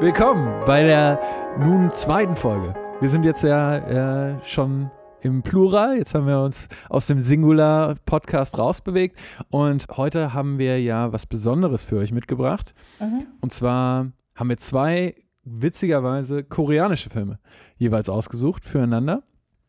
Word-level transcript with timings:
Willkommen 0.00 0.64
bei 0.64 0.82
der 0.82 1.20
nun 1.58 1.90
zweiten 1.90 2.34
Folge. 2.34 2.74
Wir 3.02 3.10
sind 3.10 3.22
jetzt 3.22 3.44
ja 3.44 4.30
äh, 4.30 4.44
schon 4.46 4.90
im 5.20 5.42
Plural. 5.42 5.98
Jetzt 5.98 6.14
haben 6.14 6.26
wir 6.26 6.40
uns 6.40 6.70
aus 6.88 7.06
dem 7.06 7.20
Singular-Podcast 7.20 8.56
rausbewegt. 8.56 9.18
Und 9.50 9.88
heute 9.94 10.32
haben 10.32 10.58
wir 10.58 10.80
ja 10.80 11.12
was 11.12 11.26
Besonderes 11.26 11.84
für 11.84 11.98
euch 11.98 12.12
mitgebracht. 12.12 12.72
Mhm. 12.98 13.26
Und 13.42 13.52
zwar 13.52 14.10
haben 14.34 14.48
wir 14.48 14.56
zwei 14.56 15.16
witzigerweise 15.44 16.44
koreanische 16.44 17.10
Filme 17.10 17.38
jeweils 17.76 18.08
ausgesucht 18.08 18.64
füreinander. 18.64 19.22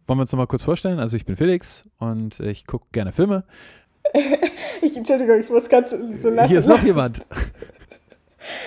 Wollen 0.08 0.18
wir 0.18 0.22
uns 0.22 0.32
nochmal 0.32 0.48
kurz 0.48 0.64
vorstellen? 0.64 1.00
Also 1.00 1.18
ich 1.18 1.26
bin 1.26 1.36
Felix 1.36 1.90
und 1.98 2.40
ich 2.40 2.66
gucke 2.66 2.88
gerne 2.94 3.12
Filme. 3.12 3.44
Ich, 4.84 4.98
Entschuldigung, 4.98 5.40
ich 5.40 5.48
muss 5.48 5.70
ganz 5.70 5.92
so 5.92 6.30
lachen. 6.32 6.50
Hier 6.50 6.58
ist 6.58 6.68
noch 6.68 6.82
jemand. 6.82 7.24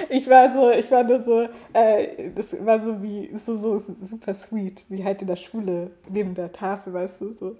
Ich 0.09 0.29
war 0.29 0.51
so, 0.51 0.71
ich 0.71 0.91
war 0.91 1.05
nur 1.05 1.23
so, 1.23 1.49
äh, 1.73 2.31
das 2.35 2.55
war 2.65 2.83
so 2.83 3.03
wie, 3.03 3.31
so, 3.45 3.57
so 3.57 3.83
super 4.03 4.35
sweet, 4.35 4.85
wie 4.89 5.05
halt 5.05 5.21
in 5.23 5.29
der 5.29 5.37
Schule 5.37 5.91
neben 6.09 6.35
der 6.35 6.53
Tafel, 6.53 6.93
weißt 6.93 7.21
du, 7.21 7.33
so. 7.33 7.57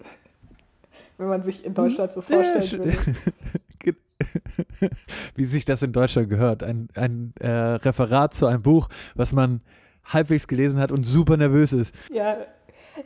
Wenn 1.17 1.29
man 1.29 1.43
sich 1.43 1.65
in 1.65 1.75
Deutschland 1.75 2.13
so 2.13 2.21
vorstellen 2.23 2.71
würde. 2.73 2.97
Ge- 3.79 3.95
Wie 5.37 5.45
sich 5.45 5.65
das 5.65 5.83
in 5.83 5.93
Deutschland 5.93 6.29
gehört. 6.29 6.63
Ein, 6.63 6.89
ein 6.95 7.35
äh, 7.41 7.49
Referat 7.49 8.35
zu 8.35 8.47
einem 8.47 8.63
Buch, 8.63 8.89
was 9.15 9.33
man 9.33 9.61
halbwegs 10.05 10.49
gelesen 10.49 10.81
hat 10.81 10.91
und 10.93 11.05
super 11.05 11.37
nervös 11.37 11.73
ist. 11.73 11.95
Ja, 12.13 12.39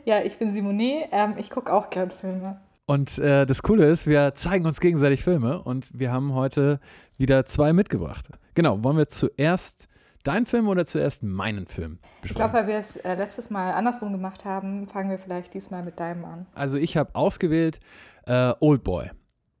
ja, 0.05 0.21
ich 0.21 0.37
bin 0.37 0.53
Simone, 0.53 1.07
ähm, 1.11 1.35
ich 1.37 1.49
gucke 1.49 1.71
auch 1.73 1.89
gern 1.89 2.09
Filme. 2.11 2.59
Und 2.85 3.19
äh, 3.19 3.45
das 3.45 3.61
Coole 3.61 3.85
ist, 3.87 4.07
wir 4.07 4.33
zeigen 4.35 4.65
uns 4.65 4.79
gegenseitig 4.79 5.23
Filme 5.23 5.61
und 5.61 5.87
wir 5.97 6.11
haben 6.11 6.33
heute 6.33 6.79
wieder 7.17 7.45
zwei 7.45 7.73
mitgebracht. 7.73 8.27
Genau, 8.55 8.83
wollen 8.83 8.97
wir 8.97 9.07
zuerst 9.07 9.87
deinen 10.23 10.45
Film 10.45 10.67
oder 10.67 10.85
zuerst 10.85 11.23
meinen 11.23 11.65
Film 11.67 11.99
Ich 12.23 12.33
glaube, 12.33 12.51
besprechen? 12.51 12.53
weil 12.53 12.67
wir 12.67 12.77
es 12.79 12.95
äh, 12.97 13.15
letztes 13.15 13.49
Mal 13.49 13.71
andersrum 13.73 14.11
gemacht 14.11 14.43
haben, 14.45 14.87
fangen 14.87 15.09
wir 15.09 15.17
vielleicht 15.17 15.53
diesmal 15.53 15.83
mit 15.83 15.99
deinem 15.99 16.25
an. 16.25 16.45
Also 16.53 16.77
ich 16.77 16.97
habe 16.97 17.15
ausgewählt 17.15 17.79
äh, 18.25 18.53
Old 18.59 18.83
Boy. 18.83 19.09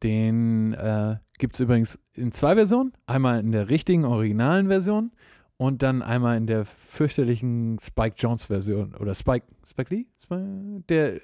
Den 0.03 0.73
äh, 0.73 1.17
gibt 1.37 1.55
es 1.55 1.59
übrigens 1.59 1.99
in 2.13 2.31
zwei 2.31 2.55
Versionen. 2.55 2.93
Einmal 3.07 3.39
in 3.39 3.51
der 3.51 3.69
richtigen, 3.69 4.05
originalen 4.05 4.67
Version 4.67 5.11
und 5.57 5.81
dann 5.83 6.01
einmal 6.01 6.37
in 6.37 6.47
der 6.47 6.65
fürchterlichen 6.65 7.79
Spike 7.81 8.15
Jones 8.17 8.45
Version. 8.45 8.95
Oder 8.95 9.15
Spike, 9.15 9.45
Spike 9.67 9.93
Lee? 9.93 10.05
Spike, 10.23 10.83
der 10.89 11.19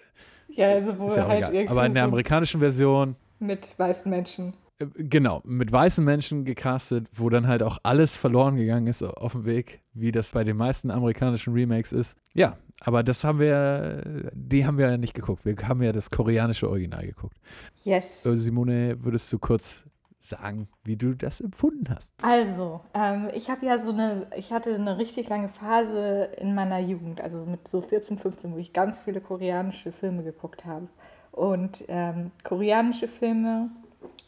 Ja, 0.50 0.70
also 0.70 0.98
wo 0.98 1.08
ist 1.08 1.18
ja 1.18 1.28
halt 1.28 1.40
egal. 1.40 1.54
irgendwie 1.54 1.72
Aber 1.72 1.86
in 1.86 1.94
der 1.94 2.04
amerikanischen 2.04 2.60
Version 2.60 3.16
mit 3.40 3.78
weißen 3.78 4.10
Menschen. 4.10 4.54
Genau, 4.78 5.42
mit 5.46 5.72
weißen 5.72 6.04
Menschen 6.04 6.44
gecastet, 6.44 7.08
wo 7.14 7.30
dann 7.30 7.48
halt 7.48 7.64
auch 7.64 7.78
alles 7.84 8.18
verloren 8.18 8.58
gegangen 8.58 8.88
ist 8.88 9.04
auf 9.04 9.32
dem 9.32 9.46
Weg, 9.46 9.82
wie 9.94 10.12
das 10.12 10.32
bei 10.32 10.44
den 10.44 10.58
meisten 10.58 10.92
amerikanischen 10.92 11.54
Remakes 11.54 11.94
ist. 11.94 12.18
Ja, 12.34 12.58
aber 12.82 13.02
das 13.02 13.24
haben 13.24 13.40
wir, 13.40 14.32
die 14.34 14.66
haben 14.66 14.78
wir 14.78 14.90
ja 14.90 14.98
nicht 14.98 15.14
geguckt. 15.14 15.46
Wir 15.46 15.56
haben 15.68 15.82
ja 15.82 15.94
das 15.94 16.10
koreanische 16.10 16.70
Original 16.70 17.06
geguckt. 17.06 17.38
Yes. 17.84 18.24
Simone, 18.24 18.98
würdest 19.02 19.32
du 19.32 19.40
kurz 19.40 19.86
sagen, 20.20 20.68
wie 20.84 20.98
du 20.98 21.14
das 21.14 21.40
empfunden 21.40 21.86
hast? 21.90 22.14
Also, 22.22 22.82
ähm, 22.94 23.30
ich 23.34 23.50
habe 23.50 23.66
ja 23.66 23.80
so 23.80 23.92
eine, 23.92 24.28
ich 24.36 24.52
hatte 24.52 24.76
eine 24.76 24.98
richtig 24.98 25.30
lange 25.30 25.48
Phase 25.50 26.30
in 26.38 26.54
meiner 26.54 26.80
Jugend, 26.80 27.22
also 27.22 27.46
mit 27.46 27.68
so 27.68 27.82
14, 27.82 28.18
15, 28.18 28.54
wo 28.54 28.58
ich 28.58 28.74
ganz 28.74 29.02
viele 29.04 29.22
koreanische 29.22 29.92
Filme 29.94 30.24
geguckt 30.24 30.66
habe. 30.66 30.88
Und 31.32 31.86
ähm, 31.88 32.32
koreanische 32.44 33.08
Filme 33.08 33.70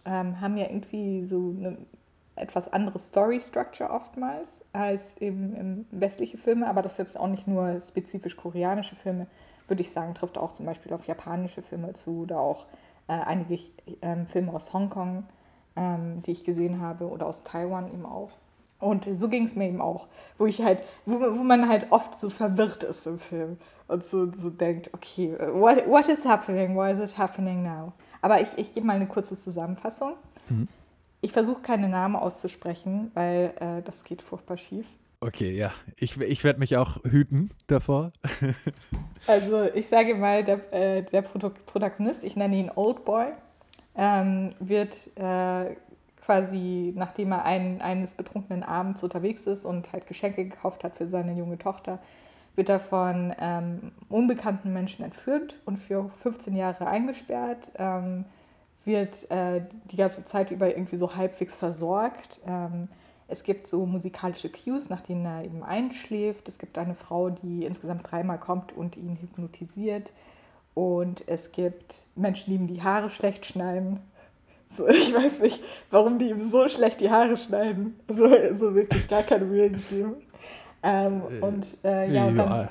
ähm, 0.05 0.39
haben 0.41 0.57
ja 0.57 0.65
irgendwie 0.65 1.25
so 1.25 1.55
eine 1.57 1.77
etwas 2.35 2.71
andere 2.71 2.99
Story 2.99 3.39
Structure 3.39 3.89
oftmals 3.89 4.63
als 4.71 5.17
eben 5.17 5.55
im 5.55 5.85
westliche 5.91 6.37
Filme, 6.37 6.67
aber 6.67 6.81
das 6.81 6.93
ist 6.93 6.97
jetzt 6.99 7.19
auch 7.19 7.27
nicht 7.27 7.47
nur 7.47 7.79
spezifisch 7.81 8.35
koreanische 8.35 8.95
Filme, 8.95 9.27
würde 9.67 9.81
ich 9.81 9.91
sagen, 9.91 10.13
trifft 10.13 10.37
auch 10.37 10.51
zum 10.51 10.65
Beispiel 10.65 10.93
auf 10.93 11.07
japanische 11.07 11.63
Filme 11.63 11.93
zu 11.93 12.21
oder 12.21 12.39
auch 12.39 12.65
äh, 13.07 13.13
einige 13.13 13.57
ähm, 14.01 14.27
Filme 14.27 14.53
aus 14.53 14.71
Hongkong 14.71 15.23
ähm, 15.77 16.21
die 16.23 16.31
ich 16.31 16.43
gesehen 16.43 16.81
habe 16.81 17.07
oder 17.07 17.27
aus 17.27 17.43
Taiwan 17.43 17.87
eben 17.93 18.05
auch. 18.05 18.31
Und 18.79 19.05
so 19.05 19.29
ging 19.29 19.45
es 19.45 19.55
mir 19.55 19.67
eben 19.67 19.81
auch, 19.81 20.07
wo 20.37 20.45
ich 20.45 20.61
halt, 20.61 20.83
wo, 21.05 21.19
wo 21.19 21.43
man 21.43 21.67
halt 21.67 21.87
oft 21.91 22.19
so 22.19 22.29
verwirrt 22.29 22.83
ist 22.83 23.07
im 23.07 23.17
Film 23.17 23.57
und 23.87 24.03
so, 24.03 24.31
so 24.31 24.49
denkt, 24.49 24.93
okay, 24.93 25.35
what, 25.53 25.87
what 25.87 26.07
is 26.09 26.25
happening? 26.25 26.75
Why 26.75 26.91
is 26.91 26.99
it 26.99 27.17
happening 27.17 27.63
now? 27.63 27.93
Aber 28.21 28.41
ich, 28.41 28.57
ich 28.57 28.73
gebe 28.73 28.85
mal 28.85 28.95
eine 28.95 29.07
kurze 29.07 29.37
Zusammenfassung. 29.37 30.13
Mhm. 30.49 30.67
Ich 31.21 31.31
versuche 31.31 31.61
keine 31.61 31.89
Namen 31.89 32.15
auszusprechen, 32.15 33.11
weil 33.13 33.53
äh, 33.59 33.81
das 33.81 34.03
geht 34.03 34.21
furchtbar 34.21 34.57
schief. 34.57 34.85
Okay, 35.19 35.51
ja, 35.51 35.71
ich, 35.95 36.21
ich 36.21 36.43
werde 36.43 36.59
mich 36.59 36.77
auch 36.77 37.03
hüten 37.03 37.49
davor. 37.67 38.11
Also 39.25 39.63
ich 39.63 39.87
sage 39.87 40.15
mal, 40.15 40.43
der, 40.43 40.73
äh, 40.73 41.03
der 41.03 41.21
Protagonist, 41.21 42.23
ich 42.23 42.37
nenne 42.37 42.55
ihn 42.55 42.71
Old 42.73 43.03
Boy, 43.03 43.33
ähm, 43.93 44.49
wird 44.59 45.09
äh, 45.17 45.75
quasi, 46.21 46.93
nachdem 46.95 47.33
er 47.33 47.43
ein, 47.43 47.81
eines 47.81 48.15
betrunkenen 48.15 48.63
Abends 48.63 49.03
unterwegs 49.03 49.45
ist 49.45 49.65
und 49.65 49.91
halt 49.91 50.07
Geschenke 50.07 50.45
gekauft 50.45 50.85
hat 50.85 50.95
für 50.95 51.07
seine 51.07 51.33
junge 51.33 51.57
Tochter, 51.57 51.99
wird 52.57 52.69
er 52.69 52.79
von 52.79 53.33
ähm, 53.39 53.91
unbekannten 54.09 54.73
Menschen 54.73 55.05
entführt 55.05 55.55
und 55.65 55.77
für 55.77 56.09
15 56.09 56.57
Jahre 56.57 56.87
eingesperrt, 56.87 57.71
ähm, 57.77 58.25
wird 58.83 59.29
äh, 59.29 59.61
die 59.91 59.97
ganze 59.97 60.25
Zeit 60.25 60.49
über 60.49 60.69
irgendwie 60.69 60.97
so 60.97 61.15
halbwegs 61.15 61.55
versorgt. 61.55 62.39
Ähm, 62.47 62.87
es 63.27 63.43
gibt 63.43 63.67
so 63.67 63.85
musikalische 63.85 64.49
Cues, 64.49 64.89
nach 64.89 65.01
denen 65.01 65.25
er 65.25 65.43
eben 65.43 65.61
einschläft. 65.61 66.47
Es 66.47 66.57
gibt 66.57 66.77
eine 66.77 66.95
Frau, 66.95 67.29
die 67.29 67.65
insgesamt 67.65 68.09
dreimal 68.09 68.39
kommt 68.39 68.75
und 68.75 68.97
ihn 68.97 69.17
hypnotisiert. 69.17 70.13
Und 70.73 71.27
es 71.27 71.51
gibt 71.51 72.05
Menschen, 72.15 72.51
die 72.51 72.55
ihm 72.55 72.67
die 72.67 72.81
Haare 72.81 73.09
schlecht 73.09 73.45
schneiden. 73.45 73.99
So, 74.69 74.85
ich 74.85 75.15
weiß 75.15 75.39
nicht, 75.39 75.63
warum 75.91 76.19
die 76.19 76.29
ihm 76.29 76.39
so 76.39 76.67
schlecht 76.67 76.99
die 76.99 77.09
Haare 77.09 77.37
schneiden. 77.37 77.97
Also, 78.09 78.25
also 78.25 78.75
wirklich 78.75 79.07
gar 79.07 79.23
keine 79.23 79.45
Mühe 79.45 79.71
gegeben. 79.71 80.17
Ähm, 80.87 81.21
und 81.41 81.77
äh, 81.83 82.11
ja, 82.11 82.25
und 82.25 82.35
dann, 82.37 82.69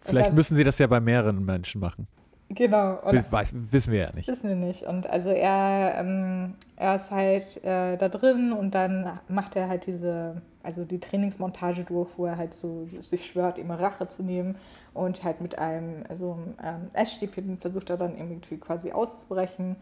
Vielleicht 0.00 0.28
dann- 0.28 0.34
müssen 0.34 0.56
sie 0.56 0.64
das 0.64 0.78
ja 0.78 0.86
bei 0.86 1.00
mehreren 1.00 1.44
Menschen 1.44 1.80
machen. 1.80 2.06
genau. 2.48 2.98
Weiß, 3.30 3.52
wissen 3.54 3.92
wir 3.92 4.00
ja 4.00 4.12
nicht. 4.14 4.28
Wissen 4.28 4.48
wir 4.48 4.56
nicht. 4.56 4.82
Und 4.84 5.08
also 5.08 5.30
er, 5.30 5.94
ähm, 5.98 6.54
er 6.76 6.94
ist 6.94 7.10
halt 7.10 7.62
äh, 7.64 7.96
da 7.96 8.08
drin 8.08 8.52
und 8.52 8.74
dann 8.74 9.18
macht 9.28 9.56
er 9.56 9.68
halt 9.68 9.86
diese, 9.86 10.40
also 10.62 10.84
die 10.84 11.00
Trainingsmontage 11.00 11.84
durch, 11.84 12.08
wo 12.16 12.26
er 12.26 12.36
halt 12.38 12.54
so 12.54 12.86
sich 12.86 13.26
schwört, 13.26 13.58
ihm 13.58 13.70
Rache 13.70 14.08
zu 14.08 14.22
nehmen 14.22 14.56
und 14.94 15.24
halt 15.24 15.40
mit 15.40 15.58
einem, 15.58 16.04
also 16.08 16.38
ähm, 16.62 16.88
Essstäbchen 16.94 17.58
versucht 17.58 17.90
er 17.90 17.96
dann 17.96 18.16
irgendwie 18.16 18.56
quasi 18.56 18.92
auszubrechen. 18.92 19.76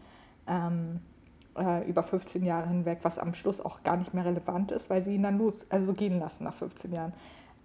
Ähm, 0.47 0.99
äh, 1.57 1.87
über 1.89 2.03
15 2.03 2.43
Jahre 2.45 2.67
hinweg, 2.67 2.99
was 3.01 3.17
am 3.17 3.33
Schluss 3.33 3.59
auch 3.61 3.81
gar 3.83 3.97
nicht 3.97 4.13
mehr 4.13 4.25
relevant 4.25 4.71
ist, 4.71 4.89
weil 4.89 5.01
sie 5.01 5.15
ihn 5.15 5.23
dann 5.23 5.37
los, 5.39 5.65
also 5.71 5.91
gehen 5.93 6.19
lassen 6.19 6.43
nach 6.43 6.53
15 6.53 6.93
Jahren. 6.93 7.13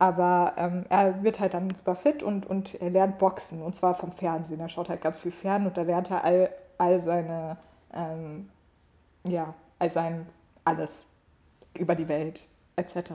Aber 0.02 0.54
ähm, 0.56 0.84
er 0.88 1.22
wird 1.22 1.38
halt 1.38 1.54
dann 1.54 1.72
super 1.72 1.94
fit 1.94 2.24
und, 2.24 2.44
und 2.44 2.74
er 2.82 2.90
lernt 2.90 3.18
Boxen 3.18 3.62
und 3.62 3.72
zwar 3.72 3.94
vom 3.94 4.10
Fernsehen. 4.10 4.58
Er 4.58 4.68
schaut 4.68 4.88
halt 4.88 5.00
ganz 5.00 5.20
viel 5.20 5.30
fern 5.30 5.64
und 5.64 5.76
da 5.76 5.82
lernt 5.82 6.10
er 6.10 6.24
all, 6.24 6.50
all 6.76 6.98
seine, 6.98 7.56
ähm, 7.94 8.50
ja, 9.24 9.54
all 9.78 9.90
sein 9.90 10.26
alles 10.64 11.06
über 11.78 11.94
die 11.94 12.08
Welt 12.08 12.48
etc. 12.74 13.12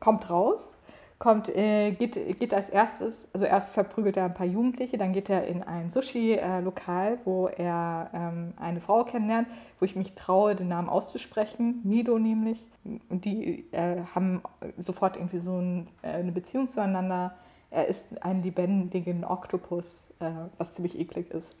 Kommt 0.00 0.28
raus, 0.28 0.74
kommt, 1.22 1.48
äh, 1.54 1.92
geht, 1.92 2.40
geht 2.40 2.52
als 2.52 2.68
erstes, 2.68 3.28
also 3.32 3.46
erst 3.46 3.70
verprügelt 3.70 4.16
er 4.16 4.24
ein 4.24 4.34
paar 4.34 4.44
Jugendliche, 4.44 4.98
dann 4.98 5.12
geht 5.12 5.30
er 5.30 5.46
in 5.46 5.62
ein 5.62 5.88
Sushi-Lokal, 5.88 7.18
wo 7.24 7.46
er 7.46 8.10
ähm, 8.12 8.54
eine 8.56 8.80
Frau 8.80 9.04
kennenlernt, 9.04 9.46
wo 9.78 9.84
ich 9.84 9.94
mich 9.94 10.16
traue, 10.16 10.56
den 10.56 10.66
Namen 10.66 10.88
auszusprechen, 10.88 11.80
Mido 11.84 12.18
nämlich. 12.18 12.66
Und 13.08 13.24
die 13.24 13.66
äh, 13.70 14.02
haben 14.12 14.42
sofort 14.78 15.16
irgendwie 15.16 15.38
so 15.38 15.58
ein, 15.58 15.86
äh, 16.02 16.08
eine 16.08 16.32
Beziehung 16.32 16.66
zueinander. 16.66 17.36
Er 17.70 17.86
ist 17.86 18.04
ein 18.20 18.42
lebendigen 18.42 19.24
Oktopus, 19.24 20.04
äh, 20.18 20.28
was 20.58 20.72
ziemlich 20.72 20.98
eklig 20.98 21.30
ist. 21.30 21.54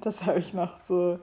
Das 0.00 0.22
habe 0.26 0.38
ich 0.38 0.54
noch 0.54 0.78
so 0.88 1.18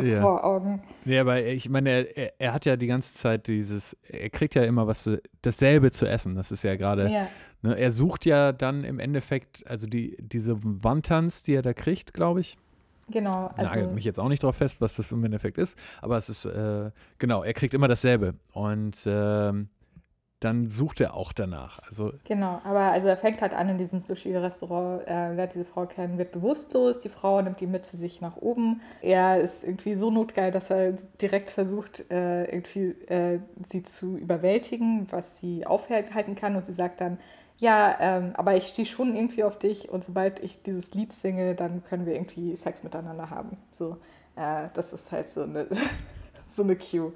ja. 0.00 0.20
vor 0.20 0.44
Augen. 0.44 0.82
Ja, 1.04 1.22
aber 1.22 1.42
ich 1.44 1.68
meine, 1.68 1.90
er, 1.90 2.40
er, 2.40 2.52
hat 2.52 2.64
ja 2.64 2.76
die 2.76 2.86
ganze 2.86 3.14
Zeit 3.14 3.46
dieses, 3.46 3.96
er 4.08 4.30
kriegt 4.30 4.54
ja 4.54 4.64
immer 4.64 4.86
was, 4.86 5.10
dasselbe 5.42 5.90
zu 5.90 6.06
essen. 6.06 6.34
Das 6.34 6.52
ist 6.52 6.62
ja 6.62 6.76
gerade, 6.76 7.10
Ja, 7.10 7.28
ne, 7.62 7.78
er 7.78 7.92
sucht 7.92 8.24
ja 8.26 8.52
dann 8.52 8.84
im 8.84 8.98
Endeffekt, 8.98 9.66
also 9.66 9.86
die, 9.86 10.16
diese 10.20 10.56
Wontons, 10.62 11.42
die 11.42 11.54
er 11.54 11.62
da 11.62 11.72
kriegt, 11.72 12.14
glaube 12.14 12.40
ich. 12.40 12.56
genau. 13.10 13.50
Also, 13.56 13.74
Nagelt 13.74 13.94
mich 13.94 14.04
jetzt 14.04 14.18
auch 14.18 14.28
nicht 14.28 14.42
drauf 14.42 14.56
fest, 14.56 14.80
was 14.80 14.96
das 14.96 15.12
im 15.12 15.24
Endeffekt 15.24 15.58
ist, 15.58 15.78
aber 16.00 16.16
es 16.16 16.28
ist, 16.28 16.44
äh, 16.44 16.90
genau, 17.18 17.42
er 17.42 17.54
kriegt 17.54 17.74
immer 17.74 17.88
dasselbe. 17.88 18.34
Und 18.52 19.02
ähm, 19.06 19.68
dann 20.40 20.68
sucht 20.68 21.00
er 21.00 21.14
auch 21.14 21.32
danach. 21.32 21.80
Also 21.86 22.12
genau, 22.24 22.60
aber 22.64 22.92
also 22.92 23.08
er 23.08 23.16
fängt 23.16 23.42
halt 23.42 23.52
an 23.52 23.68
in 23.68 23.78
diesem 23.78 24.00
Sushi-Restaurant, 24.00 25.02
er 25.06 25.34
lernt 25.34 25.54
diese 25.54 25.64
Frau 25.64 25.86
kennen, 25.86 26.18
wird 26.18 26.32
bewusstlos, 26.32 27.00
die 27.00 27.08
Frau 27.08 27.42
nimmt 27.42 27.60
mit 27.60 27.84
zu 27.84 27.96
sich 27.96 28.20
nach 28.20 28.36
oben. 28.36 28.80
Er 29.02 29.40
ist 29.40 29.64
irgendwie 29.64 29.94
so 29.94 30.10
notgeil, 30.10 30.52
dass 30.52 30.70
er 30.70 30.92
direkt 31.20 31.50
versucht, 31.50 32.08
äh, 32.10 32.44
irgendwie 32.44 32.90
äh, 33.08 33.40
sie 33.68 33.82
zu 33.82 34.16
überwältigen, 34.16 35.08
was 35.10 35.40
sie 35.40 35.66
aufhalten 35.66 36.36
kann 36.36 36.54
und 36.54 36.64
sie 36.64 36.72
sagt 36.72 37.00
dann, 37.00 37.18
ja, 37.58 37.96
ähm, 37.98 38.30
aber 38.34 38.56
ich 38.56 38.68
stehe 38.68 38.86
schon 38.86 39.16
irgendwie 39.16 39.42
auf 39.42 39.58
dich 39.58 39.88
und 39.88 40.04
sobald 40.04 40.38
ich 40.40 40.62
dieses 40.62 40.94
Lied 40.94 41.12
singe, 41.12 41.56
dann 41.56 41.82
können 41.82 42.06
wir 42.06 42.14
irgendwie 42.14 42.54
Sex 42.54 42.84
miteinander 42.84 43.30
haben. 43.30 43.50
So, 43.72 43.96
äh, 44.36 44.68
das 44.74 44.92
ist 44.92 45.10
halt 45.10 45.28
so 45.28 45.42
eine, 45.42 45.66
so 46.48 46.62
eine 46.62 46.76
Cue. 46.76 47.12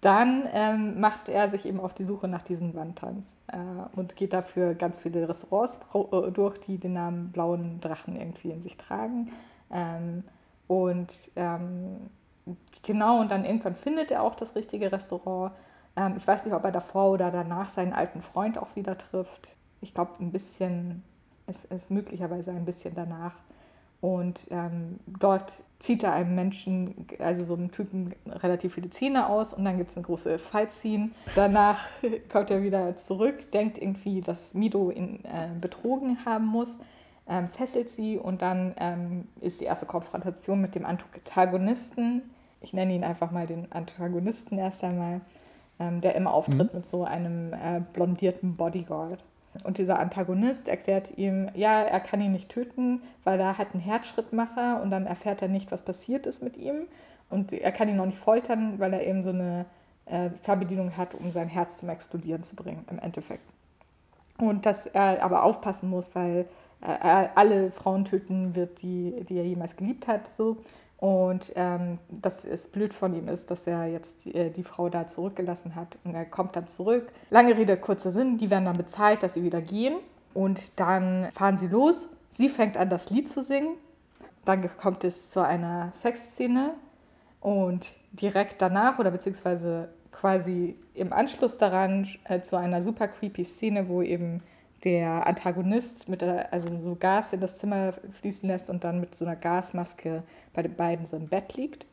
Dann 0.00 0.48
ähm, 0.52 1.00
macht 1.00 1.28
er 1.28 1.48
sich 1.48 1.66
eben 1.66 1.80
auf 1.80 1.94
die 1.94 2.04
Suche 2.04 2.28
nach 2.28 2.42
diesem 2.42 2.74
Wandtanz 2.74 3.34
äh, 3.48 3.56
und 3.96 4.14
geht 4.14 4.32
dafür 4.32 4.74
ganz 4.74 5.00
viele 5.00 5.28
Restaurants 5.28 5.80
äh, 5.94 6.30
durch, 6.30 6.58
die 6.58 6.78
den 6.78 6.92
Namen 6.92 7.32
Blauen 7.32 7.80
Drachen 7.80 8.16
irgendwie 8.16 8.50
in 8.50 8.60
sich 8.60 8.76
tragen. 8.76 9.30
Ähm, 9.70 10.22
und 10.68 11.12
ähm, 11.36 12.10
genau, 12.82 13.20
und 13.20 13.30
dann 13.30 13.44
irgendwann 13.44 13.74
findet 13.74 14.10
er 14.10 14.22
auch 14.22 14.34
das 14.34 14.54
richtige 14.54 14.92
Restaurant. 14.92 15.52
Ähm, 15.96 16.14
ich 16.16 16.26
weiß 16.26 16.44
nicht, 16.44 16.54
ob 16.54 16.64
er 16.64 16.72
davor 16.72 17.10
oder 17.10 17.30
danach 17.30 17.68
seinen 17.68 17.92
alten 17.92 18.20
Freund 18.20 18.58
auch 18.58 18.76
wieder 18.76 18.98
trifft. 18.98 19.56
Ich 19.80 19.94
glaube, 19.94 20.12
ein 20.20 20.30
bisschen, 20.30 21.02
es 21.46 21.64
ist 21.64 21.90
möglicherweise 21.90 22.50
ein 22.50 22.64
bisschen 22.64 22.94
danach. 22.94 23.34
Und 24.00 24.46
ähm, 24.50 25.00
dort 25.06 25.64
zieht 25.78 26.02
er 26.02 26.12
einem 26.12 26.34
Menschen, 26.34 27.06
also 27.18 27.44
so 27.44 27.54
einem 27.54 27.70
Typen, 27.70 28.14
relativ 28.26 28.74
viele 28.74 28.90
Zähne 28.90 29.28
aus 29.28 29.54
und 29.54 29.64
dann 29.64 29.78
gibt 29.78 29.90
es 29.90 29.96
eine 29.96 30.04
große 30.04 30.38
Fight-Scene. 30.38 31.10
Danach 31.34 31.80
kommt 32.30 32.50
er 32.50 32.62
wieder 32.62 32.96
zurück, 32.96 33.50
denkt 33.52 33.78
irgendwie, 33.78 34.20
dass 34.20 34.54
Mido 34.54 34.90
ihn 34.90 35.24
äh, 35.24 35.48
betrogen 35.60 36.24
haben 36.24 36.46
muss, 36.46 36.76
ähm, 37.28 37.48
fesselt 37.48 37.88
sie 37.88 38.18
und 38.18 38.42
dann 38.42 38.74
ähm, 38.78 39.28
ist 39.40 39.60
die 39.60 39.64
erste 39.64 39.86
Konfrontation 39.86 40.60
mit 40.60 40.74
dem 40.74 40.84
Antagonisten. 40.84 42.22
Ich 42.60 42.72
nenne 42.72 42.94
ihn 42.94 43.04
einfach 43.04 43.30
mal 43.30 43.46
den 43.46 43.72
Antagonisten 43.72 44.58
erst 44.58 44.84
einmal, 44.84 45.22
ähm, 45.80 46.00
der 46.00 46.14
immer 46.14 46.32
auftritt 46.32 46.72
mhm. 46.72 46.78
mit 46.78 46.86
so 46.86 47.04
einem 47.04 47.52
äh, 47.54 47.80
blondierten 47.92 48.56
Bodyguard. 48.56 49.24
Und 49.64 49.78
dieser 49.78 49.98
Antagonist 49.98 50.68
erklärt 50.68 51.16
ihm, 51.16 51.50
ja, 51.54 51.82
er 51.82 52.00
kann 52.00 52.20
ihn 52.20 52.32
nicht 52.32 52.48
töten, 52.48 53.02
weil 53.24 53.40
er 53.40 53.58
hat 53.58 53.72
einen 53.72 53.82
Herzschrittmacher 53.82 54.82
und 54.82 54.90
dann 54.90 55.06
erfährt 55.06 55.42
er 55.42 55.48
nicht, 55.48 55.72
was 55.72 55.82
passiert 55.82 56.26
ist 56.26 56.42
mit 56.42 56.56
ihm. 56.56 56.86
Und 57.30 57.52
er 57.52 57.72
kann 57.72 57.88
ihn 57.88 57.98
auch 58.00 58.06
nicht 58.06 58.18
foltern, 58.18 58.78
weil 58.78 58.92
er 58.92 59.06
eben 59.06 59.24
so 59.24 59.30
eine 59.30 59.66
äh, 60.06 60.30
Fernbedienung 60.42 60.96
hat, 60.96 61.14
um 61.14 61.30
sein 61.30 61.48
Herz 61.48 61.78
zum 61.78 61.88
Explodieren 61.88 62.42
zu 62.42 62.54
bringen, 62.56 62.84
im 62.90 62.98
Endeffekt. 62.98 63.44
Und 64.38 64.66
dass 64.66 64.86
er 64.86 65.22
aber 65.22 65.42
aufpassen 65.42 65.90
muss, 65.90 66.14
weil 66.14 66.46
er 66.80 67.36
alle 67.36 67.72
Frauen 67.72 68.04
töten 68.04 68.54
wird, 68.54 68.82
die, 68.82 69.24
die 69.28 69.38
er 69.38 69.46
jemals 69.46 69.76
geliebt 69.76 70.06
hat. 70.06 70.28
So. 70.28 70.58
Und 70.98 71.52
ähm, 71.56 71.98
dass 72.08 72.44
es 72.44 72.68
blöd 72.68 72.94
von 72.94 73.14
ihm 73.14 73.28
ist, 73.28 73.50
dass 73.50 73.66
er 73.66 73.86
jetzt 73.86 74.24
die, 74.24 74.34
äh, 74.34 74.50
die, 74.50 74.62
Frau 74.62 74.88
da 74.88 75.06
zurückgelassen 75.06 75.74
hat. 75.74 75.98
Und 76.04 76.14
er 76.14 76.24
kommt 76.24 76.56
dann 76.56 76.68
zurück. 76.68 77.12
Lange 77.30 77.56
Rede, 77.56 77.76
kurzer 77.76 78.12
Sinn, 78.12 78.38
die 78.38 78.50
werden 78.50 78.64
dann 78.64 78.78
bezahlt, 78.78 79.22
dass 79.22 79.34
sie 79.34 79.42
wieder 79.42 79.60
gehen. 79.60 79.96
Und 80.32 80.80
dann 80.80 81.28
fahren 81.32 81.58
sie 81.58 81.68
los. 81.68 82.10
Sie 82.30 82.48
fängt 82.48 82.76
an, 82.78 82.88
das 82.88 83.10
Lied 83.10 83.28
zu 83.28 83.42
singen. 83.42 83.76
Dann 84.46 84.68
kommt 84.78 85.04
es 85.04 85.30
zu 85.30 85.44
einer 85.44 85.92
Sexszene. 85.92 86.74
Und 87.40 87.86
direkt 88.12 88.62
danach, 88.62 88.98
oder 88.98 89.10
beziehungsweise 89.10 89.90
quasi 90.12 90.76
im 90.94 91.12
Anschluss 91.12 91.58
daran, 91.58 92.08
äh, 92.24 92.40
zu 92.40 92.56
einer 92.56 92.80
super 92.80 93.08
creepy 93.08 93.44
Szene, 93.44 93.88
wo 93.88 94.00
eben 94.00 94.42
der 94.86 95.26
Antagonist 95.26 96.08
mit 96.08 96.20
der, 96.20 96.52
also 96.52 96.68
so 96.76 96.94
Gas 96.94 97.32
in 97.32 97.40
das 97.40 97.58
Zimmer 97.58 97.92
fließen 97.92 98.48
lässt 98.48 98.70
und 98.70 98.84
dann 98.84 99.00
mit 99.00 99.16
so 99.16 99.24
einer 99.24 99.34
Gasmaske 99.34 100.22
bei 100.54 100.62
den 100.62 100.76
beiden 100.76 101.06
so 101.06 101.16
im 101.16 101.26
Bett 101.26 101.56
liegt. 101.56 101.86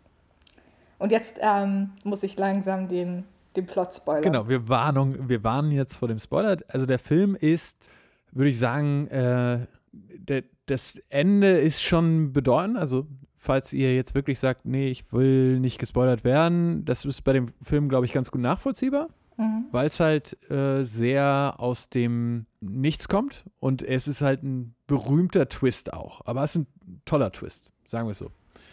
Und 0.99 1.11
jetzt 1.11 1.39
ähm, 1.41 1.89
muss 2.03 2.21
ich 2.21 2.37
langsam 2.37 2.87
den, 2.87 3.23
den 3.55 3.65
Plot 3.65 3.95
spoilern. 3.95 4.21
Genau, 4.21 4.47
wir, 4.47 4.69
Warnung, 4.69 5.27
wir 5.27 5.43
warnen 5.43 5.71
jetzt 5.71 5.95
vor 5.95 6.07
dem 6.07 6.19
Spoiler. 6.19 6.57
Also 6.67 6.85
der 6.85 6.99
Film 6.99 7.35
ist, 7.35 7.89
würde 8.31 8.49
ich 8.49 8.59
sagen, 8.59 9.07
äh, 9.07 9.65
der, 9.91 10.43
das 10.67 11.01
Ende 11.09 11.57
ist 11.57 11.81
schon 11.81 12.31
bedeutend. 12.31 12.77
Also 12.77 13.07
falls 13.35 13.73
ihr 13.73 13.95
jetzt 13.95 14.13
wirklich 14.13 14.39
sagt, 14.39 14.65
nee, 14.65 14.89
ich 14.89 15.11
will 15.11 15.59
nicht 15.59 15.79
gespoilert 15.79 16.23
werden, 16.23 16.85
das 16.85 17.05
ist 17.05 17.23
bei 17.23 17.33
dem 17.33 17.47
Film, 17.63 17.89
glaube 17.89 18.05
ich, 18.05 18.13
ganz 18.13 18.29
gut 18.29 18.41
nachvollziehbar 18.41 19.09
mhm. 19.37 19.65
weil 19.71 19.87
es 19.87 19.99
halt 19.99 20.37
äh, 20.49 20.83
sehr 20.83 21.55
aus 21.57 21.89
dem 21.89 22.45
Nichts 22.61 23.07
kommt 23.07 23.43
und 23.59 23.81
es 23.81 24.07
ist 24.07 24.21
halt 24.21 24.43
ein 24.43 24.75
berühmter 24.87 25.49
Twist 25.49 25.93
auch. 25.93 26.21
Aber 26.25 26.43
es 26.43 26.55
ist 26.55 26.61
ein 26.61 27.01
toller 27.05 27.31
Twist, 27.31 27.71
sagen 27.87 28.07
wir 28.07 28.11
es 28.11 28.19
so. 28.19 28.29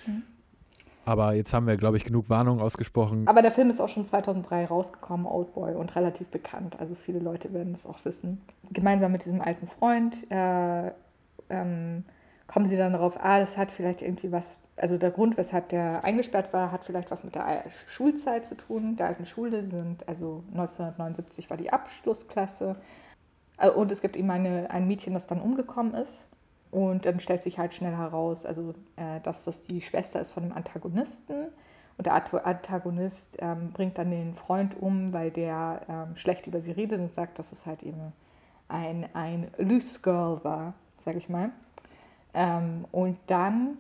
Mhm. 0.06 0.22
Aber 1.04 1.34
jetzt 1.34 1.52
haben 1.54 1.66
wir, 1.66 1.76
glaube 1.76 1.96
ich, 1.96 2.04
genug 2.04 2.28
Warnung 2.28 2.60
ausgesprochen. 2.60 3.26
Aber 3.26 3.42
der 3.42 3.50
Film 3.50 3.70
ist 3.70 3.80
auch 3.80 3.88
schon 3.88 4.04
2003 4.04 4.66
rausgekommen, 4.66 5.26
Oldboy, 5.26 5.74
und 5.74 5.96
relativ 5.96 6.28
bekannt. 6.28 6.78
Also 6.78 6.94
viele 6.94 7.18
Leute 7.18 7.52
werden 7.52 7.72
das 7.72 7.86
auch 7.86 8.04
wissen. 8.04 8.40
Gemeinsam 8.72 9.10
mit 9.10 9.24
diesem 9.24 9.40
alten 9.40 9.66
Freund 9.66 10.30
äh, 10.30 10.92
ähm, 11.48 12.04
kommen 12.52 12.66
sie 12.66 12.76
dann 12.76 12.92
darauf, 12.92 13.22
ah, 13.22 13.38
das 13.38 13.56
hat 13.56 13.70
vielleicht 13.70 14.02
irgendwie 14.02 14.32
was 14.32 14.58
also 14.80 14.96
der 14.96 15.10
Grund, 15.10 15.36
weshalb 15.36 15.68
der 15.68 16.04
eingesperrt 16.04 16.52
war, 16.52 16.72
hat 16.72 16.84
vielleicht 16.84 17.10
was 17.10 17.22
mit 17.22 17.34
der 17.34 17.64
Schulzeit 17.86 18.46
zu 18.46 18.56
tun, 18.56 18.96
der 18.96 19.06
alten 19.06 19.26
Schule. 19.26 19.62
Sind, 19.62 20.08
also 20.08 20.42
1979 20.52 21.50
war 21.50 21.56
die 21.56 21.72
Abschlussklasse. 21.72 22.76
Äh, 23.58 23.70
und 23.70 23.92
es 23.92 24.00
gibt 24.00 24.16
eben 24.16 24.30
eine, 24.30 24.70
ein 24.70 24.86
Mädchen, 24.86 25.14
das 25.14 25.26
dann 25.26 25.40
umgekommen 25.40 25.94
ist. 25.94 26.26
Und 26.70 27.04
dann 27.04 27.20
stellt 27.20 27.42
sich 27.42 27.58
halt 27.58 27.74
schnell 27.74 27.96
heraus, 27.96 28.46
also, 28.46 28.74
äh, 28.96 29.20
dass 29.22 29.44
das 29.44 29.60
die 29.60 29.80
Schwester 29.82 30.20
ist 30.20 30.32
von 30.32 30.44
dem 30.44 30.52
Antagonisten. 30.52 31.48
Und 31.98 32.06
der 32.06 32.14
Antagonist 32.14 33.36
ähm, 33.40 33.72
bringt 33.72 33.98
dann 33.98 34.10
den 34.10 34.34
Freund 34.34 34.80
um, 34.80 35.12
weil 35.12 35.30
der 35.30 35.82
ähm, 35.88 36.16
schlecht 36.16 36.46
über 36.46 36.62
sie 36.62 36.72
redet 36.72 36.98
und 37.00 37.14
sagt, 37.14 37.38
dass 37.38 37.52
es 37.52 37.66
halt 37.66 37.82
eben 37.82 38.14
ein, 38.68 39.06
ein 39.12 39.50
Loose 39.58 40.00
Girl 40.00 40.42
war, 40.42 40.72
sag 41.04 41.16
ich 41.16 41.28
mal. 41.28 41.50
Ähm, 42.34 42.84
und 42.92 43.18
dann 43.26 43.78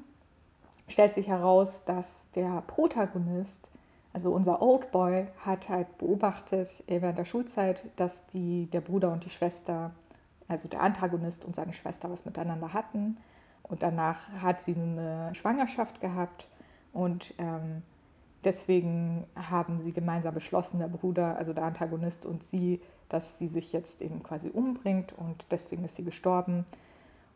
stellt 0.88 1.14
sich 1.14 1.28
heraus, 1.28 1.84
dass 1.84 2.30
der 2.32 2.62
Protagonist, 2.66 3.70
also 4.12 4.32
unser 4.32 4.60
Old 4.60 4.90
Boy, 4.90 5.26
hat 5.44 5.68
halt 5.68 5.98
beobachtet 5.98 6.82
während 6.86 7.18
der 7.18 7.24
Schulzeit, 7.24 7.82
dass 7.96 8.26
die, 8.26 8.66
der 8.66 8.80
Bruder 8.80 9.12
und 9.12 9.24
die 9.24 9.30
Schwester, 9.30 9.92
also 10.48 10.68
der 10.68 10.82
Antagonist 10.82 11.44
und 11.44 11.54
seine 11.54 11.72
Schwester 11.72 12.10
was 12.10 12.24
miteinander 12.24 12.72
hatten. 12.72 13.18
Und 13.62 13.82
danach 13.84 14.28
hat 14.42 14.60
sie 14.60 14.74
eine 14.74 15.32
Schwangerschaft 15.34 16.00
gehabt 16.00 16.48
und 16.92 17.34
ähm, 17.38 17.82
deswegen 18.42 19.26
haben 19.36 19.78
sie 19.78 19.92
gemeinsam 19.92 20.34
beschlossen, 20.34 20.80
der 20.80 20.88
Bruder, 20.88 21.36
also 21.36 21.52
der 21.52 21.64
Antagonist 21.64 22.26
und 22.26 22.42
sie, 22.42 22.80
dass 23.08 23.38
sie 23.38 23.46
sich 23.46 23.72
jetzt 23.72 24.02
eben 24.02 24.24
quasi 24.24 24.48
umbringt 24.48 25.12
und 25.12 25.44
deswegen 25.52 25.84
ist 25.84 25.94
sie 25.94 26.04
gestorben. 26.04 26.64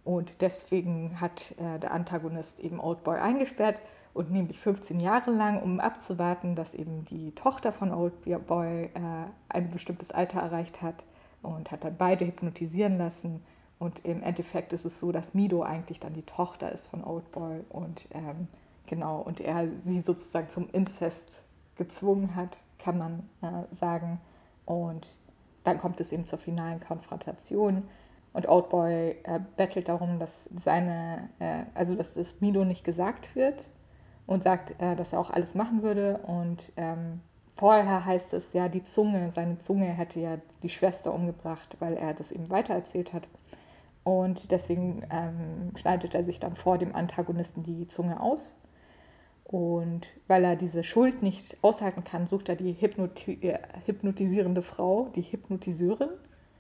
Und 0.05 0.43
deswegen 0.43 1.21
hat 1.21 1.55
äh, 1.59 1.79
der 1.79 1.93
Antagonist 1.93 2.61
eben 2.61 2.79
Oldboy 2.79 3.19
eingesperrt 3.19 3.81
und 4.13 4.31
nämlich 4.31 4.61
15 4.61 5.01
Jahre 5.01 5.31
lang, 5.31 5.63
um 5.63 5.81
abzuwarten, 5.81 6.55
dass 6.55 6.75
eben 6.75 7.05
die 7.07 7.33
Tochter 7.33 7.73
von 7.73 7.93
Oldboy 7.93 8.85
äh, 8.85 8.91
ein 9.49 9.71
bestimmtes 9.71 10.13
Alter 10.13 10.41
erreicht 10.41 10.83
hat 10.83 11.05
und 11.43 11.71
hat 11.71 11.85
dann 11.85 11.97
beide 11.97 12.27
hypnotisieren 12.27 12.99
lassen. 12.99 13.43
Und 13.79 14.05
im 14.05 14.23
Endeffekt 14.23 14.73
ist 14.73 14.85
es 14.85 15.01
so, 15.01 15.11
dass 15.11 15.35
Mido 15.35 15.63
eigentlich 15.63 16.01
dann 16.01 16.13
die 16.13 16.23
Tochter 16.23 16.71
ist 16.71 16.87
von 16.89 17.03
Oldboy 17.03 17.61
und 17.71 18.09
ähm, 18.13 18.49
genau, 18.87 19.21
und 19.21 19.41
er 19.41 19.69
sie 19.85 20.01
sozusagen 20.01 20.49
zum 20.49 20.69
Inzest 20.71 21.43
gezwungen 21.77 22.37
hat, 22.37 22.57
kann 22.79 22.99
man 22.99 23.29
äh, 23.43 23.75
sagen. 23.75 24.21
Und 24.65 25.09
dann 25.65 25.79
kommt 25.79 26.01
es 26.01 26.13
eben 26.13 26.25
zur 26.25 26.39
finalen 26.39 26.81
Konfrontation 26.81 27.83
und 28.35 28.49
Oldboy 28.49 29.11
äh, 29.23 29.41
bettelt 29.57 29.89
darum, 29.89 30.19
dass 30.19 30.51
seine, 30.57 31.31
äh, 31.39 31.63
also 31.75 31.95
dass 31.95 32.15
das 32.15 32.41
Mido 32.41 32.65
nicht 32.65 32.85
gesagt 32.85 33.35
wird 33.37 33.69
und 34.27 34.43
sagt, 34.43 34.75
äh, 34.83 34.97
dass 34.97 35.13
er 35.13 35.21
auch 35.21 35.31
alles 35.31 35.55
machen 35.55 35.83
würde. 35.83 36.19
Und 36.27 36.73
ähm, 36.77 37.21
vorher 37.55 38.05
heißt 38.05 38.35
es 38.35 38.53
ja, 38.53 38.69
die 38.69 38.83
Zunge, 38.83 39.31
seine 39.31 39.59
Zunge 39.59 39.87
hätte 39.87 40.19
ja 40.19 40.39
die 40.65 40.69
Schwester 40.69 41.15
umgebracht, 41.15 41.77
weil 41.79 41.95
er 41.95 42.13
das 42.13 42.33
eben 42.33 42.51
weitererzählt 42.51 43.13
hat. 43.13 43.29
Und 44.03 44.51
deswegen 44.51 45.07
ähm, 45.11 45.71
schneidet 45.77 46.15
er 46.17 46.25
sich 46.25 46.41
dann 46.41 46.57
vor 46.57 46.77
dem 46.77 46.95
Antagonisten 46.95 47.63
die 47.63 47.87
Zunge 47.87 48.21
aus. 48.21 48.57
Und 49.45 50.09
weil 50.27 50.43
er 50.43 50.57
diese 50.57 50.83
Schuld 50.83 51.23
nicht 51.23 51.57
aushalten 51.63 52.03
kann, 52.03 52.27
sucht 52.27 52.49
er 52.49 52.57
die 52.57 52.73
Hypnoti 52.73 53.35
äh, 53.43 53.61
hypnotisierende 53.87 54.63
Frau, 54.63 55.09
die 55.15 55.23
Hypnotiseurin. 55.23 56.11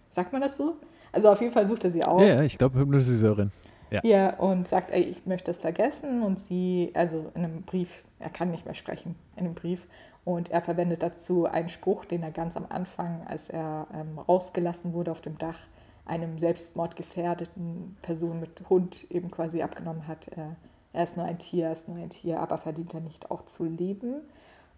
Sagt 0.09 0.33
man 0.33 0.41
das 0.41 0.57
so? 0.57 0.77
Also 1.15 1.31
auf 1.31 1.41
jeden 1.41 1.53
Fall 1.53 1.67
sucht 1.67 1.85
er 1.85 1.91
sie 1.91 2.05
auch. 2.05 2.21
Ja, 2.21 2.43
ich 2.43 2.59
glaube 2.59 2.79
Hypnotiseurin. 2.79 3.53
Ja. 3.91 4.01
ja, 4.03 4.35
und 4.39 4.67
sagt, 4.67 4.91
ey, 4.91 5.03
ich 5.03 5.25
möchte 5.25 5.53
das 5.53 5.61
vergessen. 5.61 6.23
Und 6.23 6.39
sie, 6.39 6.91
also 6.95 7.31
in 7.35 7.45
einem 7.45 7.63
Brief, 7.63 8.03
er 8.19 8.31
kann 8.31 8.51
nicht 8.51 8.65
mehr 8.65 8.75
sprechen, 8.75 9.15
in 9.37 9.45
einem 9.45 9.55
Brief. 9.55 9.87
Und 10.25 10.51
er 10.51 10.63
verwendet 10.63 11.03
dazu 11.03 11.45
einen 11.47 11.69
Spruch, 11.69 12.05
den 12.05 12.23
er 12.23 12.31
ganz 12.31 12.57
am 12.57 12.67
Anfang, 12.69 13.23
als 13.27 13.51
er 13.51 13.87
ähm, 13.95 14.19
rausgelassen 14.19 14.95
wurde 14.95 15.11
auf 15.11 15.21
dem 15.21 15.39
Dach, 15.39 15.59
einem 16.07 16.39
selbstmordgefährdeten 16.39 17.97
Person 18.03 18.41
mit 18.41 18.63
Hund 18.69 19.07
eben 19.11 19.31
quasi 19.31 19.63
abgenommen 19.63 20.09
hat. 20.09 20.29
Äh, 20.29 20.55
er 20.93 21.05
ist 21.05 21.17
nur 21.17 21.27
ein 21.27 21.39
Tier, 21.39 21.67
er 21.67 21.73
ist 21.73 21.89
nur 21.89 21.99
ein 21.99 22.11
Tier, 22.11 22.41
aber 22.41 22.57
verdient 22.59 22.95
er 22.95 23.01
nicht 23.01 23.31
auch 23.31 23.45
zu 23.45 23.65
leben? 23.65 24.23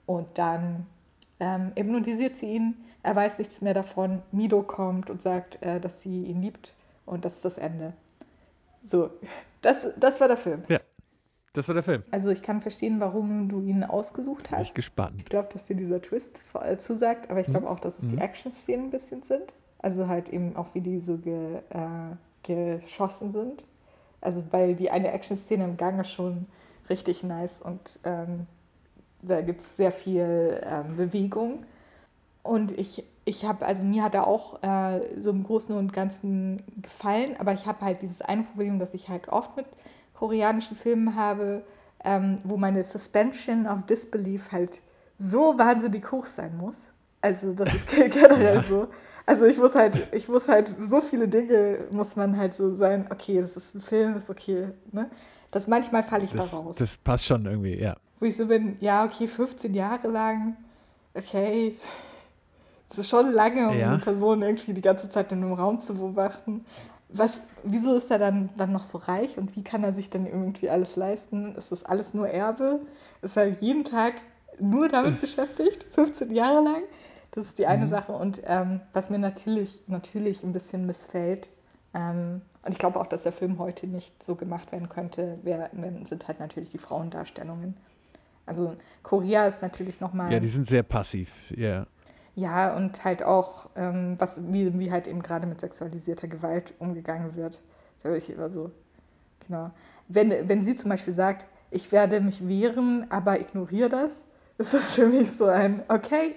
Und 0.04 0.26
dann 0.34 0.86
ähm, 1.40 1.72
hypnotisiert 1.76 2.36
sie 2.36 2.46
ihn, 2.46 2.76
er 3.02 3.14
weiß 3.14 3.38
nichts 3.38 3.60
mehr 3.60 3.74
davon. 3.74 4.22
Mido 4.32 4.62
kommt 4.62 5.10
und 5.10 5.22
sagt, 5.22 5.62
äh, 5.62 5.80
dass 5.80 6.02
sie 6.02 6.24
ihn 6.24 6.42
liebt 6.42 6.74
und 7.04 7.24
das 7.24 7.34
ist 7.34 7.44
das 7.44 7.58
Ende. 7.58 7.92
So, 8.84 9.10
das, 9.62 9.86
das 9.96 10.20
war 10.20 10.28
der 10.28 10.36
Film. 10.36 10.62
Ja, 10.68 10.78
das 11.52 11.68
war 11.68 11.74
der 11.74 11.82
Film. 11.82 12.02
Also 12.10 12.30
ich 12.30 12.42
kann 12.42 12.60
verstehen, 12.60 13.00
warum 13.00 13.48
du 13.48 13.60
ihn 13.62 13.82
ausgesucht 13.84 14.44
Bin 14.50 14.58
hast. 14.58 14.68
ich 14.68 14.74
gespannt. 14.74 15.14
Ich 15.18 15.24
glaube, 15.24 15.48
dass 15.52 15.64
dir 15.64 15.76
dieser 15.76 16.00
Twist 16.02 16.40
vor 16.52 16.62
allem 16.62 16.78
zusagt, 16.78 17.30
aber 17.30 17.40
ich 17.40 17.46
glaube 17.46 17.66
Mhm. 17.66 17.72
auch, 17.72 17.80
dass 17.80 17.98
es 17.98 18.04
Mhm. 18.04 18.08
die 18.10 18.18
Action-Szenen 18.18 18.86
ein 18.86 18.90
bisschen 18.90 19.22
sind. 19.22 19.54
Also 19.78 20.08
halt 20.08 20.28
eben 20.30 20.56
auch, 20.56 20.74
wie 20.74 20.80
die 20.80 21.00
so 21.00 21.16
ge, 21.18 21.60
äh, 21.70 22.16
geschossen 22.78 23.30
sind. 23.30 23.64
Also 24.20 24.42
weil 24.50 24.74
die 24.74 24.90
eine 24.90 25.12
Action-Szene 25.12 25.64
im 25.64 25.76
Gang 25.76 26.00
ist 26.00 26.10
schon 26.10 26.46
richtig 26.88 27.22
nice 27.22 27.60
und 27.60 27.80
ähm, 28.04 28.46
da 29.26 29.40
gibt 29.40 29.60
es 29.60 29.76
sehr 29.76 29.92
viel 29.92 30.60
ähm, 30.64 30.96
Bewegung. 30.96 31.64
Und 32.42 32.70
ich, 32.78 33.04
ich 33.24 33.44
habe, 33.44 33.66
also 33.66 33.82
mir 33.82 34.02
hat 34.04 34.14
er 34.14 34.26
auch 34.26 34.62
äh, 34.62 35.00
so 35.18 35.30
im 35.30 35.42
Großen 35.44 35.76
und 35.76 35.92
Ganzen 35.92 36.62
gefallen, 36.80 37.34
aber 37.38 37.52
ich 37.52 37.66
habe 37.66 37.84
halt 37.84 38.02
dieses 38.02 38.22
eine 38.22 38.44
Problem, 38.44 38.78
das 38.78 38.94
ich 38.94 39.08
halt 39.08 39.28
oft 39.28 39.56
mit 39.56 39.66
koreanischen 40.14 40.76
Filmen 40.76 41.16
habe, 41.16 41.64
ähm, 42.04 42.36
wo 42.44 42.56
meine 42.56 42.84
Suspension 42.84 43.66
of 43.66 43.84
Disbelief 43.86 44.52
halt 44.52 44.80
so 45.18 45.58
wahnsinnig 45.58 46.10
hoch 46.12 46.26
sein 46.26 46.56
muss. 46.56 46.76
Also 47.20 47.52
das 47.52 47.74
ist 47.74 47.88
ge- 47.94 48.08
generell 48.08 48.56
Ja. 48.56 48.62
so. 48.62 48.88
Also 49.28 49.44
ich 49.46 49.58
muss 49.58 49.74
halt, 49.74 50.06
ich 50.14 50.28
muss 50.28 50.46
halt 50.46 50.68
so 50.88 51.00
viele 51.00 51.26
Dinge 51.26 51.78
muss 51.90 52.14
man 52.14 52.36
halt 52.36 52.54
so 52.54 52.72
sein, 52.74 53.06
okay, 53.10 53.40
das 53.40 53.56
ist 53.56 53.74
ein 53.74 53.80
Film, 53.80 54.16
ist 54.16 54.30
okay, 54.30 54.68
ne? 54.92 55.10
Das 55.50 55.66
manchmal 55.66 56.04
falle 56.04 56.24
ich 56.24 56.30
Das, 56.32 56.50
da 56.52 56.56
raus 56.58 56.76
das 56.76 56.96
passt 56.96 57.24
schon 57.24 57.44
irgendwie, 57.44 57.74
ja. 57.76 57.96
Wo 58.20 58.26
ich 58.26 58.36
so 58.36 58.46
bin, 58.46 58.76
ja, 58.80 59.04
okay, 59.04 59.28
15 59.28 59.74
Jahre 59.74 60.08
lang, 60.08 60.56
okay, 61.14 61.76
das 62.88 62.98
ist 62.98 63.08
schon 63.08 63.32
lange, 63.32 63.68
um 63.70 63.78
Ja. 63.78 63.88
eine 63.88 63.98
Person 63.98 64.42
irgendwie 64.42 64.72
die 64.72 64.80
ganze 64.80 65.08
Zeit 65.08 65.32
in 65.32 65.42
einem 65.42 65.52
Raum 65.52 65.80
zu 65.80 65.94
beobachten. 65.94 66.64
Was, 67.08 67.40
wieso 67.62 67.94
ist 67.94 68.10
er 68.10 68.18
dann, 68.18 68.50
dann 68.56 68.72
noch 68.72 68.82
so 68.84 68.98
reich 68.98 69.38
und 69.38 69.56
wie 69.56 69.62
kann 69.64 69.84
er 69.84 69.92
sich 69.92 70.10
denn 70.10 70.26
irgendwie 70.26 70.70
alles 70.70 70.96
leisten? 70.96 71.54
Ist 71.56 71.72
das 71.72 71.84
alles 71.84 72.14
nur 72.14 72.28
Erbe? 72.28 72.80
Ist 73.22 73.36
er 73.36 73.46
jeden 73.48 73.84
Tag 73.84 74.14
nur 74.58 74.88
damit 74.88 75.20
beschäftigt, 75.20 75.84
15 75.92 76.30
Jahre 76.32 76.62
lang? 76.62 76.82
Das 77.32 77.46
ist 77.46 77.58
die 77.58 77.66
eine 77.66 77.86
Mhm. 77.86 77.90
Sache. 77.90 78.12
Und 78.12 78.42
ähm, 78.44 78.80
was 78.92 79.10
mir 79.10 79.18
natürlich, 79.18 79.82
natürlich 79.88 80.42
ein 80.42 80.52
bisschen 80.52 80.86
missfällt, 80.86 81.48
ähm, 81.94 82.40
und 82.62 82.72
ich 82.72 82.78
glaube 82.78 82.98
auch, 83.00 83.06
dass 83.06 83.22
der 83.24 83.32
Film 83.32 83.58
heute 83.58 83.86
nicht 83.86 84.22
so 84.22 84.34
gemacht 84.34 84.72
werden 84.72 84.88
könnte, 84.88 85.38
wär, 85.42 85.70
wär- 85.72 86.06
sind 86.06 86.26
halt 86.28 86.40
natürlich 86.40 86.70
die 86.70 86.78
Frauendarstellungen. 86.78 87.76
Also 88.46 88.76
Korea 89.02 89.46
ist 89.46 89.60
natürlich 89.62 90.00
nochmal. 90.00 90.32
Ja, 90.32 90.40
die 90.40 90.46
sind 90.48 90.66
sehr 90.66 90.82
passiv, 90.82 91.30
ja. 91.54 91.86
Ja, 92.34 92.76
und 92.76 93.02
halt 93.04 93.22
auch, 93.22 93.70
ähm, 93.76 94.16
was, 94.18 94.40
wie, 94.52 94.78
wie 94.78 94.90
halt 94.92 95.08
eben 95.08 95.22
gerade 95.22 95.46
mit 95.46 95.60
sexualisierter 95.60 96.28
Gewalt 96.28 96.74
umgegangen 96.78 97.34
wird. 97.34 97.62
Da 98.02 98.10
würde 98.10 98.18
ich 98.18 98.30
immer 98.30 98.48
so, 98.50 98.70
genau. 99.46 99.70
Wenn, 100.08 100.48
wenn 100.48 100.62
sie 100.62 100.76
zum 100.76 100.90
Beispiel 100.90 101.14
sagt, 101.14 101.46
ich 101.70 101.90
werde 101.92 102.20
mich 102.20 102.46
wehren, 102.46 103.06
aber 103.10 103.40
ignoriere 103.40 103.88
das, 103.88 104.10
ist 104.58 104.74
das 104.74 104.92
für 104.92 105.06
mich 105.08 105.30
so 105.32 105.46
ein, 105.46 105.82
okay, 105.88 106.34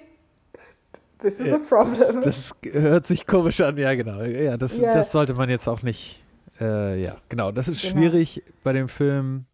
this 1.21 1.39
is 1.39 1.47
Ja, 1.47 1.55
a 1.55 1.59
problem. 1.59 2.21
Das 2.21 2.55
hört 2.71 3.05
sich 3.05 3.27
komisch 3.27 3.59
an, 3.61 3.77
ja, 3.77 3.93
genau. 3.93 4.21
Ja, 4.23 4.57
das, 4.57 4.77
Ja. 4.79 4.93
das 4.93 5.11
sollte 5.11 5.33
man 5.33 5.49
jetzt 5.49 5.67
auch 5.67 5.83
nicht. 5.83 6.23
Äh, 6.59 7.01
ja, 7.01 7.15
genau. 7.29 7.51
Das 7.51 7.67
ist 7.67 7.81
Genau. 7.81 7.93
schwierig 7.93 8.43
bei 8.63 8.73
dem 8.73 8.87
Film. 8.87 9.45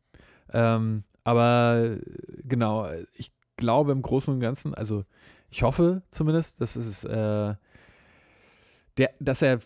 Ähm, 0.54 1.04
aber 1.24 1.98
genau, 2.48 2.90
ich 3.14 3.32
glaube 3.58 3.92
im 3.92 4.02
Großen 4.02 4.34
und 4.34 4.40
Ganzen, 4.40 4.74
also 4.74 5.06
ich 5.50 5.64
hoffe 5.64 6.02
zumindest, 6.10 6.60
dass 6.62 6.76
es 6.76 7.04
äh, 7.04 7.54
der, 8.98 9.10
dass 9.20 9.42
er 9.42 9.60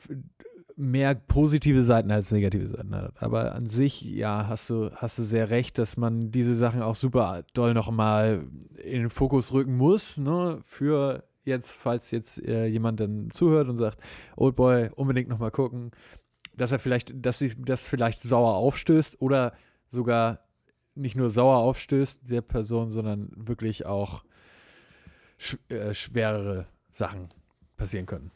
mehr 0.75 1.13
positive 1.13 1.83
Seiten 1.83 2.09
als 2.09 2.31
negative 2.31 2.67
Seiten 2.67 2.95
hat. 2.95 3.21
Aber 3.21 3.53
an 3.53 3.67
sich, 3.67 4.01
ja, 4.01 4.47
hast 4.47 4.69
du, 4.69 4.91
hast 4.95 5.17
du 5.17 5.23
sehr 5.23 5.49
recht, 5.49 5.77
dass 5.77 5.97
man 5.97 6.31
diese 6.31 6.55
Sachen 6.55 6.81
auch 6.81 6.95
super 6.95 7.43
doll 7.53 7.73
nochmal 7.73 8.47
in 8.81 9.01
den 9.01 9.09
Fokus 9.09 9.51
rücken 9.51 9.75
muss, 9.75 10.17
ne, 10.17 10.61
für 10.65 11.23
jetzt, 11.43 11.77
falls 11.81 12.11
jetzt 12.11 12.41
äh, 12.45 12.65
jemand 12.65 13.01
dann 13.01 13.29
zuhört 13.29 13.67
und 13.67 13.75
sagt, 13.75 13.99
Oldboy, 14.37 14.89
unbedingt 14.95 15.27
nochmal 15.27 15.51
gucken, 15.51 15.91
dass 16.55 16.71
er 16.71 16.79
vielleicht, 16.79 17.13
dass 17.25 17.39
sie 17.39 17.53
das 17.57 17.87
vielleicht 17.87 18.21
sauer 18.21 18.55
aufstößt 18.55 19.21
oder 19.21 19.53
sogar 19.87 20.39
nicht 20.99 21.15
nur 21.15 21.29
sauer 21.29 21.57
aufstößt 21.57 22.21
der 22.29 22.41
Person, 22.41 22.89
sondern 22.89 23.31
wirklich 23.35 23.85
auch 23.85 24.23
sch 25.37 25.57
äh, 25.69 25.93
schwerere 25.93 26.67
Sachen 26.89 27.29
passieren 27.77 28.05
können. 28.05 28.31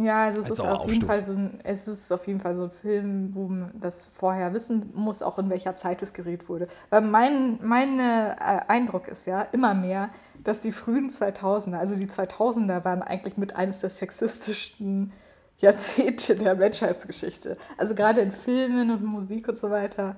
Ja, 0.00 0.26
also 0.26 0.40
es 0.40 0.50
ist 0.50 0.60
auf 0.60 0.90
jeden. 0.90 1.06
Fall 1.06 1.24
so 1.24 1.32
ein, 1.32 1.58
es 1.64 1.88
ist 1.88 2.12
auf 2.12 2.26
jeden 2.26 2.40
Fall 2.40 2.54
so 2.54 2.64
ein 2.64 2.70
Film, 2.70 3.34
wo 3.34 3.48
man 3.48 3.72
das 3.80 4.06
vorher 4.12 4.54
wissen 4.54 4.90
muss, 4.94 5.22
auch 5.22 5.38
in 5.38 5.50
welcher 5.50 5.76
Zeit 5.76 6.02
es 6.02 6.12
gedreht 6.12 6.48
wurde. 6.48 6.68
Weil 6.90 7.00
mein 7.00 7.58
mein 7.62 7.98
äh, 7.98 8.36
Eindruck 8.68 9.08
ist 9.08 9.26
ja 9.26 9.42
immer 9.42 9.74
mehr, 9.74 10.10
dass 10.44 10.60
die 10.60 10.72
frühen 10.72 11.10
2000er, 11.10 11.76
also 11.76 11.96
die 11.96 12.06
2000er 12.06 12.84
waren 12.84 13.02
eigentlich 13.02 13.36
mit 13.36 13.56
eines 13.56 13.80
der 13.80 13.90
sexistischsten 13.90 15.12
Jahrzehnte 15.58 16.36
der 16.36 16.54
Menschheitsgeschichte. 16.54 17.56
Also 17.76 17.94
gerade 17.94 18.20
in 18.20 18.30
Filmen 18.30 18.90
und 18.90 19.04
Musik 19.04 19.48
und 19.48 19.58
so 19.58 19.70
weiter 19.70 20.16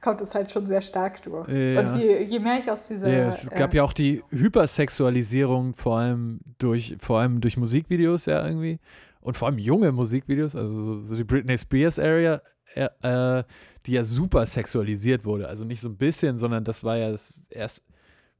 kommt 0.00 0.20
es 0.20 0.34
halt 0.34 0.50
schon 0.50 0.66
sehr 0.66 0.82
stark 0.82 1.22
durch. 1.22 1.48
Ja. 1.48 1.80
Und 1.80 1.98
je, 1.98 2.22
je 2.22 2.38
mehr 2.38 2.58
ich 2.58 2.70
aus 2.70 2.86
dieser 2.86 3.08
Ja, 3.08 3.28
es 3.28 3.48
gab 3.50 3.72
äh, 3.72 3.78
ja 3.78 3.82
auch 3.82 3.92
die 3.92 4.22
Hypersexualisierung, 4.30 5.74
vor 5.74 5.98
allem 5.98 6.40
durch, 6.58 6.96
vor 7.00 7.20
allem 7.20 7.40
durch 7.40 7.56
Musikvideos 7.56 8.26
ja 8.26 8.46
irgendwie. 8.46 8.78
Und 9.20 9.36
vor 9.36 9.48
allem 9.48 9.58
junge 9.58 9.90
Musikvideos, 9.90 10.54
also 10.54 11.02
so, 11.02 11.16
die 11.16 11.24
Britney 11.24 11.58
Spears 11.58 11.98
Area, 11.98 12.40
äh, 12.74 12.88
äh, 13.02 13.44
die 13.86 13.92
ja 13.92 14.04
super 14.04 14.46
sexualisiert 14.46 15.24
wurde. 15.24 15.48
Also 15.48 15.64
nicht 15.64 15.80
so 15.80 15.88
ein 15.88 15.96
bisschen, 15.96 16.36
sondern 16.36 16.62
das 16.64 16.84
war 16.84 16.96
ja 16.96 17.10
das 17.10 17.42
erst, 17.50 17.82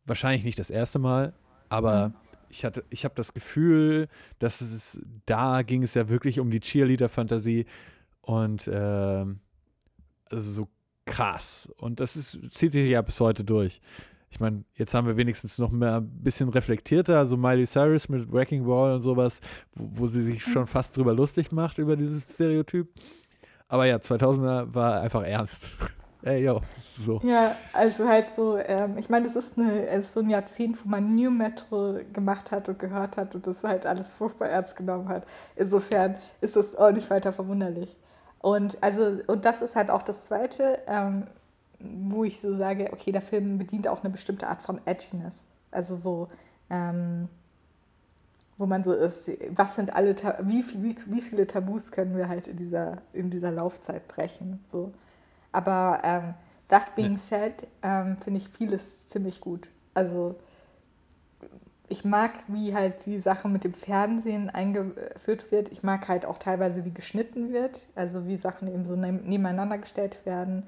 wahrscheinlich 0.05 0.45
nicht 0.45 0.59
das 0.59 0.71
erste 0.71 0.99
Mal, 1.01 1.33
aber 1.69 2.11
Mhm. 2.11 2.15
ich 2.49 2.65
hatte, 2.65 2.85
ich 2.91 3.05
habe 3.05 3.15
das 3.17 3.35
Gefühl, 3.35 4.09
dass 4.39 4.61
es, 4.61 5.03
da 5.25 5.63
ging 5.63 5.83
es 5.83 5.95
ja 5.95 6.09
wirklich 6.09 6.39
um 6.39 6.51
die 6.51 6.61
Cheerleader-Fantasie 6.61 7.67
und 8.21 8.71
ähm, 8.73 9.41
also 10.31 10.51
so 10.51 10.69
krass. 11.07 11.69
Und 11.79 12.01
das 12.01 12.17
ist, 12.17 12.39
zieht 12.51 12.73
sich 12.73 12.91
ja 12.91 13.01
bis 13.01 13.19
heute 13.21 13.45
durch. 13.45 13.81
Ich 14.29 14.41
meine, 14.41 14.65
jetzt 14.75 14.93
haben 14.93 15.07
wir 15.07 15.17
wenigstens 15.17 15.59
noch 15.59 15.71
mehr 15.71 15.97
ein 15.97 16.23
bisschen 16.23 16.49
reflektierter, 16.49 17.25
so 17.25 17.37
Miley 17.37 17.65
Cyrus 17.65 18.09
mit 18.09 18.31
Wrecking 18.31 18.67
Ball 18.67 18.95
und 18.95 19.01
sowas, 19.01 19.41
wo, 19.75 20.01
wo 20.01 20.07
sie 20.07 20.25
sich 20.25 20.43
schon 20.43 20.67
fast 20.67 20.97
drüber 20.97 21.15
lustig 21.15 21.53
macht, 21.53 21.79
über 21.79 21.97
dieses 21.97 22.35
Stereotyp. 22.35 22.89
Aber 23.69 23.87
ja, 23.87 23.97
2000er 23.97 24.75
war 24.75 25.01
einfach 25.01 25.23
ernst. 25.23 25.71
Ey, 26.23 26.45
yo, 26.45 26.61
so. 26.77 27.21
Ja, 27.23 27.55
also 27.73 28.09
halt 28.09 28.31
so, 28.31 28.59
ähm, 28.59 28.99
ich 28.99 29.09
meine, 29.09 29.29
es 29.29 29.37
ist, 29.37 29.57
eine, 29.59 29.87
es 29.87 30.07
ist 30.07 30.13
so 30.13 30.21
ein 30.21 30.31
Jahrzehnt, 30.31 30.85
wo 30.85 30.89
man 30.89 31.15
New 31.15 31.31
Metal 31.31 32.05
gemacht 32.13 32.51
hat 32.51 32.69
und 32.69 32.81
gehört 32.81 33.17
hat 33.17 33.37
und 33.37 33.47
das 33.47 33.63
halt 33.63 33.87
alles 33.87 34.13
furchtbar 34.13 34.49
ernst 34.49 34.75
genommen 34.75 35.09
hat. 35.09 35.25
Insofern 35.55 36.17
ist 36.41 36.57
das 36.57 36.75
auch 36.75 36.91
nicht 36.91 37.09
weiter 37.11 37.33
verwunderlich. 37.33 37.97
Und 38.40 38.83
also, 38.83 39.19
und 39.26 39.45
das 39.45 39.62
ist 39.62 39.76
halt 39.76 39.90
auch 39.90 40.02
das 40.02 40.25
Zweite, 40.25 40.78
ähm, 40.87 41.26
wo 41.78 42.25
ich 42.25 42.40
so 42.40 42.57
sage, 42.57 42.90
okay, 42.93 43.12
der 43.12 43.23
Film 43.23 43.59
bedient 43.59 43.88
auch 43.88 44.02
eine 44.02 44.11
bestimmte 44.11 44.47
Art 44.49 44.62
von 44.62 44.81
Edginess. 44.87 45.35
Also 45.71 45.97
so, 45.97 46.28
ähm, 46.71 47.28
wo 48.59 48.66
man 48.66 48.85
so 48.85 48.93
ist, 48.93 49.28
was 49.50 49.76
sind 49.76 49.95
alle, 49.95 50.16
wie, 50.43 50.64
wie, 50.83 50.97
wie 51.07 51.21
viele 51.21 51.47
Tabus 51.47 51.90
können 51.93 52.16
wir 52.16 52.28
halt 52.28 52.47
in 52.47 52.57
dieser, 52.57 53.02
in 53.12 53.31
dieser 53.31 53.52
Laufzeit 53.52 54.09
brechen, 54.09 54.64
so. 54.73 54.93
Aber 55.52 56.00
ähm, 56.02 56.35
that 56.69 56.95
being 56.97 57.16
said, 57.19 57.55
ähm, 57.83 58.16
finde 58.23 58.38
ich 58.38 58.49
vieles 58.49 59.09
ziemlich 59.09 59.40
gut. 59.40 59.69
Also 59.95 60.37
ich 61.88 62.05
mag, 62.05 62.33
wie 62.49 62.75
halt 62.75 63.07
die 63.07 63.19
Sache 63.19 63.49
mit 63.49 63.64
dem 63.64 63.75
Fernsehen 63.75 64.50
eingeführt 64.50 65.52
wird. 65.52 65.71
Ich 65.71 65.83
mag 65.83 66.09
halt 66.09 66.26
auch 66.26 66.38
teilweise, 66.38 66.85
wie 66.85 66.93
geschnitten 66.93 67.52
wird. 67.52 67.87
Also 67.95 68.26
wie 68.26 68.37
Sachen 68.37 68.69
eben 68.69 68.85
so 68.85 68.97
ne 68.97 69.12
nebeneinander 69.12 69.78
gestellt 69.78 70.25
werden. 70.26 70.64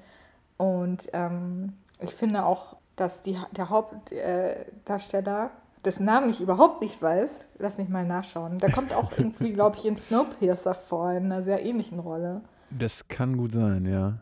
Und 0.57 1.09
ähm, 1.13 1.73
ich 1.99 2.13
finde 2.13 2.45
auch, 2.45 2.77
dass 2.95 3.21
die, 3.21 3.37
der 3.51 3.69
Hauptdarsteller, 3.69 4.65
Darsteller, 4.85 5.51
dessen 5.85 6.05
Namen 6.05 6.29
ich 6.29 6.41
überhaupt 6.41 6.81
nicht 6.81 7.01
weiß, 7.01 7.45
lass 7.57 7.77
mich 7.77 7.89
mal 7.89 8.05
nachschauen. 8.05 8.59
Der 8.59 8.71
kommt 8.71 8.93
auch 8.93 9.11
irgendwie, 9.17 9.53
glaube 9.53 9.77
ich, 9.77 9.85
in 9.85 9.97
Snowpiercer 9.97 10.73
vor, 10.73 11.11
in 11.11 11.25
einer 11.25 11.43
sehr 11.43 11.65
ähnlichen 11.65 11.99
Rolle. 11.99 12.41
Das 12.69 13.07
kann 13.07 13.37
gut 13.37 13.53
sein, 13.53 13.85
ja. 13.85 14.19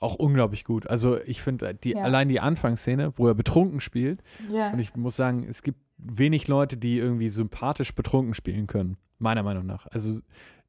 Auch 0.00 0.14
unglaublich 0.14 0.64
gut. 0.64 0.86
Also 0.86 1.18
ich 1.20 1.42
finde 1.42 1.74
die 1.74 1.90
Ja. 1.92 2.02
allein 2.02 2.28
die 2.28 2.40
Anfangsszene, 2.40 3.12
wo 3.16 3.26
er 3.26 3.34
betrunken 3.34 3.80
spielt, 3.80 4.22
Ja. 4.52 4.70
und 4.72 4.78
ich 4.78 4.94
muss 4.96 5.16
sagen, 5.16 5.44
es 5.48 5.62
gibt 5.62 5.80
wenig 5.98 6.46
Leute, 6.48 6.76
die 6.76 6.98
irgendwie 6.98 7.28
sympathisch 7.30 7.94
betrunken 7.94 8.34
spielen 8.34 8.66
können, 8.68 8.96
meiner 9.18 9.42
Meinung 9.42 9.66
nach. 9.66 9.86
Also 9.88 10.20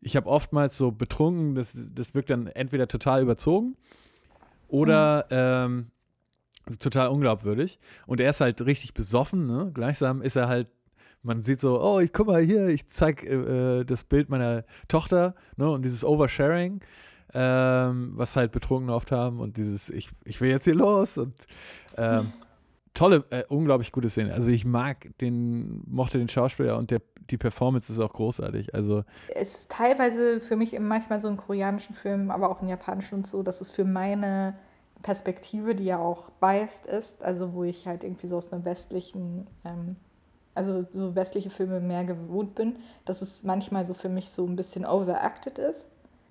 ich 0.02 0.16
habe 0.16 0.28
oftmals 0.28 0.78
so 0.78 0.92
betrunken, 0.92 1.54
das, 1.56 1.90
das 1.94 2.16
wirkt 2.16 2.30
dann 2.32 2.48
entweder 2.48 2.88
total 2.88 3.22
überzogen 3.22 3.76
oder 4.68 5.26
ähm, 5.30 5.88
total 6.80 7.10
unglaubwürdig. 7.10 7.80
Und 8.06 8.20
er 8.22 8.30
ist 8.30 8.42
halt 8.42 8.62
richtig 8.66 8.94
besoffen, 8.94 9.46
ne? 9.46 9.72
Gleichsam 9.74 10.22
ist 10.22 10.36
er 10.36 10.48
halt, 10.48 10.68
man 11.24 11.42
sieht 11.42 11.60
so, 11.60 11.82
oh, 11.82 12.00
ich 12.00 12.14
guck 12.14 12.28
mal 12.28 12.42
hier, 12.42 12.68
ich 12.68 12.88
zeig 12.90 13.24
äh, 13.24 13.84
das 13.84 14.04
Bild 14.04 14.30
meiner 14.30 14.64
Tochter, 14.88 15.36
ne? 15.58 15.70
Und 15.70 15.84
dieses 15.84 16.04
Oversharing, 16.06 16.82
ähm, 17.34 18.14
was 18.16 18.36
halt 18.36 18.52
Betrunkene 18.52 18.94
oft 18.94 19.12
haben 19.12 19.40
und 19.40 19.58
dieses, 19.58 19.90
ich, 19.90 20.10
ich 20.26 20.42
will 20.42 20.50
jetzt 20.50 20.66
hier 20.66 20.76
los 20.76 21.18
und 21.18 21.34
ähm, 21.98 22.34
tolle, 22.94 23.24
äh, 23.30 23.44
unglaublich 23.50 23.92
gute 23.92 24.10
Szene. 24.10 24.34
Also 24.34 24.50
ich 24.50 24.66
mag 24.66 25.10
den, 25.22 25.84
mochte 25.88 26.18
den 26.18 26.30
Schauspieler 26.30 26.78
und 26.78 26.92
der, 26.92 27.02
die 27.30 27.38
Performance 27.38 27.92
ist 27.92 28.00
auch 28.00 28.14
großartig. 28.14 28.74
Also 28.74 29.04
Es 29.36 29.56
ist 29.56 29.72
teilweise 29.72 30.40
für 30.40 30.56
mich 30.56 30.78
manchmal 30.80 31.20
so 31.20 31.28
in 31.28 31.38
koreanischen 31.38 31.96
Filmen, 31.96 32.32
aber 32.32 32.50
auch 32.50 32.62
in 32.62 32.70
japanischen 32.70 33.16
und 33.16 33.28
so, 33.28 33.44
dass 33.44 33.62
es 33.62 33.70
für 33.70 33.86
meine 33.86 34.56
Perspektive, 35.02 35.76
die 35.76 35.86
ja 35.86 35.98
auch 35.98 36.30
biased 36.42 36.86
ist, 36.86 37.24
also 37.24 37.54
wo 37.54 37.64
ich 37.64 37.88
halt 37.88 38.04
irgendwie 38.04 38.28
so 38.28 38.38
aus 38.38 38.52
einer 38.52 38.66
westlichen, 38.66 39.48
ähm, 39.64 39.96
also 40.56 40.86
so 40.94 41.16
westliche 41.16 41.50
Filme 41.50 41.80
mehr 41.80 42.04
gewohnt 42.04 42.56
bin, 42.56 42.78
dass 43.06 43.22
es 43.22 43.44
manchmal 43.44 43.86
so 43.86 43.94
für 43.94 44.10
mich 44.10 44.30
so 44.30 44.46
ein 44.46 44.58
bisschen 44.58 44.86
overacted 44.86 45.58
ist. 45.58 45.86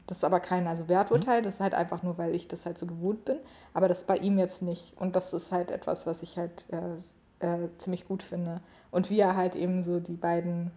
Das 0.09 0.19
ist 0.19 0.25
aber 0.25 0.41
kein 0.41 0.67
also 0.67 0.89
Werturteil, 0.89 1.43
das 1.43 1.55
ist 1.55 1.61
halt 1.61 1.75
einfach 1.75 2.03
nur, 2.03 2.19
weil 2.19 2.35
ich 2.35 2.49
das 2.49 2.67
halt 2.67 2.79
so 2.79 2.87
gewohnt 2.87 3.25
bin. 3.25 3.37
Aber 3.75 3.87
das 3.87 4.01
ist 4.01 4.07
bei 4.07 4.17
ihm 4.17 4.39
jetzt 4.39 4.63
nicht. 4.63 4.95
Und 4.99 5.15
das 5.15 5.33
ist 5.33 5.53
halt 5.53 5.71
etwas, 5.71 6.07
was 6.07 6.23
ich 6.23 6.37
halt 6.37 6.65
äh, 6.71 7.47
äh, 7.47 7.69
ziemlich 7.79 8.09
gut 8.09 8.23
finde. 8.23 8.61
Und 8.91 9.11
wie 9.11 9.21
er 9.21 9.37
halt 9.37 9.55
eben 9.55 9.83
so 9.83 10.01
die 10.01 10.17
beiden 10.17 10.73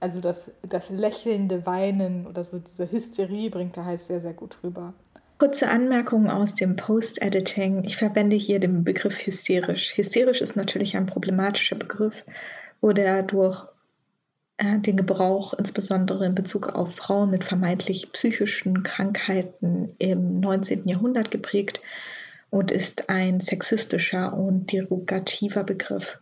also 0.00 0.20
das, 0.20 0.50
das 0.62 0.90
lächelnde 0.90 1.66
Weinen 1.66 2.26
oder 2.26 2.44
so 2.44 2.58
diese 2.58 2.90
Hysterie 2.90 3.50
bringt 3.50 3.76
er 3.76 3.84
halt 3.84 4.02
sehr, 4.02 4.20
sehr 4.20 4.34
gut 4.34 4.58
rüber. 4.62 4.92
Kurze 5.38 5.68
Anmerkung 5.68 6.30
aus 6.30 6.54
dem 6.54 6.76
Post-Editing. 6.76 7.84
Ich 7.84 7.96
verwende 7.96 8.36
hier 8.36 8.58
den 8.58 8.84
Begriff 8.84 9.26
hysterisch. 9.26 9.96
Hysterisch 9.96 10.40
ist 10.40 10.56
natürlich 10.56 10.96
ein 10.96 11.06
problematischer 11.06 11.76
Begriff, 11.76 12.24
oder 12.80 13.22
durch 13.22 13.64
äh, 13.64 13.75
den 14.60 14.96
Gebrauch 14.96 15.52
insbesondere 15.54 16.24
in 16.24 16.34
Bezug 16.34 16.68
auf 16.68 16.94
Frauen 16.94 17.30
mit 17.30 17.44
vermeintlich 17.44 18.10
psychischen 18.12 18.82
Krankheiten 18.82 19.94
im 19.98 20.40
19. 20.40 20.88
Jahrhundert 20.88 21.30
geprägt 21.30 21.80
und 22.50 22.70
ist 22.70 23.10
ein 23.10 23.40
sexistischer 23.40 24.32
und 24.32 24.72
derogativer 24.72 25.62
Begriff. 25.62 26.20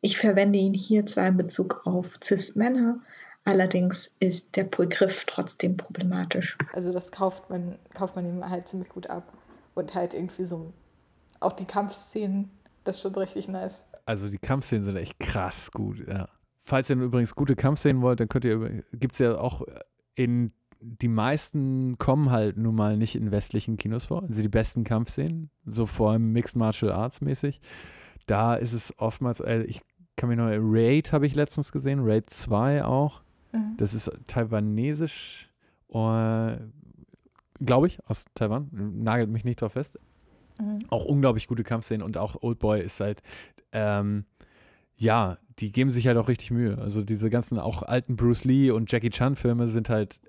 Ich 0.00 0.16
verwende 0.18 0.58
ihn 0.58 0.74
hier 0.74 1.04
zwar 1.06 1.28
in 1.28 1.36
Bezug 1.36 1.82
auf 1.84 2.18
Cis-Männer, 2.22 3.00
allerdings 3.44 4.10
ist 4.20 4.56
der 4.56 4.64
Begriff 4.64 5.24
trotzdem 5.26 5.76
problematisch. 5.76 6.56
Also 6.72 6.92
das 6.92 7.12
kauft 7.12 7.50
man, 7.50 7.78
kauft 7.94 8.16
man 8.16 8.26
ihm 8.26 8.48
halt 8.48 8.68
ziemlich 8.68 8.88
gut 8.88 9.08
ab. 9.08 9.32
Und 9.74 9.94
halt 9.94 10.14
irgendwie 10.14 10.46
so, 10.46 10.72
auch 11.40 11.52
die 11.52 11.66
Kampfszenen, 11.66 12.50
das 12.84 12.96
ist 12.96 13.02
schon 13.02 13.14
richtig 13.14 13.48
nice. 13.48 13.84
Also 14.06 14.28
die 14.28 14.38
Kampfszenen 14.38 14.84
sind 14.84 14.96
echt 14.96 15.18
krass 15.18 15.70
gut, 15.70 16.06
ja. 16.08 16.28
Falls 16.68 16.90
ihr 16.90 16.96
übrigens 16.96 17.34
gute 17.34 17.54
Kampfszenen 17.54 18.02
wollt, 18.02 18.18
dann 18.20 18.28
könnt 18.28 18.44
ihr, 18.44 18.82
gibt 18.92 19.14
es 19.14 19.20
ja 19.20 19.38
auch 19.38 19.62
in, 20.16 20.52
die 20.80 21.08
meisten 21.08 21.96
kommen 21.96 22.30
halt 22.30 22.56
nun 22.56 22.74
mal 22.74 22.96
nicht 22.96 23.14
in 23.14 23.30
westlichen 23.30 23.76
Kinos 23.76 24.06
vor. 24.06 24.24
Also 24.24 24.42
die 24.42 24.48
besten 24.48 24.82
Kampfszenen, 24.84 25.50
so 25.64 25.86
vor 25.86 26.10
allem 26.10 26.32
Mixed 26.32 26.56
Martial 26.56 26.90
Arts 26.92 27.20
mäßig. 27.20 27.60
Da 28.26 28.56
ist 28.56 28.72
es 28.72 28.92
oftmals, 28.98 29.38
äh, 29.40 29.62
ich 29.62 29.80
kann 30.16 30.28
mich 30.28 30.38
noch, 30.38 30.48
Raid 30.50 31.12
habe 31.12 31.26
ich 31.26 31.34
letztens 31.36 31.70
gesehen, 31.70 32.00
Raid 32.02 32.28
2 32.28 32.84
auch. 32.84 33.22
Mhm. 33.52 33.76
Das 33.76 33.94
ist 33.94 34.10
taiwanesisch, 34.26 35.48
äh, 35.90 36.56
glaube 37.64 37.86
ich, 37.86 38.04
aus 38.06 38.24
Taiwan. 38.34 38.68
Nagelt 38.72 39.30
mich 39.30 39.44
nicht 39.44 39.60
drauf 39.62 39.72
fest 39.72 39.98
Mhm. 40.58 40.78
auch 40.88 41.04
unglaublich 41.04 41.48
gute 41.48 41.64
Kampfszenen 41.64 42.02
und 42.02 42.16
auch 42.16 42.42
Oldboy 42.42 42.80
ist 42.80 42.98
halt, 43.00 43.22
ähm, 43.72 44.24
ja, 44.96 45.38
die 45.58 45.72
geben 45.72 45.90
sich 45.90 46.06
halt 46.06 46.16
auch 46.16 46.28
richtig 46.28 46.50
Mühe. 46.50 46.78
Also 46.78 47.02
diese 47.02 47.30
ganzen 47.30 47.58
auch 47.58 47.82
alten 47.82 48.16
Bruce 48.16 48.44
Lee 48.44 48.70
und 48.70 48.90
Jackie 48.90 49.10
Chan 49.10 49.36
Filme 49.36 49.68
sind 49.68 49.88
halt, 49.88 50.20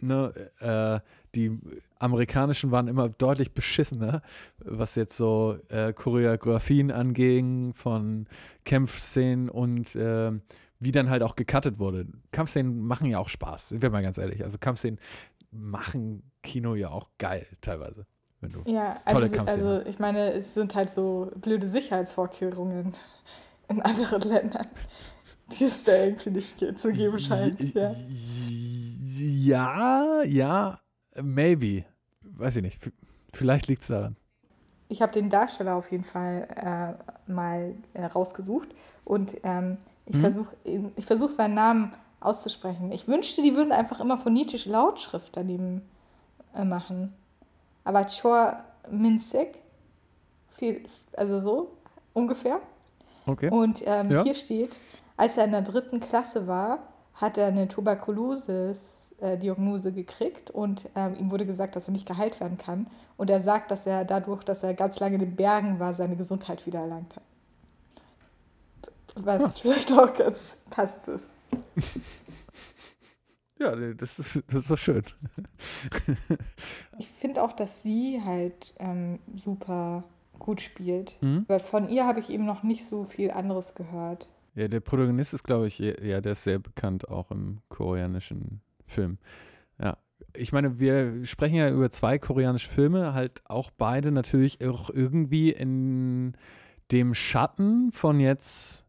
ne, 0.00 0.32
äh, 0.60 1.00
die 1.34 1.58
amerikanischen 1.98 2.70
waren 2.70 2.88
immer 2.88 3.08
deutlich 3.08 3.54
beschissener, 3.54 4.22
was 4.58 4.96
jetzt 4.96 5.16
so 5.16 5.56
äh, 5.68 5.92
Choreografien 5.92 6.90
anging 6.90 7.72
von 7.72 8.26
Kampfszenen 8.64 9.48
und 9.48 9.96
ähm, 9.96 10.42
wie 10.80 10.92
dann 10.92 11.10
halt 11.10 11.22
auch 11.22 11.36
gecuttet 11.36 11.78
wurde. 11.78 12.06
Kampfszenen 12.32 12.82
machen 12.82 13.06
ja 13.06 13.18
auch 13.18 13.28
Spaß, 13.28 13.70
sind 13.70 13.82
wir 13.82 13.90
mal 13.90 14.02
ganz 14.02 14.18
ehrlich. 14.18 14.42
Also 14.42 14.58
Kampfszenen 14.58 14.98
machen 15.52 16.24
Kino 16.42 16.74
ja 16.74 16.90
auch 16.90 17.08
geil 17.18 17.46
teilweise. 17.60 18.06
Wenn 18.40 18.50
du 18.50 18.58
Ja, 18.66 18.96
Tolle 19.06 19.24
also, 19.24 19.36
Kampfszenen 19.36 19.66
also 19.68 19.84
hast. 19.84 19.88
ich 19.88 19.98
meine, 20.00 20.32
es 20.32 20.54
sind 20.54 20.74
halt 20.74 20.90
so 20.90 21.30
blöde 21.36 21.68
Sicherheitsvorkehrungen 21.68 22.94
in 23.68 23.82
anderen 23.82 24.22
Ländern, 24.22 24.66
die 25.52 25.64
es 25.64 25.84
da 25.84 25.92
irgendwie 26.04 26.30
nicht 26.30 26.78
zu 26.78 26.92
geben 26.92 27.18
scheint. 27.18 27.74
Ja. 27.74 27.94
Ja, 29.18 30.22
ja, 30.24 30.80
maybe. 31.20 31.84
Weiß 32.22 32.56
ich 32.56 32.62
nicht. 32.62 32.80
Vielleicht 33.32 33.66
liegt 33.68 33.82
es 33.82 33.88
daran. 33.88 34.16
Ich 34.88 35.00
habe 35.00 35.12
den 35.12 35.30
Darsteller 35.30 35.74
auf 35.76 35.90
jeden 35.90 36.04
Fall 36.04 36.46
äh, 37.26 37.30
mal 37.32 37.74
äh, 37.94 38.04
rausgesucht 38.04 38.68
und 39.04 39.36
ähm, 39.42 39.78
ich 40.06 40.16
Mhm. 40.16 40.20
versuche 40.20 40.56
versuch 40.98 41.30
seinen 41.30 41.54
Namen 41.54 41.94
auszusprechen. 42.20 42.92
Ich 42.92 43.08
wünschte, 43.08 43.42
die 43.42 43.54
würden 43.54 43.72
einfach 43.72 44.00
immer 44.00 44.18
phonetische 44.18 44.70
Lautschrift 44.70 45.36
daneben 45.36 45.82
äh, 46.54 46.64
machen. 46.64 47.12
Aber 47.84 48.04
Chor 48.06 48.62
Minsek, 48.90 49.58
viel, 50.50 50.82
also 51.16 51.40
so 51.40 51.70
ungefähr. 52.12 52.60
Okay. 53.26 53.50
Und 53.50 53.82
ähm, 53.86 54.10
Ja. 54.10 54.22
hier 54.24 54.34
steht, 54.34 54.78
als 55.16 55.36
er 55.36 55.44
in 55.44 55.52
der 55.52 55.62
dritten 55.62 56.00
Klasse 56.00 56.46
war, 56.46 56.78
hat 57.14 57.36
er 57.38 57.46
eine 57.48 57.68
Tuberkulose-Diagnose 57.68 59.92
gekriegt 59.92 60.50
und 60.50 60.88
ähm, 60.96 61.14
ihm 61.18 61.30
wurde 61.30 61.46
gesagt, 61.46 61.76
dass 61.76 61.86
er 61.86 61.92
nicht 61.92 62.06
geheilt 62.06 62.40
werden 62.40 62.58
kann. 62.58 62.86
Und 63.16 63.30
er 63.30 63.40
sagt, 63.42 63.70
dass 63.70 63.86
er 63.86 64.04
dadurch, 64.04 64.42
dass 64.44 64.62
er 64.62 64.74
ganz 64.74 64.98
lange 64.98 65.14
in 65.14 65.20
den 65.20 65.36
Bergen 65.36 65.78
war, 65.78 65.94
seine 65.94 66.16
Gesundheit 66.16 66.66
wieder 66.66 66.80
erlangt 66.80 67.14
hat. 67.16 67.22
Was 69.14 69.60
vielleicht 69.60 69.92
auch 69.92 70.14
ganz 70.16 70.56
passt 70.70 71.06
ist. 71.08 71.28
Ja, 73.58 73.76
das 73.76 74.18
ist, 74.18 74.42
das 74.48 74.62
ist 74.62 74.70
doch 74.72 74.78
schön. 74.78 75.02
Ich 76.98 77.08
finde 77.20 77.42
auch, 77.44 77.52
dass 77.52 77.82
sie 77.82 78.20
halt 78.24 78.74
ähm, 78.80 79.20
super 79.44 80.02
gut 80.42 80.60
spielt. 80.60 81.16
Mhm. 81.22 81.44
Weil 81.46 81.60
von 81.60 81.88
ihr 81.88 82.04
habe 82.04 82.20
ich 82.20 82.28
eben 82.28 82.44
noch 82.44 82.62
nicht 82.62 82.84
so 82.84 83.04
viel 83.04 83.30
anderes 83.30 83.74
gehört. 83.74 84.28
Ja, 84.54 84.68
der 84.68 84.80
Protagonist 84.80 85.32
ist, 85.32 85.44
glaube 85.44 85.68
ich, 85.68 85.78
ja, 85.78 86.20
der 86.20 86.32
ist 86.32 86.44
sehr 86.44 86.58
bekannt 86.58 87.08
auch 87.08 87.30
im 87.30 87.60
koreanischen 87.68 88.60
Film. 88.86 89.18
Ja. 89.80 89.96
Ich 90.34 90.52
meine, 90.52 90.78
wir 90.78 91.24
sprechen 91.24 91.56
ja 91.56 91.70
über 91.70 91.90
zwei 91.90 92.18
koreanische 92.18 92.68
Filme, 92.68 93.14
halt 93.14 93.42
auch 93.44 93.70
beide 93.70 94.12
natürlich 94.12 94.64
auch 94.66 94.90
irgendwie 94.90 95.50
in 95.50 96.36
dem 96.90 97.14
Schatten 97.14 97.92
von 97.92 98.20
jetzt 98.20 98.86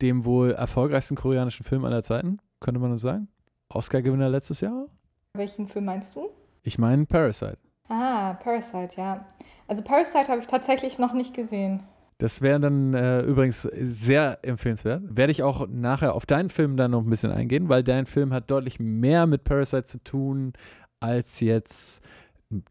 dem 0.00 0.24
wohl 0.24 0.52
erfolgreichsten 0.52 1.16
koreanischen 1.16 1.64
Film 1.64 1.84
aller 1.84 2.02
Zeiten, 2.02 2.38
könnte 2.60 2.80
man 2.80 2.90
das 2.90 3.02
sagen. 3.02 3.28
Oscar-Gewinner 3.68 4.28
letztes 4.28 4.60
Jahr? 4.60 4.86
Welchen 5.34 5.66
Film 5.66 5.86
meinst 5.86 6.14
du? 6.14 6.28
Ich 6.62 6.78
meine 6.78 7.06
Parasite. 7.06 7.58
Ah, 7.92 8.38
Parasite, 8.42 8.96
ja. 8.96 9.26
Also 9.68 9.82
Parasite 9.82 10.28
habe 10.28 10.40
ich 10.40 10.46
tatsächlich 10.46 10.98
noch 10.98 11.12
nicht 11.12 11.34
gesehen. 11.34 11.82
Das 12.16 12.40
wäre 12.40 12.58
dann 12.58 12.94
äh, 12.94 13.20
übrigens 13.20 13.62
sehr 13.62 14.38
empfehlenswert. 14.40 15.02
Werde 15.14 15.30
ich 15.30 15.42
auch 15.42 15.68
nachher 15.68 16.14
auf 16.14 16.24
deinen 16.24 16.48
Film 16.48 16.78
dann 16.78 16.92
noch 16.92 17.02
ein 17.02 17.10
bisschen 17.10 17.32
eingehen, 17.32 17.68
weil 17.68 17.84
dein 17.84 18.06
Film 18.06 18.32
hat 18.32 18.50
deutlich 18.50 18.80
mehr 18.80 19.26
mit 19.26 19.44
Parasite 19.44 19.84
zu 19.84 20.02
tun 20.02 20.54
als 21.00 21.40
jetzt 21.40 22.02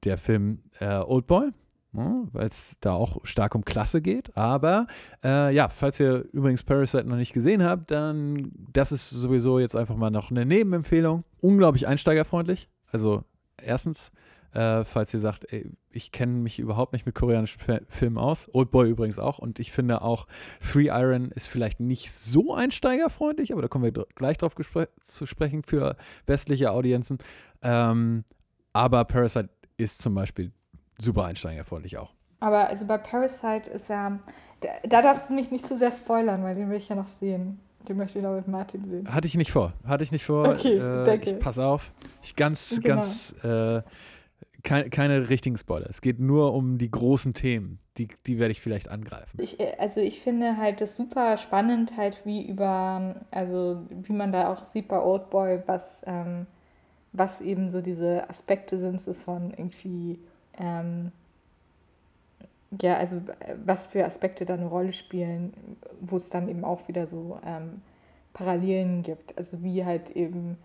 der 0.04 0.18
Film 0.18 0.64
äh, 0.80 0.98
Oldboy, 0.98 1.52
ne, 1.92 2.28
weil 2.32 2.48
es 2.48 2.80
da 2.80 2.94
auch 2.94 3.20
stark 3.24 3.54
um 3.54 3.64
Klasse 3.64 4.02
geht. 4.02 4.36
Aber 4.36 4.88
äh, 5.24 5.54
ja, 5.54 5.70
falls 5.70 6.00
ihr 6.00 6.26
übrigens 6.32 6.64
Parasite 6.64 7.04
noch 7.04 7.18
nicht 7.18 7.34
gesehen 7.34 7.64
habt, 7.64 7.92
dann 7.92 8.52
das 8.74 8.92
ist 8.92 9.12
sowieso 9.12 9.60
jetzt 9.60 9.76
einfach 9.76 9.98
mal 9.98 10.10
noch 10.10 10.32
eine 10.32 10.48
Nebenempfehlung. 10.48 11.26
Unglaublich 11.42 11.88
einsteigerfreundlich. 11.88 12.70
Also 12.92 13.24
erstens, 13.62 14.12
äh, 14.54 14.84
falls 14.84 15.14
ihr 15.14 15.20
sagt, 15.20 15.52
ey, 15.52 15.70
ich 15.90 16.12
kenne 16.12 16.34
mich 16.34 16.60
überhaupt 16.60 16.94
nicht 16.94 17.06
mit 17.06 17.16
koreanischen 17.16 17.60
Fi- 17.60 17.82
Filmen 17.88 18.18
aus. 18.18 18.50
Oldboy 18.54 18.90
übrigens 18.90 19.20
auch. 19.20 19.40
Und 19.40 19.60
ich 19.60 19.72
finde 19.72 20.02
auch, 20.02 20.28
Three 20.60 20.88
Iron 20.88 21.32
ist 21.32 21.48
vielleicht 21.48 21.80
nicht 21.80 22.12
so 22.14 22.54
einsteigerfreundlich, 22.54 23.52
aber 23.54 23.62
da 23.62 23.68
kommen 23.68 23.84
wir 23.84 24.06
gleich 24.16 24.38
drauf 24.38 24.56
zu 25.02 25.26
sprechen 25.26 25.64
für 25.64 25.96
westliche 26.26 26.72
Audienzen. 26.72 27.18
Ähm, 27.62 28.24
aber 28.74 29.06
Parasite 29.06 29.50
ist 29.78 30.02
zum 30.02 30.16
Beispiel 30.16 30.52
super 31.00 31.26
einsteigerfreundlich 31.26 31.98
auch. 31.98 32.14
Aber 32.40 32.68
also 32.68 32.86
bei 32.88 32.98
Parasite 32.98 33.70
ist 33.70 33.90
ja, 33.90 34.20
da, 34.62 34.70
da, 34.88 35.02
darfst 35.02 35.30
du 35.30 35.34
mich 35.34 35.52
nicht 35.52 35.68
zu 35.68 35.78
sehr 35.78 35.92
spoilern, 35.92 36.44
weil 36.44 36.56
den 36.56 36.70
will 36.70 36.78
ich 36.78 36.90
ja 36.90 36.96
noch 36.96 37.08
sehen. 37.08 37.60
Den 37.88 37.98
möchte 37.98 38.20
ich 38.20 38.24
noch 38.24 38.36
mit 38.36 38.48
Martin 38.48 38.86
sehen. 38.86 39.12
Hatte 39.12 39.28
ich 39.28 39.36
nicht 39.36 39.52
vor. 39.52 39.74
Hatte 39.86 40.04
ich 40.04 40.12
nicht 40.12 40.26
vor. 40.26 40.48
Okay, 40.48 40.78
äh, 40.78 41.04
danke. 41.04 41.32
Ich 41.32 41.40
pass 41.40 41.58
auf. 41.58 41.94
Ich 42.22 42.36
ganz, 42.36 42.80
genau. 42.82 42.96
ganz, 42.96 43.34
äh, 43.44 43.82
keine, 44.64 44.90
keine 44.90 45.30
richtigen 45.30 45.58
Spoiler. 45.58 45.90
Es 45.90 46.02
geht 46.02 46.20
nur 46.20 46.54
um 46.54 46.78
die 46.78 46.92
großen 46.92 47.34
Themen. 47.34 47.80
Die, 47.98 48.08
die 48.26 48.40
werde 48.40 48.52
ich 48.52 48.62
vielleicht 48.62 48.90
angreifen. 48.90 49.38
Ich, 49.42 49.60
äh, 49.60 49.76
also 49.78 50.00
ich 50.00 50.22
finde 50.22 50.58
halt 50.58 50.82
das 50.82 50.96
super 50.96 51.38
spannend, 51.38 51.98
halt 51.98 52.22
wie 52.26 52.46
über, 52.46 53.16
also 53.32 53.82
wie 53.90 54.14
man 54.14 54.32
da 54.32 54.52
auch 54.52 54.66
sieht 54.66 54.88
bei 54.88 55.02
Oldboy, 55.02 55.62
was, 55.66 56.02
ähm, 56.06 56.48
was 57.12 57.42
eben 57.42 57.70
so 57.70 57.82
diese 57.82 58.30
Aspekte 58.30 58.80
sind, 58.80 59.02
so 59.02 59.14
von 59.14 59.52
irgendwie, 59.52 60.20
ähm, 60.58 61.12
ja, 62.82 62.96
also 62.96 63.18
äh, 63.18 63.56
was 63.66 63.88
für 63.88 64.06
Aspekte 64.06 64.46
da 64.46 64.54
eine 64.54 64.68
Rolle 64.68 64.94
spielen, 64.94 65.54
wo 66.00 66.16
es 66.16 66.30
dann 66.30 66.48
eben 66.48 66.64
auch 66.64 66.88
wieder 66.88 67.08
so 67.08 67.40
ähm, 67.46 67.82
Parallelen 68.34 69.04
gibt. 69.04 69.38
Also 69.38 69.62
wie 69.64 69.84
halt 69.84 70.12
eben 70.12 70.58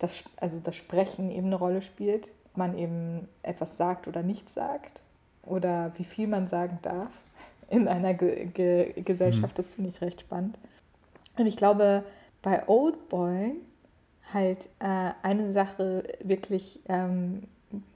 das, 0.00 0.24
also 0.36 0.58
das 0.62 0.74
Sprechen 0.74 1.30
eben 1.30 1.46
eine 1.46 1.56
Rolle 1.56 1.82
spielt 1.82 2.32
man 2.56 2.76
eben 2.76 3.28
etwas 3.42 3.76
sagt 3.76 4.08
oder 4.08 4.22
nicht 4.22 4.48
sagt 4.50 5.02
oder 5.42 5.92
wie 5.96 6.04
viel 6.04 6.26
man 6.26 6.46
sagen 6.46 6.78
darf 6.82 7.10
in 7.68 7.88
einer 7.88 8.14
Ge 8.14 8.46
Ge 8.46 8.92
Gesellschaft. 9.02 9.54
Mhm. 9.54 9.62
Das 9.62 9.74
finde 9.74 9.90
ich 9.90 10.00
recht 10.00 10.20
spannend. 10.20 10.58
Und 11.36 11.46
ich 11.46 11.56
glaube, 11.56 12.04
bei 12.42 12.68
Old 12.68 13.08
Boy 13.08 13.54
halt 14.32 14.68
äh, 14.78 15.12
eine 15.22 15.52
Sache 15.52 16.04
wirklich, 16.22 16.80
ähm, 16.88 17.44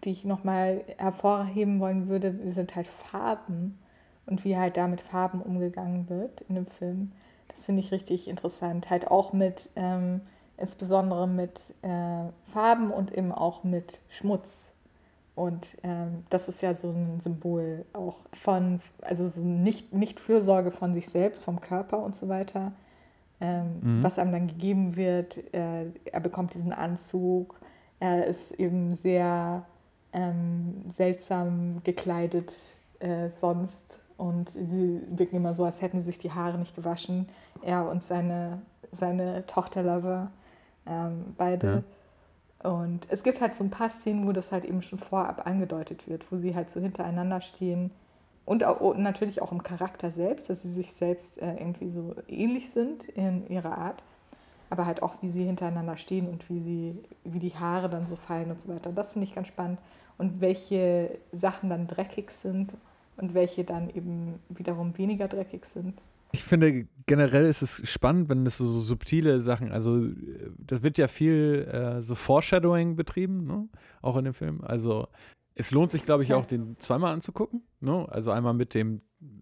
die 0.04 0.10
ich 0.10 0.24
nochmal 0.24 0.84
hervorheben 0.96 1.80
wollen 1.80 2.08
würde, 2.08 2.34
sind 2.50 2.74
halt 2.74 2.86
Farben 2.86 3.78
und 4.24 4.44
wie 4.44 4.56
halt 4.56 4.76
da 4.76 4.88
mit 4.88 5.00
Farben 5.00 5.40
umgegangen 5.40 6.08
wird 6.08 6.42
in 6.48 6.54
dem 6.54 6.66
Film. 6.66 7.12
Das 7.48 7.66
finde 7.66 7.80
ich 7.80 7.92
richtig 7.92 8.28
interessant. 8.28 8.90
Halt 8.90 9.10
auch 9.10 9.32
mit 9.32 9.68
ähm, 9.76 10.20
insbesondere 10.58 11.26
mit 11.28 11.74
äh, 11.82 12.24
Farben 12.52 12.90
und 12.90 13.12
eben 13.16 13.32
auch 13.32 13.64
mit 13.64 14.00
Schmutz. 14.08 14.72
Und 15.34 15.76
ähm, 15.82 16.24
das 16.30 16.48
ist 16.48 16.62
ja 16.62 16.74
so 16.74 16.88
ein 16.88 17.20
Symbol 17.20 17.84
auch 17.92 18.16
von, 18.32 18.80
also 19.02 19.28
so 19.28 19.42
nicht, 19.42 19.92
nicht 19.92 20.18
Fürsorge 20.18 20.70
von 20.70 20.94
sich 20.94 21.08
selbst, 21.08 21.44
vom 21.44 21.60
Körper 21.60 21.98
und 21.98 22.16
so 22.16 22.28
weiter, 22.28 22.72
ähm, 23.40 23.80
mhm. 23.82 24.02
was 24.02 24.18
einem 24.18 24.32
dann 24.32 24.46
gegeben 24.46 24.96
wird. 24.96 25.36
Äh, 25.52 25.90
er 26.06 26.20
bekommt 26.20 26.54
diesen 26.54 26.72
Anzug, 26.72 27.60
er 28.00 28.26
ist 28.26 28.52
eben 28.52 28.94
sehr 28.94 29.66
ähm, 30.14 30.86
seltsam 30.96 31.82
gekleidet 31.84 32.56
äh, 33.00 33.28
sonst 33.28 34.00
und 34.16 34.48
sie 34.48 35.02
wirken 35.10 35.36
immer 35.36 35.52
so, 35.52 35.64
als 35.66 35.82
hätten 35.82 36.00
sie 36.00 36.06
sich 36.06 36.18
die 36.18 36.32
Haare 36.32 36.56
nicht 36.56 36.74
gewaschen. 36.74 37.28
Er 37.60 37.88
und 37.90 38.02
seine, 38.02 38.62
seine 38.90 39.46
Tochter 39.46 39.82
Lover 39.82 40.30
ähm, 40.87 41.35
beide. 41.37 41.85
Ja. 42.62 42.70
Und 42.70 43.07
es 43.11 43.22
gibt 43.22 43.40
halt 43.40 43.55
so 43.55 43.62
ein 43.62 43.70
paar 43.70 43.90
Szenen, 43.90 44.27
wo 44.27 44.33
das 44.33 44.51
halt 44.51 44.64
eben 44.64 44.83
schon 44.83 44.99
vorab 44.99 45.46
angedeutet 45.46 46.09
wird, 46.09 46.31
wo 46.33 46.37
sie 46.37 46.55
halt 46.55 46.70
so 46.70 46.81
hintereinander 46.81 47.40
stehen. 47.40 47.90
Und, 48.44 48.64
auch, 48.64 48.96
natürlich 48.96 49.42
auch 49.42 49.53
im 49.53 49.62
Charakter 49.62 50.11
selbst, 50.11 50.49
dass 50.49 50.62
sie 50.62 50.70
sich 50.70 50.92
selbst 50.92 51.40
äh, 51.42 51.55
irgendwie 51.55 51.90
so 51.90 52.14
ähnlich 52.29 52.70
sind 52.70 53.05
in 53.11 53.49
ihrer 53.49 53.77
Art. 53.77 54.03
Aber 54.70 54.87
halt 54.87 55.03
auch, 55.03 55.14
wie 55.20 55.29
sie 55.29 55.44
hintereinander 55.44 55.96
stehen 55.96 56.29
und 56.29 56.49
wie, 56.49 56.61
sie, 56.61 56.99
wie 57.25 57.38
die 57.38 57.55
Haare 57.55 57.88
dann 57.88 58.07
so 58.07 58.16
fallen 58.16 58.51
und 58.51 58.61
so 58.61 58.68
weiter. 58.68 58.90
Das 58.90 59.12
finde 59.12 59.27
ich 59.27 59.35
ganz 59.35 59.49
spannend. 59.49 59.79
Und 60.18 60.40
welche 60.40 61.18
Sachen 61.33 61.70
dann 61.70 61.87
dreckig 61.87 62.31
sind 62.31 62.77
und 63.16 63.35
welche 63.35 63.64
dann 63.64 63.90
eben 63.90 64.40
wiederum 64.49 64.96
weniger 64.99 65.29
dreckig 65.29 65.66
sind 65.66 65.94
ich 66.37 66.44
finde 66.44 66.87
generell 67.07 67.46
ist 67.46 67.62
es 67.62 67.88
spannend, 67.88 68.29
wenn 68.29 68.44
es 68.44 68.59
so, 68.59 68.66
so 68.66 68.81
subtile 68.83 69.40
Sachen, 69.40 69.72
also 69.72 70.07
das 70.59 70.83
wird 70.83 70.99
ja 70.99 71.09
viel 71.09 71.66
äh, 71.72 72.03
so 72.03 72.14
Foreshadowing 72.14 72.94
betrieben, 72.94 73.46
ne? 73.46 73.68
auch 74.03 74.16
in 74.16 74.27
dem 74.27 74.35
Film. 74.35 74.61
Also 74.62 75.09
es 75.55 75.70
lohnt 75.70 75.90
sich, 75.90 76.05
glaube 76.05 76.25
ich, 76.25 76.35
auch 76.35 76.44
den 76.44 76.79
zweimal 76.79 77.14
anzugucken. 77.14 77.62
Ne? 77.81 78.07
Also 78.11 78.33
einmal 78.33 78.53
mit 78.53 78.75
dem 78.75 79.01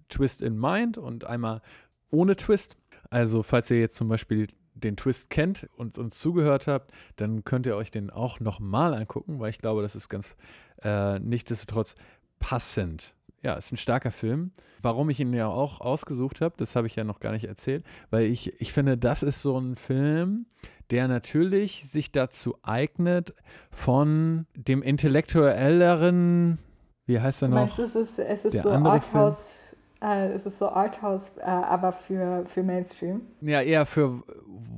Twist 0.09 0.41
in 0.41 0.57
Mind 0.57 0.97
und 0.97 1.25
einmal 1.25 1.63
ohne 2.11 2.37
Twist. 2.37 2.77
Also 3.11 3.43
falls 3.43 3.71
ihr 3.73 3.81
jetzt 3.81 3.97
zum 3.97 4.07
Beispiel 4.09 4.47
den 4.75 4.97
Twist 4.97 5.31
kennt 5.31 5.69
und 5.77 5.99
uns 5.99 6.21
zugehört 6.21 6.69
habt, 6.69 6.93
dann 7.17 7.43
könnt 7.43 7.67
ihr 7.67 7.75
euch 7.75 7.91
den 7.91 8.11
auch 8.11 8.39
nochmal 8.39 8.95
angucken, 8.95 9.41
weil 9.41 9.51
ich 9.51 9.59
glaube, 9.59 9.83
das 9.83 9.97
ist 9.97 10.09
ganz 10.09 10.37
äh, 10.83 11.19
nichtsdestotrotz 11.19 11.97
passend 12.39 13.15
ja, 13.45 13.55
ist 13.55 13.71
ein 13.73 13.77
starker 13.77 14.11
Film. 14.11 14.53
Warum 14.81 15.11
ich 15.11 15.21
ihn 15.21 15.33
ja 15.35 15.47
auch 15.47 15.81
ausgesucht 15.81 16.41
habe, 16.41 16.55
das 16.57 16.75
habe 16.75 16.87
ich 16.87 16.97
ja 16.97 17.05
noch 17.05 17.21
gar 17.21 17.33
nicht 17.33 17.45
erzählt, 17.45 17.85
weil 18.11 18.25
ich, 18.25 18.59
ich 18.61 18.73
finde, 18.73 18.97
das 18.97 19.23
ist 19.23 19.43
so 19.43 19.59
ein 19.59 19.77
Film, 19.77 20.47
der 20.91 21.09
natürlich 21.09 21.89
sich 21.89 22.11
dazu 22.11 22.57
eignet, 22.63 23.35
von 23.71 24.47
dem 24.57 24.83
intellektuelleren, 24.83 26.59
wie 27.07 27.21
heißt 27.21 27.43
er 27.43 27.49
noch? 27.49 27.57
Meinst, 27.57 27.79
es 27.79 27.95
ist, 27.95 28.19
es 28.19 28.47
ist 28.47 28.63
so 28.63 28.71
Arthouse, 28.71 29.77
äh, 30.03 30.29
es 30.29 30.47
ist 30.47 30.59
so 30.59 30.69
Arthouse, 30.69 31.33
äh, 31.39 31.43
aber 31.43 31.93
für, 31.93 32.45
für 32.47 32.63
Mainstream. 32.63 33.23
Ja, 33.43 33.61
eher 33.61 33.85
für 33.85 34.23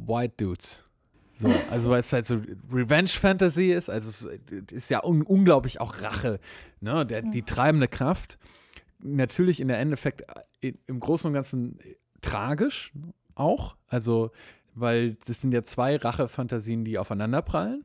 White 0.06 0.34
Dudes. 0.38 0.85
So, 1.38 1.52
also 1.70 1.90
weil 1.90 2.00
es 2.00 2.10
halt 2.14 2.24
so 2.24 2.40
Revenge-Fantasy 2.72 3.70
ist, 3.70 3.90
also 3.90 4.08
es 4.08 4.72
ist 4.72 4.88
ja 4.88 5.04
un 5.04 5.20
unglaublich 5.20 5.82
auch 5.82 6.00
Rache, 6.00 6.40
ne? 6.80 7.04
Der, 7.04 7.20
die 7.20 7.42
treibende 7.42 7.88
Kraft. 7.88 8.38
Natürlich 9.00 9.60
in 9.60 9.68
der 9.68 9.78
Endeffekt 9.78 10.22
äh, 10.62 10.72
im 10.86 10.98
Großen 10.98 11.28
und 11.28 11.34
Ganzen 11.34 11.78
tragisch 12.22 12.94
auch, 13.34 13.76
also 13.86 14.30
weil 14.74 15.18
das 15.26 15.42
sind 15.42 15.52
ja 15.52 15.62
zwei 15.62 15.96
Rache-Fantasien, 15.96 16.86
die 16.86 16.96
aufeinanderprallen. 16.96 17.84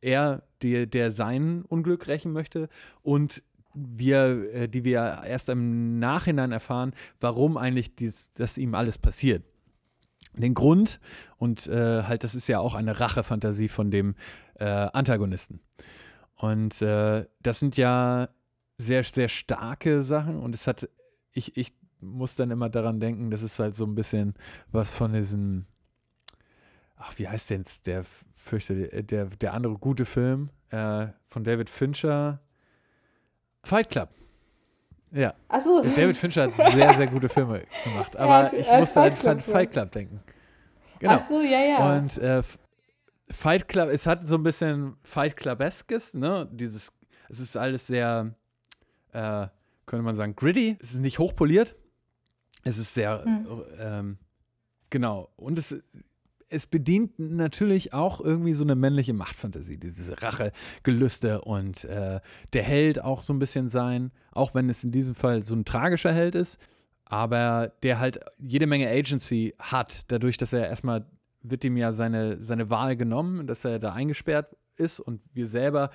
Er, 0.00 0.44
der, 0.62 0.86
der 0.86 1.10
sein 1.10 1.66
Unglück 1.68 2.06
rächen 2.06 2.32
möchte 2.32 2.70
und 3.02 3.42
wir, 3.74 4.54
äh, 4.54 4.66
die 4.66 4.84
wir 4.84 5.24
erst 5.26 5.50
im 5.50 5.98
Nachhinein 5.98 6.52
erfahren, 6.52 6.94
warum 7.20 7.58
eigentlich 7.58 7.96
dies, 7.96 8.32
das 8.32 8.56
ihm 8.56 8.74
alles 8.74 8.96
passiert 8.96 9.44
den 10.42 10.54
Grund 10.54 11.00
und 11.36 11.66
äh, 11.66 12.02
halt, 12.04 12.24
das 12.24 12.34
ist 12.34 12.48
ja 12.48 12.58
auch 12.58 12.74
eine 12.74 12.98
Rachefantasie 13.00 13.68
von 13.68 13.90
dem 13.90 14.14
äh, 14.54 14.64
Antagonisten. 14.64 15.60
Und 16.36 16.80
äh, 16.82 17.26
das 17.42 17.58
sind 17.58 17.76
ja 17.76 18.28
sehr, 18.78 19.02
sehr 19.04 19.28
starke 19.28 20.02
Sachen 20.02 20.38
und 20.38 20.54
es 20.54 20.66
hat, 20.66 20.88
ich, 21.32 21.56
ich 21.56 21.72
muss 22.00 22.36
dann 22.36 22.50
immer 22.50 22.68
daran 22.68 23.00
denken, 23.00 23.30
das 23.30 23.42
ist 23.42 23.58
halt 23.58 23.74
so 23.74 23.84
ein 23.84 23.94
bisschen 23.94 24.34
was 24.70 24.94
von 24.94 25.12
diesem, 25.12 25.66
ach, 26.96 27.18
wie 27.18 27.28
heißt 27.28 27.50
denn 27.50 27.64
der 27.86 28.04
fürchte, 28.36 29.02
der, 29.02 29.26
der 29.26 29.54
andere 29.54 29.78
gute 29.78 30.04
Film 30.04 30.50
äh, 30.70 31.08
von 31.28 31.44
David 31.44 31.70
Fincher? 31.70 32.40
Fight 33.64 33.90
Club. 33.90 34.10
Ja. 35.12 35.34
Ach 35.48 35.62
so. 35.62 35.82
David 35.82 36.16
Fincher 36.16 36.44
hat 36.44 36.54
sehr, 36.54 36.94
sehr 36.94 37.06
gute 37.06 37.28
Filme 37.28 37.64
gemacht. 37.84 38.16
Aber 38.16 38.34
hat, 38.44 38.52
ich 38.52 38.70
musste 38.70 39.00
an 39.00 39.12
Fight, 39.12 39.42
Fight 39.42 39.72
Club 39.72 39.92
denken. 39.92 40.20
Genau. 40.98 41.14
Ach 41.14 41.28
so, 41.28 41.40
ja, 41.40 41.60
ja. 41.60 41.96
Und 41.96 42.18
äh, 42.18 42.42
Fight 43.30 43.68
Club, 43.68 43.88
es 43.90 44.06
hat 44.06 44.26
so 44.26 44.36
ein 44.36 44.42
bisschen 44.42 44.96
Fight 45.02 45.36
Club-eskes, 45.36 46.14
ne? 46.14 46.48
Dieses, 46.52 46.92
es 47.28 47.40
ist 47.40 47.56
alles 47.56 47.86
sehr, 47.86 48.34
äh, 49.12 49.46
könnte 49.86 50.02
man 50.02 50.14
sagen, 50.14 50.34
gritty. 50.34 50.76
Es 50.80 50.94
ist 50.94 51.00
nicht 51.00 51.18
hochpoliert. 51.18 51.76
Es 52.64 52.78
ist 52.78 52.92
sehr, 52.92 53.24
hm. 53.24 53.46
ähm, 53.78 54.18
genau. 54.90 55.30
Und 55.36 55.58
es 55.58 55.76
es 56.50 56.66
bedient 56.66 57.18
natürlich 57.18 57.92
auch 57.92 58.20
irgendwie 58.20 58.54
so 58.54 58.64
eine 58.64 58.74
männliche 58.74 59.12
Machtfantasie, 59.12 59.76
diese 59.76 60.20
Rachegelüste 60.22 61.42
und 61.42 61.84
äh, 61.84 62.20
der 62.52 62.62
Held 62.62 63.02
auch 63.02 63.22
so 63.22 63.32
ein 63.32 63.38
bisschen 63.38 63.68
sein, 63.68 64.12
auch 64.32 64.54
wenn 64.54 64.68
es 64.70 64.84
in 64.84 64.92
diesem 64.92 65.14
Fall 65.14 65.42
so 65.42 65.54
ein 65.54 65.64
tragischer 65.64 66.12
Held 66.12 66.34
ist, 66.34 66.58
aber 67.04 67.72
der 67.82 67.98
halt 67.98 68.20
jede 68.38 68.66
Menge 68.66 68.88
Agency 68.88 69.54
hat, 69.58 70.10
dadurch, 70.10 70.36
dass 70.36 70.52
er 70.52 70.68
erstmal 70.68 71.06
wird 71.42 71.64
ihm 71.64 71.76
ja 71.76 71.92
seine, 71.92 72.42
seine 72.42 72.70
Wahl 72.70 72.96
genommen, 72.96 73.46
dass 73.46 73.64
er 73.64 73.78
da 73.78 73.92
eingesperrt 73.92 74.56
ist 74.76 75.00
und 75.00 75.22
wir 75.34 75.46
selber, 75.46 75.90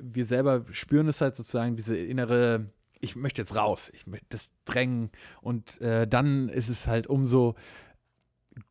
wir 0.00 0.24
selber 0.24 0.64
spüren 0.70 1.08
es 1.08 1.20
halt 1.20 1.36
sozusagen, 1.36 1.76
diese 1.76 1.96
innere, 1.96 2.66
ich 3.00 3.16
möchte 3.16 3.42
jetzt 3.42 3.54
raus, 3.54 3.90
ich 3.94 4.06
möchte 4.06 4.26
das 4.30 4.50
drängen. 4.64 5.10
Und 5.40 5.80
äh, 5.80 6.06
dann 6.06 6.48
ist 6.48 6.68
es 6.68 6.86
halt 6.86 7.06
umso 7.06 7.54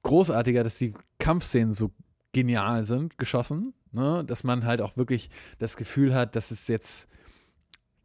großartiger, 0.04 0.64
dass 0.64 0.78
die 0.78 0.94
Kampfszenen 1.18 1.74
so 1.74 1.92
genial 2.32 2.86
sind, 2.86 3.18
geschossen, 3.18 3.74
ne? 3.92 4.24
dass 4.26 4.44
man 4.44 4.66
halt 4.66 4.82
auch 4.82 4.98
wirklich 4.98 5.30
das 5.58 5.78
Gefühl 5.78 6.14
hat, 6.14 6.36
dass 6.36 6.52
es 6.52 6.68
jetzt 6.68 7.08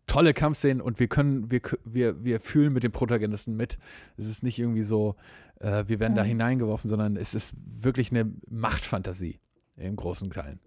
tolle 0.06 0.34
Kampfszenen 0.34 0.80
und 0.80 1.00
wir 1.00 1.08
können, 1.08 1.50
wir, 1.50 1.60
wir, 1.84 2.24
wir 2.24 2.40
fühlen 2.40 2.72
mit 2.72 2.82
dem 2.82 2.92
Protagonisten 2.92 3.56
mit. 3.56 3.78
Es 4.16 4.26
ist 4.26 4.42
nicht 4.42 4.58
irgendwie 4.58 4.84
so, 4.84 5.16
äh, 5.60 5.84
wir 5.86 6.00
werden 6.00 6.16
ja. 6.16 6.22
da 6.22 6.24
hineingeworfen, 6.24 6.88
sondern 6.88 7.16
es 7.16 7.34
ist 7.34 7.54
wirklich 7.66 8.10
eine 8.10 8.30
Machtfantasie 8.48 9.40
im 9.76 9.96
großen 9.96 10.30
Teilen. 10.30 10.60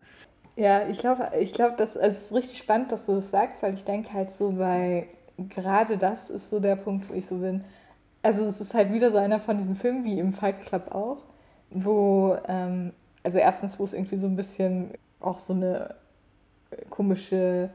Ja, 0.56 0.88
ich 0.89 0.97
glaube, 0.97 1.30
ich 1.39 1.53
glaube, 1.53 1.75
das 1.77 1.95
ist 1.95 2.34
richtig 2.34 2.58
spannend, 2.58 2.91
dass 2.91 3.06
du 3.06 3.15
das 3.15 3.30
sagst, 3.30 3.62
weil 3.62 3.75
ich 3.75 3.84
denke 3.84 4.12
halt 4.13 4.32
so 4.32 4.53
bei 4.53 5.08
gerade 5.38 5.97
das 5.97 6.30
ist 6.30 6.49
so 6.49 6.60
der 6.60 6.75
Punkt, 6.75 7.10
wo 7.10 7.13
ich 7.13 7.27
so 7.27 7.38
bin. 7.38 7.63
Also 8.28 8.44
es 8.44 8.60
ist 8.60 8.74
halt 8.74 8.92
wieder 8.92 9.10
so 9.10 9.20
einer 9.20 9.40
von 9.40 9.58
diesen 9.58 9.78
Filmen, 9.78 10.04
wie 10.04 10.20
im 10.20 10.34
Fight 10.34 10.60
Club 10.60 10.94
auch, 10.94 11.20
wo, 11.70 12.36
ähm, 12.50 12.92
also 13.24 13.38
erstens, 13.38 13.80
wo 13.80 13.86
es 13.86 13.94
irgendwie 13.94 14.18
so 14.18 14.28
ein 14.28 14.36
bisschen 14.36 14.92
auch 15.22 15.38
so 15.38 15.54
eine 15.54 15.96
komische 16.90 17.70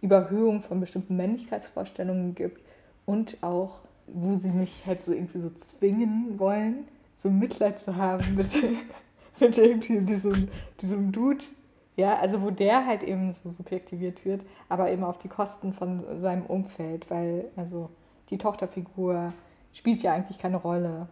Überhöhung 0.00 0.62
von 0.62 0.80
bestimmten 0.80 1.14
Männlichkeitsvorstellungen 1.18 2.34
gibt 2.34 2.62
und 3.04 3.36
auch, 3.42 3.82
wo 4.06 4.32
sie 4.32 4.50
mich 4.50 4.86
halt 4.86 5.04
so 5.04 5.12
irgendwie 5.12 5.40
so 5.40 5.50
zwingen 5.50 6.38
wollen, 6.38 6.88
so 7.18 7.28
Mitleid 7.28 7.78
zu 7.78 7.96
haben 7.96 8.34
mit, 8.34 8.48
mit 9.40 9.58
irgendwie 9.58 10.00
diesem, 10.00 10.48
diesem 10.80 11.12
Dude. 11.12 11.44
Ja, 11.96 12.16
also 12.18 12.40
wo 12.40 12.50
der 12.50 12.86
halt 12.86 13.02
eben 13.02 13.34
so 13.34 13.50
subjektiviert 13.50 14.24
wird, 14.24 14.46
aber 14.70 14.90
eben 14.90 15.04
auf 15.04 15.18
die 15.18 15.28
Kosten 15.28 15.74
von 15.74 16.02
seinem 16.22 16.46
Umfeld, 16.46 17.10
weil 17.10 17.44
also 17.56 17.90
die 18.30 18.38
Tochterfigur 18.38 19.34
spielt 19.78 20.02
ja 20.02 20.12
eigentlich 20.12 20.38
keine 20.38 20.56
Rolle. 20.56 21.06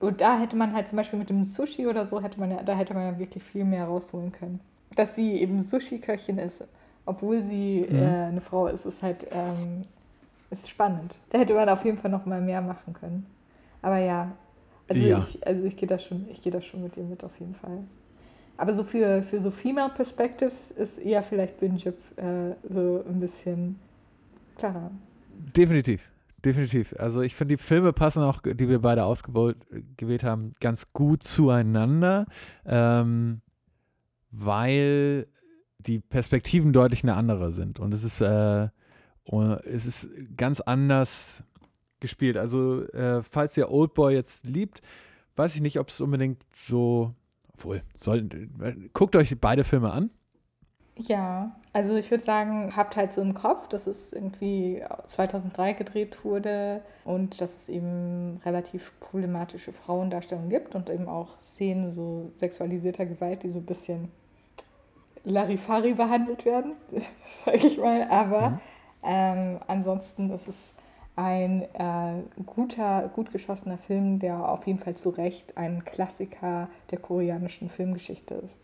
Und 0.00 0.20
da 0.20 0.36
hätte 0.38 0.56
man 0.56 0.74
halt 0.74 0.88
zum 0.88 0.96
Beispiel 0.96 1.18
mit 1.18 1.30
dem 1.30 1.44
Sushi 1.44 1.86
oder 1.86 2.04
so, 2.04 2.20
hätte 2.20 2.40
man 2.40 2.50
ja, 2.50 2.62
da 2.62 2.74
hätte 2.74 2.92
man 2.92 3.04
ja 3.04 3.18
wirklich 3.18 3.42
viel 3.44 3.64
mehr 3.64 3.84
rausholen 3.84 4.32
können. 4.32 4.58
Dass 4.96 5.14
sie 5.14 5.40
eben 5.40 5.60
Sushi-Köchin 5.60 6.38
ist, 6.38 6.66
obwohl 7.06 7.40
sie 7.40 7.86
mhm. 7.88 7.96
äh, 7.96 8.24
eine 8.26 8.40
Frau 8.40 8.66
ist, 8.66 8.84
ist 8.84 9.02
halt 9.02 9.26
ähm, 9.30 9.84
ist 10.50 10.68
spannend. 10.68 11.18
Da 11.30 11.38
hätte 11.38 11.54
man 11.54 11.68
auf 11.68 11.84
jeden 11.84 11.96
Fall 11.96 12.10
noch 12.10 12.26
mal 12.26 12.40
mehr 12.40 12.60
machen 12.60 12.92
können. 12.92 13.24
Aber 13.80 13.98
ja, 13.98 14.32
also 14.88 15.02
ja. 15.02 15.18
ich, 15.18 15.46
also 15.46 15.64
ich 15.64 15.76
gehe 15.76 15.88
da 15.88 15.98
schon, 15.98 16.26
ich 16.28 16.42
gehe 16.42 16.52
da 16.52 16.60
schon 16.60 16.82
mit 16.82 16.96
dir 16.96 17.04
mit 17.04 17.22
auf 17.22 17.38
jeden 17.38 17.54
Fall. 17.54 17.78
Aber 18.56 18.74
so 18.74 18.82
für, 18.82 19.22
für 19.22 19.38
so 19.38 19.50
Female 19.50 19.90
Perspectives 19.90 20.72
ist 20.72 20.98
eher 20.98 21.22
vielleicht 21.22 21.58
Binjip 21.58 21.96
äh, 22.16 22.54
so 22.68 23.04
ein 23.08 23.20
bisschen 23.20 23.78
klarer. 24.56 24.90
Definitiv. 25.56 26.11
Definitiv. 26.44 26.94
Also 26.98 27.20
ich 27.20 27.36
finde, 27.36 27.56
die 27.56 27.62
Filme 27.62 27.92
passen 27.92 28.22
auch, 28.22 28.40
die 28.42 28.68
wir 28.68 28.80
beide 28.80 29.04
ausgewählt 29.04 30.24
haben, 30.24 30.54
ganz 30.60 30.92
gut 30.92 31.22
zueinander, 31.22 32.26
ähm, 32.66 33.42
weil 34.30 35.28
die 35.78 36.00
Perspektiven 36.00 36.72
deutlich 36.72 37.04
eine 37.04 37.14
andere 37.14 37.52
sind. 37.52 37.78
Und 37.78 37.94
es 37.94 38.02
ist, 38.02 38.20
äh, 38.20 38.68
es 39.64 39.86
ist 39.86 40.08
ganz 40.36 40.60
anders 40.60 41.44
gespielt. 42.00 42.36
Also, 42.36 42.82
äh, 42.88 43.22
falls 43.22 43.56
ihr 43.56 43.70
Oldboy 43.70 44.12
jetzt 44.12 44.44
liebt, 44.44 44.82
weiß 45.36 45.54
ich 45.54 45.60
nicht, 45.60 45.78
ob 45.78 45.88
es 45.88 46.00
unbedingt 46.00 46.42
so. 46.52 47.14
Obwohl, 47.54 47.82
soll, 47.94 48.28
guckt 48.92 49.14
euch 49.14 49.38
beide 49.40 49.62
Filme 49.62 49.92
an. 49.92 50.10
Ja, 50.96 51.54
also 51.74 51.96
ich 51.96 52.10
würde 52.10 52.22
sagen, 52.22 52.76
habt 52.76 52.96
halt 52.96 53.14
so 53.14 53.22
im 53.22 53.32
Kopf, 53.32 53.66
dass 53.68 53.86
es 53.86 54.12
irgendwie 54.12 54.82
2003 55.06 55.72
gedreht 55.72 56.22
wurde 56.24 56.82
und 57.04 57.40
dass 57.40 57.56
es 57.56 57.68
eben 57.70 58.40
relativ 58.44 58.92
problematische 59.00 59.72
Frauendarstellungen 59.72 60.50
gibt 60.50 60.74
und 60.74 60.90
eben 60.90 61.08
auch 61.08 61.40
Szenen 61.40 61.90
so 61.92 62.30
sexualisierter 62.34 63.06
Gewalt, 63.06 63.42
die 63.42 63.50
so 63.50 63.60
ein 63.60 63.66
bisschen 63.66 64.10
Larifari 65.24 65.94
behandelt 65.94 66.44
werden, 66.44 66.72
sage 67.44 67.66
ich 67.66 67.78
mal. 67.78 68.06
Aber 68.10 68.50
mhm. 68.50 68.60
ähm, 69.04 69.60
ansonsten 69.66 70.30
ist 70.30 70.48
es 70.48 70.74
ein 71.16 71.62
äh, 71.74 72.22
guter, 72.44 73.10
gut 73.14 73.32
geschossener 73.32 73.78
Film, 73.78 74.18
der 74.18 74.46
auf 74.46 74.66
jeden 74.66 74.78
Fall 74.78 74.96
zu 74.96 75.08
Recht 75.08 75.56
ein 75.56 75.84
Klassiker 75.84 76.68
der 76.90 76.98
koreanischen 76.98 77.70
Filmgeschichte 77.70 78.34
ist. 78.34 78.60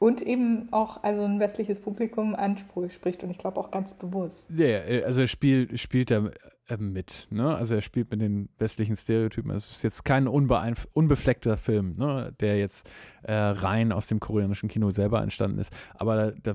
Und 0.00 0.22
eben 0.22 0.72
auch 0.72 1.02
also 1.02 1.24
ein 1.24 1.40
westliches 1.40 1.78
Publikum 1.78 2.34
anspricht 2.34 3.22
und 3.22 3.30
ich 3.30 3.36
glaube 3.36 3.60
auch 3.60 3.70
ganz 3.70 3.92
bewusst. 3.92 4.50
Ja, 4.50 4.78
also 5.04 5.20
er 5.20 5.26
spielt, 5.26 5.78
spielt 5.78 6.10
er 6.10 6.32
äh, 6.68 6.78
mit, 6.78 7.28
ne? 7.30 7.54
Also 7.54 7.74
er 7.74 7.82
spielt 7.82 8.10
mit 8.10 8.22
den 8.22 8.48
westlichen 8.58 8.96
Stereotypen. 8.96 9.50
Es 9.50 9.70
ist 9.70 9.82
jetzt 9.82 10.04
kein 10.06 10.26
unbefleckter 10.26 11.58
Film, 11.58 11.92
ne? 11.98 12.34
der 12.40 12.58
jetzt 12.58 12.88
äh, 13.24 13.34
rein 13.34 13.92
aus 13.92 14.06
dem 14.06 14.20
koreanischen 14.20 14.70
Kino 14.70 14.88
selber 14.88 15.20
entstanden 15.20 15.58
ist. 15.58 15.70
Aber 15.94 16.32
da, 16.32 16.54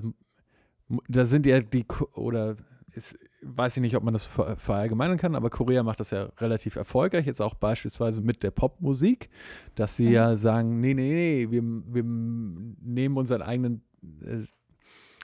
da 1.08 1.24
sind 1.24 1.46
ja 1.46 1.60
die, 1.60 1.86
oder 2.14 2.56
ist, 2.94 3.16
weiß 3.42 3.76
ich 3.76 3.80
nicht, 3.80 3.96
ob 3.96 4.02
man 4.02 4.12
das 4.12 4.26
verallgemeinern 4.26 5.18
kann, 5.18 5.34
aber 5.34 5.50
Korea 5.50 5.82
macht 5.82 6.00
das 6.00 6.10
ja 6.10 6.30
relativ 6.38 6.76
erfolgreich, 6.76 7.26
jetzt 7.26 7.42
auch 7.42 7.54
beispielsweise 7.54 8.22
mit 8.22 8.42
der 8.42 8.50
Popmusik, 8.50 9.28
dass 9.74 9.96
sie 9.96 10.06
mhm. 10.06 10.12
ja 10.12 10.36
sagen, 10.36 10.80
nee, 10.80 10.94
nee, 10.94 11.12
nee, 11.12 11.50
wir, 11.50 11.62
wir 11.62 12.02
nehmen 12.02 13.16
unseren 13.16 13.42
eigenen 13.42 13.82
äh, 14.22 14.44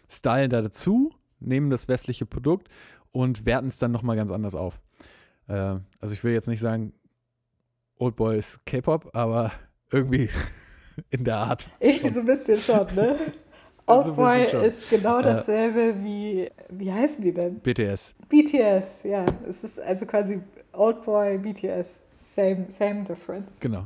Style 0.09 0.49
da 0.49 0.63
dazu, 0.63 1.13
nehmen 1.41 1.71
das 1.71 1.89
westliche 1.89 2.27
Produkt 2.27 2.69
und 3.11 3.47
werten 3.47 3.69
es 3.69 3.79
dann 3.79 3.93
nochmal 3.93 4.17
ganz 4.17 4.31
anders 4.31 4.55
auf. 4.55 4.81
Äh, 5.49 5.77
also 6.01 6.15
ich 6.15 6.23
will 6.23 6.33
jetzt 6.33 6.49
nicht 6.49 6.61
sagen, 6.61 6.93
Old 7.97 8.17
Boy 8.17 8.39
ist 8.39 8.65
K-Pop, 8.67 9.11
aber 9.15 9.53
irgendwie 9.91 10.29
in 11.11 11.25
der 11.25 11.37
Art. 11.37 11.71
Irgendwie 11.81 12.11
so 12.11 12.21
ein 12.21 12.27
bisschen 12.27 12.59
schon, 12.59 12.87
ne? 12.95 13.19
Oldboy 13.87 14.47
also 14.47 14.59
ist 14.59 14.89
genau 14.89 15.21
dasselbe 15.23 15.81
äh, 15.81 16.03
wie, 16.03 16.51
wie 16.71 16.93
heißen 16.93 17.23
die 17.23 17.33
denn? 17.33 17.59
BTS. 17.61 18.15
BTS, 18.29 19.03
ja. 19.05 19.25
Es 19.49 19.65
ist 19.65 19.81
also 19.81 20.07
quasi 20.07 20.41
Oldboy, 20.73 21.39
BTS. 21.39 21.99
Same, 22.35 22.67
same 22.69 23.03
difference. 23.03 23.47
Genau. 23.61 23.85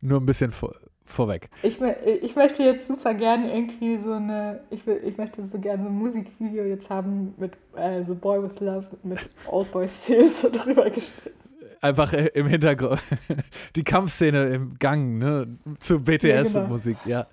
Nur 0.00 0.20
ein 0.20 0.26
bisschen 0.26 0.52
vor, 0.52 0.74
vorweg. 1.04 1.48
Ich, 1.62 1.80
ich 1.80 2.36
möchte 2.36 2.62
jetzt 2.62 2.86
super 2.86 3.14
gerne 3.14 3.52
irgendwie 3.52 3.98
so 3.98 4.12
eine, 4.12 4.60
ich, 4.70 4.86
will, 4.86 5.00
ich 5.04 5.18
möchte 5.18 5.44
so 5.44 5.58
gerne 5.58 5.82
so 5.82 5.88
ein 5.88 5.96
Musikvideo 5.96 6.64
jetzt 6.64 6.88
haben 6.88 7.34
mit 7.36 7.52
äh, 7.76 8.02
so 8.04 8.14
Boy 8.14 8.42
with 8.42 8.60
Love 8.60 8.86
mit 9.02 9.28
Oldboy 9.46 9.88
Steel 9.88 10.28
so 10.28 10.48
drüber 10.52 10.84
geschnitten 10.84 11.43
einfach 11.84 12.12
äh, 12.12 12.26
im 12.34 12.46
Hintergrund 12.46 13.00
die 13.76 13.84
Kampfszene 13.84 14.46
im 14.46 14.78
Gang, 14.78 15.18
ne, 15.18 15.46
zu 15.78 16.00
BTS-Musik, 16.00 16.96
ja. 17.04 17.26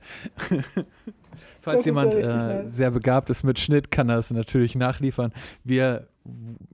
Genau. 0.49 0.61
ja. 0.77 0.83
Falls 1.61 1.85
jemand 1.85 2.15
äh, 2.15 2.63
sehr 2.67 2.89
begabt 2.89 3.29
ist 3.29 3.43
mit 3.43 3.59
Schnitt, 3.59 3.91
kann 3.91 4.09
er 4.09 4.17
es 4.17 4.31
natürlich 4.31 4.75
nachliefern. 4.75 5.31
Wir 5.63 6.07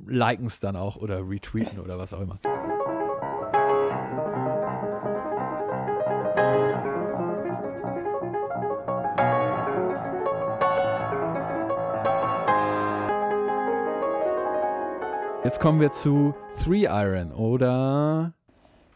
liken 0.05 0.45
es 0.45 0.61
dann 0.61 0.77
auch 0.77 0.95
oder 0.95 1.29
retweeten 1.29 1.79
oder 1.79 1.97
was 1.97 2.13
auch 2.13 2.21
immer. 2.21 2.39
Jetzt 15.47 15.61
kommen 15.61 15.79
wir 15.79 15.93
zu 15.93 16.33
Three 16.61 16.87
Iron 16.87 17.31
oder 17.31 18.33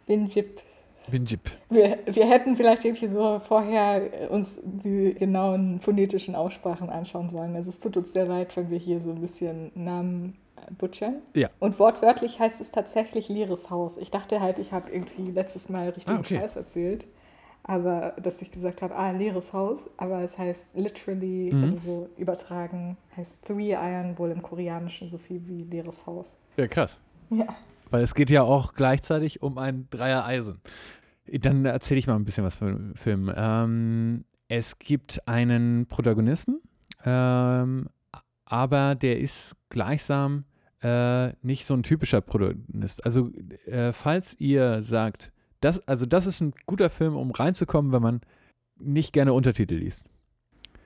Binjip. 0.05 0.61
Binjip. 1.09 1.49
Wir, 1.69 1.99
wir 2.05 2.27
hätten 2.27 2.57
vielleicht 2.57 2.83
irgendwie 2.83 3.07
so 3.07 3.39
vorher 3.39 4.29
uns 4.29 4.59
die 4.61 5.13
genauen 5.13 5.79
phonetischen 5.79 6.35
Aussprachen 6.35 6.89
anschauen 6.89 7.29
sollen. 7.29 7.55
Also 7.55 7.69
es 7.69 7.79
tut 7.79 7.95
uns 7.95 8.11
sehr 8.11 8.25
leid, 8.25 8.53
wenn 8.57 8.69
wir 8.69 8.77
hier 8.77 8.99
so 8.99 9.11
ein 9.11 9.21
bisschen 9.21 9.71
Namen 9.75 10.37
butchern. 10.77 11.21
Ja. 11.35 11.49
Und 11.59 11.79
wortwörtlich 11.79 12.41
heißt 12.41 12.59
es 12.59 12.69
tatsächlich 12.69 13.29
leeres 13.29 13.69
Haus. 13.69 13.95
Ich 13.95 14.11
dachte 14.11 14.41
halt, 14.41 14.59
ich 14.59 14.73
habe 14.73 14.91
irgendwie 14.91 15.31
letztes 15.31 15.69
Mal 15.69 15.87
richtig 15.87 16.13
ah, 16.13 16.19
okay. 16.19 16.37
Scheiß 16.37 16.57
erzählt. 16.57 17.07
Aber 17.63 18.13
dass 18.21 18.41
ich 18.41 18.51
gesagt 18.51 18.81
habe, 18.81 18.93
ah, 18.97 19.11
leeres 19.11 19.53
Haus, 19.53 19.79
aber 19.95 20.21
es 20.21 20.37
heißt 20.37 20.75
literally, 20.75 21.49
mhm. 21.53 21.63
also 21.63 21.77
so 21.77 22.09
übertragen, 22.17 22.97
heißt 23.15 23.45
Three 23.45 23.71
Iron 23.71 24.17
wohl 24.17 24.31
im 24.31 24.41
Koreanischen 24.41 25.07
so 25.07 25.17
viel 25.17 25.41
wie 25.47 25.63
leeres 25.63 26.05
Haus. 26.05 26.35
Ja, 26.61 26.67
krass. 26.67 27.01
Ja. 27.31 27.47
Weil 27.89 28.03
es 28.03 28.13
geht 28.13 28.29
ja 28.29 28.43
auch 28.43 28.75
gleichzeitig 28.75 29.41
um 29.41 29.57
ein 29.57 29.87
Dreier 29.89 30.25
Eisen. 30.25 30.61
Dann 31.25 31.65
erzähle 31.65 31.97
ich 31.97 32.05
mal 32.05 32.15
ein 32.15 32.23
bisschen 32.23 32.43
was 32.43 32.57
für 32.57 32.65
den 32.65 32.93
Film. 32.93 33.33
Ähm, 33.35 34.25
es 34.47 34.77
gibt 34.77 35.27
einen 35.27 35.87
Protagonisten, 35.87 36.61
ähm, 37.03 37.89
aber 38.45 38.93
der 38.93 39.19
ist 39.19 39.55
gleichsam 39.69 40.45
äh, 40.83 41.29
nicht 41.41 41.65
so 41.65 41.73
ein 41.73 41.81
typischer 41.81 42.21
Protagonist. 42.21 43.03
Also, 43.05 43.31
äh, 43.65 43.91
falls 43.91 44.39
ihr 44.39 44.83
sagt, 44.83 45.31
das, 45.61 45.79
also 45.87 46.05
das 46.05 46.27
ist 46.27 46.41
ein 46.41 46.53
guter 46.67 46.91
Film, 46.91 47.15
um 47.15 47.31
reinzukommen, 47.31 47.91
wenn 47.91 48.03
man 48.03 48.21
nicht 48.77 49.13
gerne 49.13 49.33
Untertitel 49.33 49.75
liest. 49.75 50.05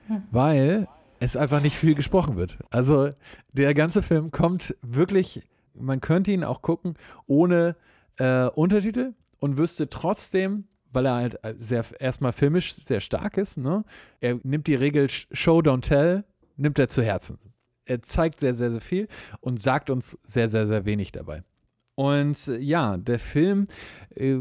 Hm. 0.06 0.22
Weil 0.30 0.88
es 1.20 1.36
einfach 1.36 1.60
nicht 1.60 1.76
viel 1.76 1.94
gesprochen 1.94 2.36
wird. 2.36 2.56
Also 2.70 3.10
der 3.52 3.74
ganze 3.74 4.02
Film 4.02 4.30
kommt 4.30 4.74
wirklich 4.80 5.42
man 5.78 6.00
könnte 6.00 6.32
ihn 6.32 6.44
auch 6.44 6.62
gucken 6.62 6.94
ohne 7.26 7.76
äh, 8.16 8.46
Untertitel 8.46 9.14
und 9.38 9.58
wüsste 9.58 9.88
trotzdem, 9.90 10.64
weil 10.92 11.06
er 11.06 11.14
halt 11.14 11.44
äh, 11.44 11.54
sehr 11.58 11.84
erstmal 11.98 12.32
filmisch 12.32 12.74
sehr 12.74 13.00
stark 13.00 13.36
ist, 13.36 13.58
ne? 13.58 13.84
Er 14.20 14.38
nimmt 14.42 14.66
die 14.66 14.74
Regel 14.74 15.08
Show 15.10 15.58
Don't 15.58 15.82
Tell, 15.82 16.24
nimmt 16.56 16.78
er 16.78 16.88
zu 16.88 17.02
Herzen. 17.02 17.38
Er 17.84 18.02
zeigt 18.02 18.40
sehr, 18.40 18.54
sehr, 18.54 18.72
sehr 18.72 18.80
viel 18.80 19.08
und 19.40 19.62
sagt 19.62 19.90
uns 19.90 20.18
sehr, 20.24 20.48
sehr, 20.48 20.66
sehr 20.66 20.84
wenig 20.84 21.12
dabei. 21.12 21.44
Und 21.94 22.48
äh, 22.48 22.58
ja, 22.58 22.96
der 22.96 23.18
Film, 23.18 23.66
äh, 24.14 24.38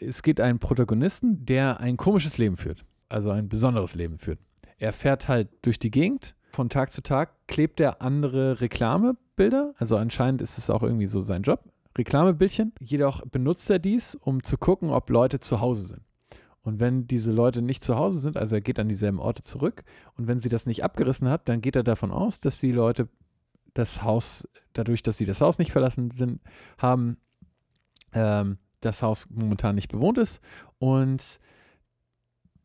es 0.00 0.22
geht 0.22 0.40
einen 0.40 0.58
Protagonisten, 0.58 1.44
der 1.46 1.80
ein 1.80 1.96
komisches 1.96 2.38
Leben 2.38 2.56
führt, 2.56 2.84
also 3.08 3.30
ein 3.30 3.48
besonderes 3.48 3.94
Leben 3.94 4.18
führt. 4.18 4.38
Er 4.78 4.92
fährt 4.92 5.28
halt 5.28 5.48
durch 5.62 5.78
die 5.78 5.90
Gegend 5.90 6.34
Von 6.52 6.68
Tag 6.68 6.92
zu 6.92 7.02
Tag 7.02 7.30
klebt 7.48 7.80
er 7.80 8.02
andere 8.02 8.60
Reklamebilder. 8.60 9.72
Also 9.78 9.96
anscheinend 9.96 10.42
ist 10.42 10.58
es 10.58 10.68
auch 10.68 10.82
irgendwie 10.82 11.06
so 11.06 11.22
sein 11.22 11.42
Job. 11.42 11.64
Reklamebildchen. 11.96 12.72
Jedoch 12.78 13.24
benutzt 13.24 13.70
er 13.70 13.78
dies, 13.78 14.16
um 14.16 14.42
zu 14.42 14.58
gucken, 14.58 14.90
ob 14.90 15.08
Leute 15.08 15.40
zu 15.40 15.62
Hause 15.62 15.86
sind. 15.86 16.02
Und 16.62 16.78
wenn 16.78 17.06
diese 17.06 17.32
Leute 17.32 17.62
nicht 17.62 17.82
zu 17.82 17.96
Hause 17.96 18.18
sind, 18.18 18.36
also 18.36 18.54
er 18.54 18.60
geht 18.60 18.78
an 18.78 18.88
dieselben 18.88 19.18
Orte 19.18 19.42
zurück, 19.42 19.82
und 20.18 20.26
wenn 20.26 20.40
sie 20.40 20.50
das 20.50 20.66
nicht 20.66 20.84
abgerissen 20.84 21.28
hat, 21.30 21.48
dann 21.48 21.62
geht 21.62 21.74
er 21.74 21.84
davon 21.84 22.10
aus, 22.10 22.38
dass 22.40 22.60
die 22.60 22.70
Leute 22.70 23.08
das 23.72 24.02
Haus, 24.02 24.46
dadurch, 24.74 25.02
dass 25.02 25.16
sie 25.16 25.24
das 25.24 25.40
Haus 25.40 25.58
nicht 25.58 25.72
verlassen 25.72 26.10
sind, 26.10 26.42
haben, 26.76 27.16
ähm, 28.12 28.58
das 28.82 29.02
Haus 29.02 29.26
momentan 29.30 29.74
nicht 29.74 29.90
bewohnt 29.90 30.18
ist. 30.18 30.42
Und 30.78 31.40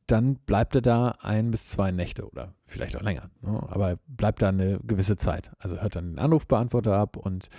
dann 0.07 0.35
bleibt 0.35 0.75
er 0.75 0.81
da 0.81 1.09
ein 1.21 1.51
bis 1.51 1.67
zwei 1.67 1.91
Nächte 1.91 2.27
oder 2.27 2.53
vielleicht 2.65 2.95
auch 2.95 3.01
länger. 3.01 3.29
Ne? 3.41 3.61
Aber 3.69 3.99
bleibt 4.07 4.41
da 4.41 4.49
eine 4.49 4.79
gewisse 4.83 5.17
Zeit. 5.17 5.51
Also 5.59 5.79
hört 5.79 5.95
dann 5.95 6.11
den 6.11 6.19
Anrufbeantworter 6.19 6.97
ab 6.97 7.17
und 7.17 7.49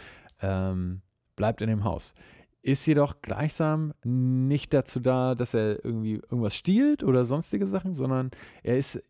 ähm, 0.40 1.02
bleibt 1.36 1.60
in 1.60 1.68
dem 1.68 1.84
Haus. 1.84 2.14
Ist 2.62 2.86
jedoch 2.86 3.22
gleichsam 3.22 3.94
nicht 4.02 4.72
dazu 4.74 5.00
da, 5.00 5.34
dass 5.34 5.54
er 5.54 5.84
irgendwie 5.84 6.14
irgendwas 6.14 6.54
stiehlt 6.54 7.04
oder 7.04 7.24
sonstige 7.24 7.66
Sachen, 7.66 7.94
sondern 7.94 8.30
er 8.62 8.78
ist 8.78 9.02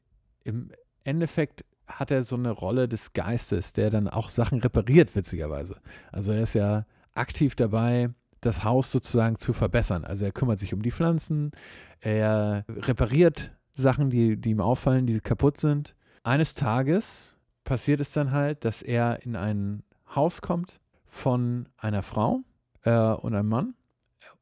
im 0.45 0.71
Endeffekt 1.05 1.65
hat 1.87 2.11
er 2.11 2.23
so 2.23 2.37
eine 2.37 2.51
Rolle 2.51 2.89
des 2.89 3.13
Geistes, 3.15 3.73
der 3.73 3.91
dann 3.91 4.09
auch 4.09 4.31
Sachen 4.31 4.61
repariert, 4.61 5.17
witzigerweise. 5.17 5.81
Also 6.13 6.33
er 6.33 6.43
ist 6.43 6.55
ja 6.55 6.87
aktiv 7.15 7.55
dabei, 7.55 8.11
das 8.41 8.65
Haus 8.65 8.93
sozusagen 8.93 9.37
zu 9.37 9.53
verbessern. 9.53 10.05
Also 10.05 10.25
er 10.25 10.33
kümmert 10.33 10.59
sich 10.59 10.75
um 10.75 10.83
die 10.83 10.91
Pflanzen, 10.91 11.53
er 12.01 12.65
repariert 12.69 13.53
Sachen, 13.73 14.11
die, 14.11 14.37
die 14.37 14.51
ihm 14.51 14.61
auffallen, 14.61 15.07
die 15.07 15.21
kaputt 15.21 15.59
sind. 15.59 15.95
Eines 16.23 16.55
Tages 16.55 17.29
passiert 17.65 18.01
es 18.01 18.13
dann 18.13 18.33
halt, 18.33 18.65
dass 18.65 18.83
er 18.83 19.23
in 19.25 19.37
ein 19.37 19.83
Haus 20.15 20.41
kommt 20.41 20.81
von 21.07 21.69
einer 21.77 22.03
Frau 22.03 22.41
äh, 22.83 22.99
und 22.99 23.35
einem 23.35 23.49
Mann. 23.49 23.75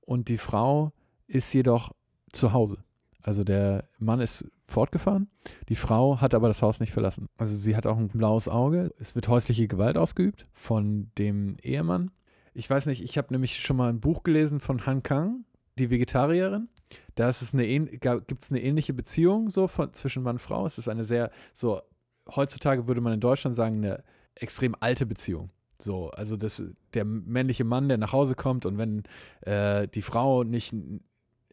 Und 0.01 0.29
die 0.29 0.39
Frau 0.39 0.93
ist 1.27 1.53
jedoch 1.53 1.93
zu 2.33 2.53
Hause. 2.53 2.79
Also 3.23 3.43
der 3.43 3.89
Mann 3.99 4.21
ist 4.21 4.47
fortgefahren, 4.67 5.29
die 5.69 5.75
Frau 5.75 6.21
hat 6.21 6.35
aber 6.35 6.49
das 6.49 6.63
Haus 6.63 6.79
nicht 6.79 6.93
verlassen. 6.93 7.29
Also 7.37 7.57
sie 7.57 7.77
hat 7.77 7.87
auch 7.87 7.97
ein 7.97 8.09
blaues 8.09 8.49
Auge. 8.49 8.95
Es 9.01 9.15
wird 9.17 9.27
häusliche 9.27 9.67
Gewalt 9.67 9.97
ausgeübt 9.97 10.47
von 10.53 11.11
dem 11.19 11.57
Ehemann. 11.63 12.13
Ich 12.57 12.71
weiß 12.71 12.87
nicht, 12.87 13.03
ich 13.03 13.19
habe 13.19 13.33
nämlich 13.33 13.61
schon 13.61 13.77
mal 13.77 13.91
ein 13.91 14.01
Buch 14.01 14.23
gelesen 14.23 14.61
von 14.61 14.87
Han 14.87 15.03
Kang, 15.03 15.45
die 15.79 15.91
Vegetarierin. 15.91 16.69
Da 17.15 17.29
ist 17.29 17.43
es 17.43 17.53
eine, 17.53 17.67
gibt 17.67 18.43
es 18.43 18.51
eine 18.51 18.63
ähnliche 18.63 18.95
Beziehung 18.95 19.51
so 19.51 19.69
von, 19.69 19.93
zwischen 19.93 20.23
Mann 20.23 20.37
und 20.37 20.39
Frau. 20.39 20.65
Es 20.67 20.79
ist 20.79 20.89
eine 20.89 21.05
sehr, 21.05 21.31
so, 21.53 21.83
heutzutage 22.35 22.87
würde 22.87 23.03
man 23.03 23.13
in 23.13 23.21
Deutschland 23.21 23.55
sagen, 23.55 23.77
eine 23.77 24.03
extrem 24.35 24.75
alte 24.81 25.05
Beziehung. 25.05 25.51
So, 25.79 26.11
also 26.11 26.39
das, 26.39 26.63
der 26.95 27.05
männliche 27.05 27.65
Mann, 27.65 27.89
der 27.89 27.99
nach 27.99 28.13
Hause 28.13 28.35
kommt 28.35 28.65
und 28.65 28.79
wenn 28.79 29.03
äh, 29.43 29.87
die 29.89 30.03
Frau 30.03 30.43
nicht 30.43 30.75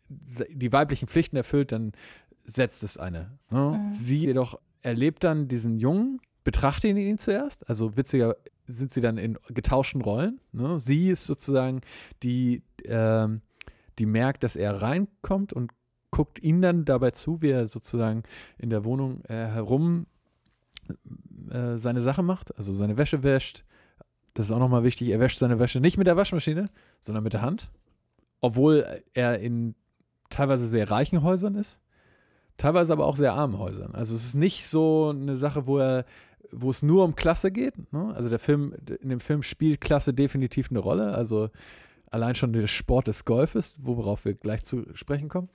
die 0.08 0.72
weiblichen 0.72 1.08
Pflichten 1.08 1.36
erfüllt, 1.36 1.72
dann 1.74 1.92
setzt 2.46 2.84
es 2.84 2.98
eine. 2.98 3.38
Ne? 3.50 3.82
Mhm. 3.88 3.92
Sie 3.92 4.20
jedoch 4.20 4.60
erlebt 4.82 5.24
dann 5.24 5.50
diesen 5.50 5.78
Jungen, 5.78 6.22
betrachtet 6.44 6.96
ihn 6.98 7.18
zuerst, 7.18 7.68
also 7.68 7.98
witziger 7.98 8.36
sind 8.67 8.93
sie 8.93 9.02
dann 9.02 9.17
in 9.17 9.38
getauschten 9.49 10.02
Rollen. 10.02 10.39
Ne? 10.52 10.80
Sie 10.80 11.10
ist 11.10 11.26
sozusagen 11.26 11.82
die, 12.23 12.63
äh, 12.84 13.28
die 13.99 14.06
merkt, 14.06 14.43
dass 14.43 14.56
er 14.56 14.82
reinkommt 14.82 15.54
und 15.54 15.71
guckt 16.12 16.41
ihn 16.41 16.62
dann 16.62 16.86
dabei 16.86 17.12
zu, 17.12 17.41
wie 17.41 17.49
er 17.49 17.67
sozusagen 17.67 18.23
in 18.58 18.69
der 18.69 18.86
Wohnung 18.86 19.23
äh, 19.26 19.34
herum 19.34 20.06
äh, 21.49 21.78
seine 21.78 22.02
Sache 22.02 22.23
macht, 22.23 22.56
also 22.58 22.73
seine 22.73 22.97
Wäsche 22.97 23.23
wäscht. 23.23 23.63
Das 24.34 24.45
ist 24.45 24.52
auch 24.52 24.60
nochmal 24.60 24.84
wichtig, 24.84 25.10
er 25.10 25.19
wäscht 25.19 25.39
seine 25.39 25.60
Wäsche 25.60 25.80
nicht 25.80 25.97
mit 25.97 26.08
der 26.08 26.17
Waschmaschine, 26.17 26.65
sondern 26.99 27.23
mit 27.23 27.34
der 27.34 27.41
Hand. 27.41 27.69
Obwohl 28.41 29.02
er 29.13 29.39
in 29.39 29.76
teilweise 30.30 30.67
sehr 30.67 30.89
reichen 30.89 31.23
Häusern 31.23 31.56
ist, 31.56 31.80
teilweise 32.58 32.93
aber 32.93 33.06
auch 33.06 33.15
sehr 33.15 33.34
armen 33.34 33.58
Häusern. 33.58 33.95
Also 33.95 34.15
es 34.15 34.26
ist 34.26 34.36
nicht 34.36 34.67
so 34.67 35.10
eine 35.10 35.36
Sache, 35.36 35.67
wo 35.67 35.80
er 35.80 36.06
wo 36.56 36.70
es 36.70 36.82
nur 36.82 37.04
um 37.04 37.16
Klasse 37.16 37.52
geht. 37.52 37.92
Ne? 37.92 38.13
Also 38.16 38.30
der 38.30 38.39
Film, 38.39 38.76
in 39.02 39.10
dem 39.10 39.20
Film 39.20 39.44
spielt 39.44 39.82
Klasse 39.82 40.13
definitiv 40.13 40.70
eine 40.70 40.80
Rolle. 40.80 41.13
Also 41.13 41.50
allein 42.10 42.36
schon 42.36 42.54
der 42.54 42.68
Sport 42.68 43.08
des 43.08 43.26
Golfes, 43.26 43.78
worauf 43.82 44.26
wir 44.26 44.36
gleich 44.36 44.63
zu 44.63 44.86
sprechen 44.94 45.30
kommen. 45.30 45.50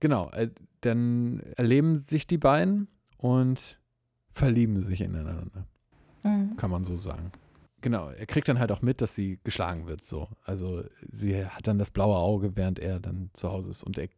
Genau, 0.00 0.30
äh, 0.30 0.50
dann 0.82 1.40
erleben 1.56 2.00
sich 2.00 2.26
die 2.26 2.38
beiden 2.38 2.88
und 3.18 3.80
verlieben 4.30 4.80
sich 4.80 5.00
ineinander. 5.00 5.66
Mhm. 6.22 6.56
Kann 6.56 6.70
man 6.70 6.84
so 6.84 6.98
sagen. 6.98 7.32
Genau, 7.80 8.10
er 8.10 8.26
kriegt 8.26 8.48
dann 8.48 8.58
halt 8.58 8.72
auch 8.72 8.82
mit, 8.82 9.00
dass 9.00 9.14
sie 9.14 9.38
geschlagen 9.44 9.86
wird. 9.86 10.02
So. 10.02 10.28
Also 10.44 10.84
sie 11.10 11.44
hat 11.44 11.66
dann 11.66 11.78
das 11.78 11.90
blaue 11.90 12.16
Auge, 12.16 12.56
während 12.56 12.78
er 12.78 13.00
dann 13.00 13.30
zu 13.32 13.50
Hause 13.50 13.70
ist. 13.70 13.84
Und 13.84 13.98
er, 13.98 14.08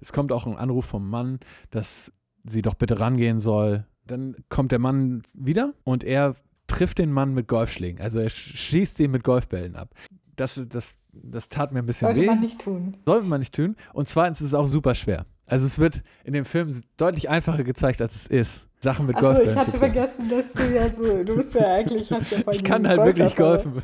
es 0.00 0.12
kommt 0.12 0.32
auch 0.32 0.46
ein 0.46 0.56
Anruf 0.56 0.84
vom 0.84 1.08
Mann, 1.08 1.40
dass 1.70 2.12
sie 2.44 2.62
doch 2.62 2.74
bitte 2.74 3.00
rangehen 3.00 3.40
soll, 3.40 3.84
dann 4.06 4.36
kommt 4.48 4.72
der 4.72 4.78
Mann 4.78 5.22
wieder 5.34 5.74
und 5.84 6.04
er 6.04 6.34
trifft 6.66 6.98
den 6.98 7.12
Mann 7.12 7.34
mit 7.34 7.48
Golfschlägen. 7.48 8.00
Also 8.00 8.18
er 8.18 8.28
schießt 8.28 9.00
ihn 9.00 9.10
mit 9.10 9.24
Golfbällen 9.24 9.76
ab. 9.76 9.94
Das, 10.36 10.60
das, 10.68 10.98
das 11.12 11.48
tat 11.48 11.72
mir 11.72 11.78
ein 11.78 11.86
bisschen 11.86 12.06
Sollte 12.06 12.20
weh. 12.20 12.26
Sollte 12.26 12.36
man 12.36 12.44
nicht 12.44 12.60
tun. 12.60 12.96
Sollte 13.06 13.26
man 13.26 13.38
nicht 13.40 13.54
tun. 13.54 13.76
Und 13.92 14.08
zweitens 14.08 14.40
ist 14.40 14.48
es 14.48 14.54
auch 14.54 14.66
super 14.66 14.94
schwer. 14.94 15.26
Also 15.48 15.64
es 15.64 15.78
wird 15.78 16.02
in 16.24 16.32
dem 16.32 16.44
Film 16.44 16.68
deutlich 16.96 17.28
einfacher 17.28 17.62
gezeigt, 17.62 18.02
als 18.02 18.16
es 18.16 18.26
ist, 18.26 18.68
Sachen 18.80 19.06
mit 19.06 19.16
Golfbällen 19.16 19.54
zu 19.54 19.60
ich 19.60 19.66
hatte 19.68 19.78
vergessen, 19.78 20.28
dass 20.28 20.52
du 20.52 20.74
ja 20.74 20.92
so, 20.92 21.22
du 21.22 21.36
bist 21.36 21.54
ja 21.54 21.74
eigentlich, 21.74 22.10
hast 22.10 22.32
ja 22.32 22.38
Ich 22.50 22.64
kann 22.64 22.86
halt 22.86 23.00
wirklich 23.00 23.36
golfen. 23.36 23.80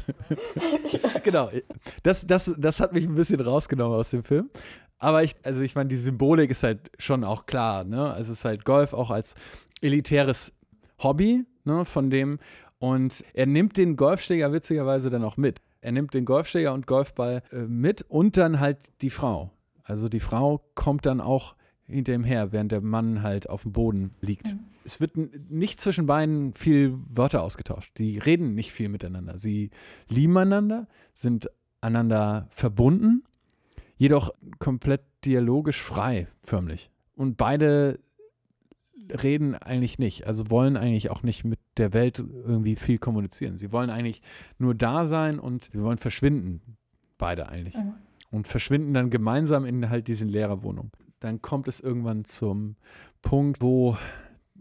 genau. 1.23 1.51
Das, 2.03 2.27
das, 2.27 2.53
das 2.59 2.81
hat 2.81 2.93
mich 2.93 3.07
ein 3.07 3.15
bisschen 3.15 3.41
rausgenommen 3.41 3.97
aus 3.97 4.11
dem 4.11 4.25
Film. 4.25 4.51
Aber 4.99 5.23
ich, 5.23 5.35
also 5.45 5.63
ich 5.63 5.75
meine, 5.75 5.89
die 5.89 5.97
Symbolik 5.97 6.51
ist 6.51 6.63
halt 6.63 6.91
schon 6.99 7.25
auch 7.25 7.47
klar, 7.47 7.85
ne? 7.85 8.15
Es 8.19 8.29
ist 8.29 8.45
halt 8.45 8.65
Golf 8.65 8.93
auch 8.93 9.11
als 9.11 9.35
elitäres 9.83 10.53
Hobby 11.03 11.45
ne, 11.65 11.85
von 11.85 12.11
dem. 12.11 12.39
Und 12.79 13.25
er 13.35 13.47
nimmt 13.47 13.77
den 13.77 13.97
Golfschläger 13.97 14.53
witzigerweise 14.53 15.11
dann 15.11 15.25
auch 15.25 15.37
mit. 15.37 15.61
Er 15.81 15.93
nimmt 15.93 16.15
den 16.15 16.25
Golfschläger 16.25 16.73
und 16.73 16.87
Golfball 16.87 17.43
äh, 17.53 17.63
mit 17.63 18.03
und 18.03 18.37
dann 18.37 18.61
halt 18.61 18.79
die 19.03 19.11
Frau. 19.11 19.51
Also 19.83 20.09
die 20.09 20.21
Frau 20.21 20.65
kommt 20.75 21.07
dann 21.07 21.21
auch 21.21 21.57
hinter 21.87 22.15
ihm 22.15 22.25
her, 22.25 22.53
während 22.53 22.73
der 22.73 22.81
Mann 22.81 23.23
halt 23.23 23.51
auf 23.51 23.63
dem 23.63 23.73
Boden 23.73 24.15
liegt. 24.21 24.47
Mhm. 24.47 24.61
Es 24.85 25.01
wird 25.01 25.13
nicht 25.51 25.81
zwischen 25.81 26.07
beiden 26.07 26.55
viel 26.55 26.99
Wörter 27.09 27.43
ausgetauscht. 27.43 27.93
Die 27.99 28.19
reden 28.19 28.55
nicht 28.55 28.73
viel 28.73 28.89
miteinander. 28.89 29.39
Sie 29.39 29.71
lieben 30.09 30.37
einander, 30.37 30.89
sind 31.15 31.51
einander 31.81 32.49
verbunden, 32.51 33.25
jedoch 33.97 34.33
komplett 34.59 35.03
dialogisch 35.25 35.81
frei, 35.81 36.27
förmlich. 36.43 36.91
Und 37.15 37.37
beide 37.37 38.01
reden 39.23 39.55
eigentlich 39.55 39.99
nicht, 39.99 40.27
also 40.27 40.51
wollen 40.51 40.77
eigentlich 40.77 41.11
auch 41.11 41.23
nicht 41.23 41.45
mit 41.45 41.59
der 41.77 41.93
Welt 41.93 42.19
irgendwie 42.19 42.77
viel 42.77 42.99
kommunizieren. 42.99 43.59
Sie 43.59 43.73
wollen 43.73 43.91
eigentlich 43.91 44.23
nur 44.59 44.75
da 44.75 45.07
sein 45.07 45.39
und 45.39 45.71
sie 45.73 45.83
wollen 45.83 45.99
verschwinden, 45.99 46.77
beide 47.19 47.49
eigentlich. 47.49 47.77
Mhm. 47.77 47.95
Und 48.31 48.49
verschwinden 48.49 48.95
dann 48.95 49.11
gemeinsam 49.11 49.65
in 49.65 49.91
halt 49.91 50.09
diese 50.09 50.25
Lehrerwohnung. 50.25 50.91
Dann 51.21 51.43
kommt 51.43 51.69
es 51.69 51.81
irgendwann 51.81 52.25
zum 52.25 52.77
Punkt, 53.21 53.61
wo 53.61 53.97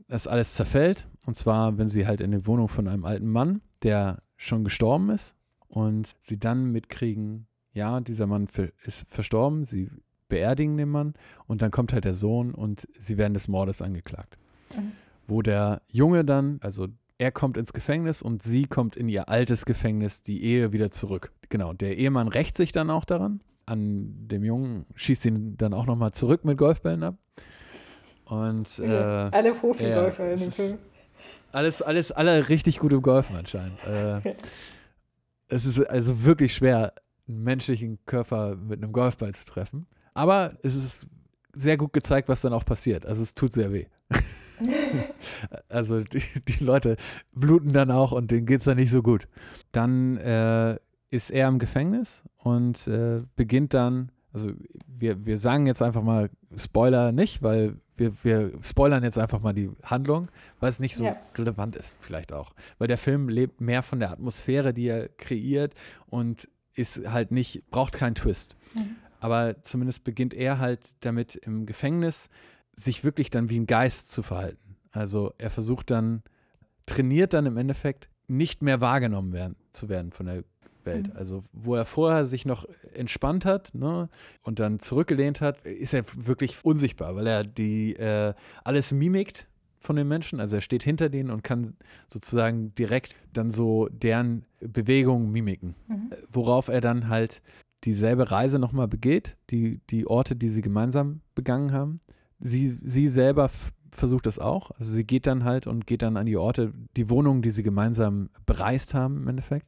das 0.08 0.28
alles 0.28 0.56
zerfällt. 0.56 1.08
Und 1.26 1.38
zwar, 1.38 1.78
wenn 1.78 1.88
sie 1.88 2.06
halt 2.06 2.22
in 2.22 2.32
die 2.32 2.46
Wohnung 2.46 2.68
von 2.68 2.88
einem 2.88 3.06
alten 3.06 3.28
Mann, 3.28 3.62
der 3.84 4.22
schon 4.36 4.64
gestorben 4.64 5.10
ist, 5.10 5.36
und 5.68 6.12
sie 6.22 6.38
dann 6.38 6.72
mitkriegen, 6.72 7.48
ja, 7.74 8.02
dieser 8.02 8.28
Mann 8.28 8.48
ist 8.84 9.06
verstorben, 9.08 9.64
sie 9.64 9.90
beerdigen 10.32 10.78
den 10.78 10.90
Mann 10.90 11.14
und 11.46 11.62
dann 11.62 11.70
kommt 11.70 11.94
halt 11.94 12.06
der 12.06 12.16
Sohn 12.16 12.56
und 12.56 12.88
sie 12.98 13.18
werden 13.18 13.36
des 13.36 13.48
Mordes 13.48 13.82
angeklagt. 13.82 14.38
Mhm. 14.76 14.94
Wo 15.28 15.44
der 15.44 15.82
Junge 15.92 16.26
dann, 16.26 16.58
also 16.64 16.88
er 17.18 17.32
kommt 17.32 17.58
ins 17.58 17.74
Gefängnis 17.74 18.22
und 18.24 18.42
sie 18.42 18.66
kommt 18.66 18.96
in 18.96 19.10
ihr 19.10 19.30
altes 19.30 19.66
Gefängnis, 19.66 20.24
die 20.24 20.44
Ehe 20.44 20.72
wieder 20.72 20.90
zurück. 20.90 21.32
Genau, 21.50 21.74
der 21.74 21.98
Ehemann 21.98 22.30
rächt 22.30 22.58
sich 22.58 22.72
dann 22.72 22.90
auch 22.90 23.06
daran. 23.06 23.42
An 23.66 24.28
dem 24.28 24.44
Jungen 24.44 24.86
schießt 24.96 25.26
ihn 25.26 25.58
dann 25.58 25.74
auch 25.74 25.86
nochmal 25.86 26.14
zurück 26.14 26.46
mit 26.46 26.58
Golfbällen 26.58 27.04
ab. 27.04 27.16
Und 28.26 28.80
äh, 28.80 28.94
ja, 28.94 29.30
alle 29.30 29.54
Profi-Golfer 29.54 30.26
ja, 30.26 30.34
in 30.34 30.40
dem 30.40 30.52
Film. 30.52 30.78
Alles, 31.52 31.82
alles, 31.82 32.12
alle 32.14 32.48
richtig 32.48 32.80
gut 32.80 32.94
im 32.94 33.02
Golfen 33.02 33.36
anscheinend. 33.36 33.78
Äh, 33.86 34.36
es 35.50 35.66
ist 35.66 35.82
also 35.82 36.24
wirklich 36.24 36.54
schwer, 36.54 36.94
einen 37.28 37.44
menschlichen 37.44 38.00
Körper 38.06 38.56
mit 38.56 38.82
einem 38.82 38.94
Golfball 38.94 39.34
zu 39.36 39.46
treffen. 39.46 39.86
Aber 40.14 40.54
es 40.64 40.76
ist 40.76 41.08
sehr 41.54 41.78
gut 41.78 41.94
gezeigt, 41.94 42.30
was 42.30 42.42
dann 42.42 42.54
auch 42.54 42.66
passiert. 42.66 43.06
Also 43.06 43.24
es 43.24 43.36
tut 43.36 43.54
sehr 43.54 43.74
weh. 43.74 43.86
also 45.70 46.02
die, 46.02 46.24
die, 46.48 46.64
Leute 46.64 46.98
bluten 47.34 47.74
dann 47.74 47.92
auch 47.92 48.12
und 48.12 48.32
denen 48.32 48.46
geht 48.46 48.60
es 48.60 48.66
dann 48.66 48.78
nicht 48.78 48.92
so 48.92 49.02
gut. 49.02 49.28
Dann 49.72 50.18
äh, 50.18 50.78
ist 51.10 51.32
er 51.32 51.48
im 51.48 51.60
Gefängnis 51.60 52.24
und 52.38 52.88
äh, 52.88 53.20
beginnt 53.36 53.74
dann, 53.74 54.12
also 54.34 54.52
wir, 54.88 55.26
wir 55.26 55.38
sagen 55.38 55.66
jetzt 55.66 55.82
einfach 55.82 56.04
mal 56.04 56.30
Spoiler 56.56 57.12
nicht, 57.12 57.42
weil 57.42 57.76
wir, 57.98 58.14
wir 58.24 58.52
spoilern 58.64 59.04
jetzt 59.04 59.18
einfach 59.18 59.42
mal 59.42 59.54
die 59.54 59.70
Handlung, 59.84 60.30
weil 60.60 60.70
es 60.70 60.80
nicht 60.80 60.96
so 60.96 61.06
Ja. 61.06 61.16
relevant 61.38 61.76
ist, 61.76 61.96
vielleicht 62.00 62.34
auch. 62.34 62.54
Weil 62.78 62.88
der 62.88 62.98
Film 62.98 63.30
lebt 63.30 63.62
mehr 63.62 63.84
von 63.84 64.00
der 64.00 64.12
Atmosphäre, 64.12 64.74
die 64.74 64.88
er 64.88 65.08
kreiert 65.10 65.76
und 66.08 66.50
ist 66.74 67.08
halt 67.08 67.32
nicht, 67.32 67.70
braucht 67.70 67.94
keinen 67.94 68.16
Twist. 68.16 68.56
Mhm. 68.74 68.96
Aber 69.22 69.62
zumindest 69.62 70.04
beginnt 70.04 70.34
er 70.34 70.60
halt 70.60 70.82
damit 71.02 71.36
im 71.36 71.66
Gefängnis, 71.66 72.30
sich 72.76 73.04
wirklich 73.04 73.30
dann 73.30 73.50
wie 73.50 73.60
ein 73.60 73.68
Geist 73.68 74.12
zu 74.12 74.24
verhalten. 74.24 74.76
Also 74.92 75.32
er 75.38 75.52
versucht 75.52 75.92
dann, 75.92 76.24
trainiert 76.88 77.34
dann 77.34 77.46
im 77.46 77.56
Endeffekt, 77.56 78.10
nicht 78.28 78.62
mehr 78.62 78.82
wahrgenommen 78.82 79.32
werden, 79.32 79.56
zu 79.72 79.90
werden 79.90 80.12
von 80.12 80.26
der 80.26 80.44
Welt. 80.84 81.10
Mhm. 81.10 81.18
Also 81.18 81.44
wo 81.54 81.76
er 81.76 81.86
vorher 81.86 82.26
sich 82.26 82.46
noch 82.46 82.66
entspannt 82.94 83.46
hat 83.46 83.76
ne, 83.76 84.10
und 84.42 84.60
dann 84.60 84.80
zurückgelehnt 84.80 85.40
hat, 85.40 85.66
ist 85.68 85.94
er 85.94 86.04
wirklich 86.16 86.66
unsichtbar, 86.66 87.16
weil 87.16 87.28
er 87.28 87.44
die 87.44 87.96
äh, 87.98 88.34
alles 88.64 88.92
mimikt 88.92 89.48
von 89.80 89.96
den 89.96 90.08
Menschen. 90.08 90.40
Also 90.40 90.56
er 90.56 90.62
steht 90.62 90.84
hinter 90.84 91.10
denen 91.10 91.30
und 91.30 91.44
kann 91.44 91.76
sozusagen 92.08 92.74
direkt 92.76 93.16
dann 93.34 93.52
so 93.52 93.88
deren 93.90 94.46
Bewegungen 94.60 95.32
mimiken 95.32 95.76
Mhm. 95.88 96.12
worauf 96.32 96.70
er 96.70 96.82
dann 96.82 97.08
halt 97.08 97.44
dieselbe 97.84 98.32
Reise 98.32 98.60
nochmal 98.60 98.88
begeht, 98.88 99.38
die, 99.50 99.82
die 99.90 100.08
Orte, 100.08 100.36
die 100.36 100.50
sie 100.50 100.62
gemeinsam 100.62 101.22
begangen 101.36 101.72
haben. 101.72 102.02
Sie, 102.40 102.68
sie 102.68 103.08
selber 103.08 103.50
versucht 103.92 104.26
das 104.26 104.40
auch. 104.40 104.72
Also 104.72 104.94
sie 104.94 105.04
geht 105.04 105.28
dann 105.28 105.44
halt 105.44 105.68
und 105.68 105.88
geht 105.88 106.02
dann 106.02 106.18
an 106.18 106.26
die 106.26 106.38
Orte, 106.38 106.74
die 106.96 107.10
Wohnungen, 107.10 107.42
die 107.42 107.52
sie 107.52 107.64
gemeinsam 107.64 108.30
bereist 108.46 108.94
haben 108.94 109.18
im 109.18 109.28
Endeffekt. 109.28 109.68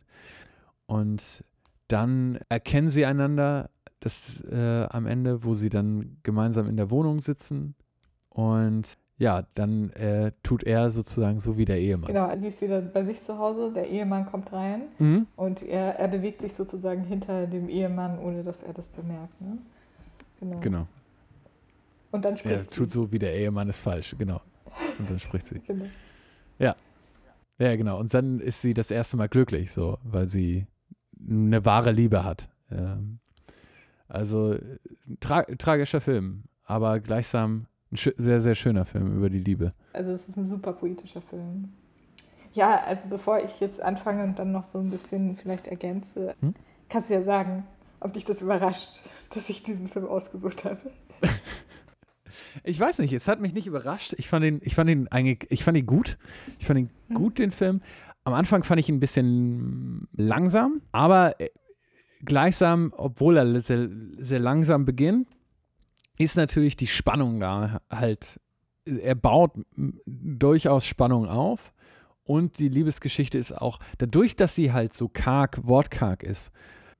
Und 0.85 1.43
dann 1.87 2.39
erkennen 2.49 2.89
sie 2.89 3.05
einander 3.05 3.69
das, 3.99 4.41
äh, 4.41 4.87
am 4.89 5.05
Ende, 5.05 5.43
wo 5.43 5.53
sie 5.53 5.69
dann 5.69 6.17
gemeinsam 6.23 6.67
in 6.67 6.77
der 6.77 6.89
Wohnung 6.89 7.19
sitzen. 7.19 7.75
Und 8.29 8.97
ja, 9.23 9.45
dann 9.55 9.89
äh, 9.91 10.31
tut 10.43 10.63
er 10.63 10.89
sozusagen 10.89 11.39
so 11.39 11.57
wie 11.57 11.65
der 11.65 11.79
Ehemann. 11.79 12.07
Genau, 12.07 12.29
sie 12.37 12.47
ist 12.49 12.61
wieder 12.61 12.81
bei 12.81 13.03
sich 13.05 13.21
zu 13.21 13.37
Hause, 13.37 13.71
der 13.73 13.89
Ehemann 13.89 14.25
kommt 14.25 14.51
rein 14.51 14.83
Mhm. 14.99 15.27
und 15.35 15.63
er, 15.63 15.95
er 15.99 16.07
bewegt 16.09 16.41
sich 16.41 16.53
sozusagen 16.53 17.03
hinter 17.03 17.47
dem 17.47 17.69
Ehemann, 17.69 18.19
ohne 18.19 18.43
dass 18.43 18.61
er 18.63 18.73
das 18.73 18.89
bemerkt. 18.89 19.39
Ne? 19.41 19.57
Genau. 20.39 20.59
Genau. 20.59 20.87
Und 22.11 22.25
dann 22.25 22.33
Er 22.33 22.37
spricht 22.37 22.73
tut 22.73 22.91
sie. 22.91 22.93
so 22.99 23.11
wie 23.11 23.19
der 23.19 23.33
Ehemann 23.35 23.69
ist 23.69 23.79
falsch, 23.79 24.15
genau. 24.17 24.41
Und 24.99 25.09
dann 25.09 25.19
spricht 25.19 25.47
sie. 25.47 25.59
Genau. 25.67 25.85
Ja, 27.59 27.75
genau. 27.75 27.99
Und 27.99 28.11
dann 28.13 28.39
ist 28.39 28.61
sie 28.63 28.73
das 28.73 28.89
erste 28.91 29.15
Mal 29.15 29.29
glücklich, 29.29 29.71
so, 29.71 29.99
weil 30.03 30.27
sie 30.27 30.65
eine 31.29 31.63
wahre 31.65 31.91
Liebe 31.91 32.23
hat. 32.25 32.49
Ähm, 32.71 33.19
also 34.07 34.57
tra 35.19 35.43
tragischer 35.43 36.01
Film, 36.01 36.43
aber 36.65 36.99
gleichsam 36.99 37.67
ein 37.93 38.13
sehr, 38.17 38.41
sehr 38.41 38.55
schöner 38.55 38.85
Film 38.85 39.15
über 39.17 39.29
die 39.29 39.39
Liebe. 39.39 39.73
Also 39.93 40.11
es 40.11 40.27
ist 40.27 40.37
ein 40.37 40.45
super 40.45 40.73
poetischer 40.73 41.21
Film. 41.21 41.73
Ja, 42.53 42.81
also 42.85 43.07
bevor 43.07 43.43
ich 43.43 43.59
jetzt 43.59 43.81
anfange 43.81 44.23
und 44.23 44.37
dann 44.37 44.51
noch 44.51 44.63
so 44.65 44.79
ein 44.79 44.89
bisschen 44.89 45.35
vielleicht 45.35 45.67
ergänze, 45.67 46.35
Hm? 46.41 46.53
kannst 46.89 47.09
du 47.09 47.15
ja 47.15 47.23
sagen, 47.23 47.65
ob 47.99 48.13
dich 48.13 48.25
das 48.25 48.41
überrascht, 48.41 48.99
dass 49.33 49.49
ich 49.49 49.63
diesen 49.63 49.87
Film 49.87 50.05
ausgesucht 50.05 50.65
habe. 50.65 50.79
Ich 52.63 52.79
weiß 52.79 52.99
nicht, 52.99 53.13
es 53.13 53.27
hat 53.27 53.41
mich 53.41 53.53
nicht 53.53 53.65
überrascht. 53.67 54.13
Ich 54.17 54.27
fand 54.29 54.45
ihn, 54.45 54.59
ich 54.63 54.75
fand 54.75 54.89
ihn 54.89 55.07
eigentlich, 55.09 55.49
ich 55.51 55.63
fand 55.63 55.77
ihn 55.77 55.85
gut. 55.87 56.17
Ich 56.59 56.65
fand 56.67 56.79
ihn 56.79 56.89
Hm. 57.07 57.15
gut, 57.15 57.39
den 57.39 57.51
Film. 57.51 57.81
Am 58.25 58.33
Anfang 58.33 58.63
fand 58.63 58.79
ich 58.79 58.89
ihn 58.89 58.95
ein 58.95 58.99
bisschen 58.99 60.07
langsam, 60.15 60.79
aber 60.91 61.39
äh, 61.41 61.49
gleichsam, 62.23 62.93
obwohl 62.95 63.37
er 63.37 63.59
sehr, 63.59 63.89
sehr 64.17 64.39
langsam 64.39 64.85
beginnt, 64.85 65.27
ist 66.17 66.37
natürlich 66.37 66.75
die 66.75 66.87
Spannung 66.87 67.39
da 67.39 67.81
halt. 67.89 68.39
Er 68.85 69.15
baut 69.15 69.51
durchaus 70.05 70.85
Spannung 70.85 71.27
auf 71.27 71.73
und 72.25 72.59
die 72.59 72.69
Liebesgeschichte 72.69 73.37
ist 73.37 73.53
auch, 73.53 73.79
dadurch, 73.97 74.35
dass 74.35 74.55
sie 74.55 74.73
halt 74.73 74.93
so 74.93 75.07
karg, 75.07 75.65
wortkarg 75.65 76.23
ist, 76.23 76.51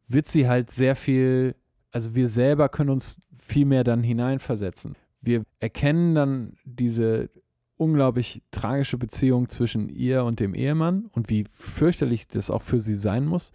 wird 0.07 0.27
sie 0.27 0.47
halt 0.47 0.71
sehr 0.71 0.95
viel, 0.95 1.55
also 1.91 2.15
wir 2.15 2.29
selber 2.29 2.69
können 2.69 2.89
uns 2.89 3.19
viel 3.35 3.65
mehr 3.65 3.83
dann 3.83 4.03
hineinversetzen. 4.03 4.95
Wir 5.21 5.43
erkennen 5.59 6.15
dann 6.15 6.57
diese 6.63 7.29
unglaublich 7.77 8.41
tragische 8.51 8.97
Beziehung 8.97 9.47
zwischen 9.47 9.89
ihr 9.89 10.23
und 10.23 10.39
dem 10.39 10.53
Ehemann 10.53 11.09
und 11.11 11.29
wie 11.29 11.45
fürchterlich 11.51 12.27
das 12.27 12.51
auch 12.51 12.61
für 12.61 12.79
sie 12.79 12.95
sein 12.95 13.25
muss. 13.25 13.51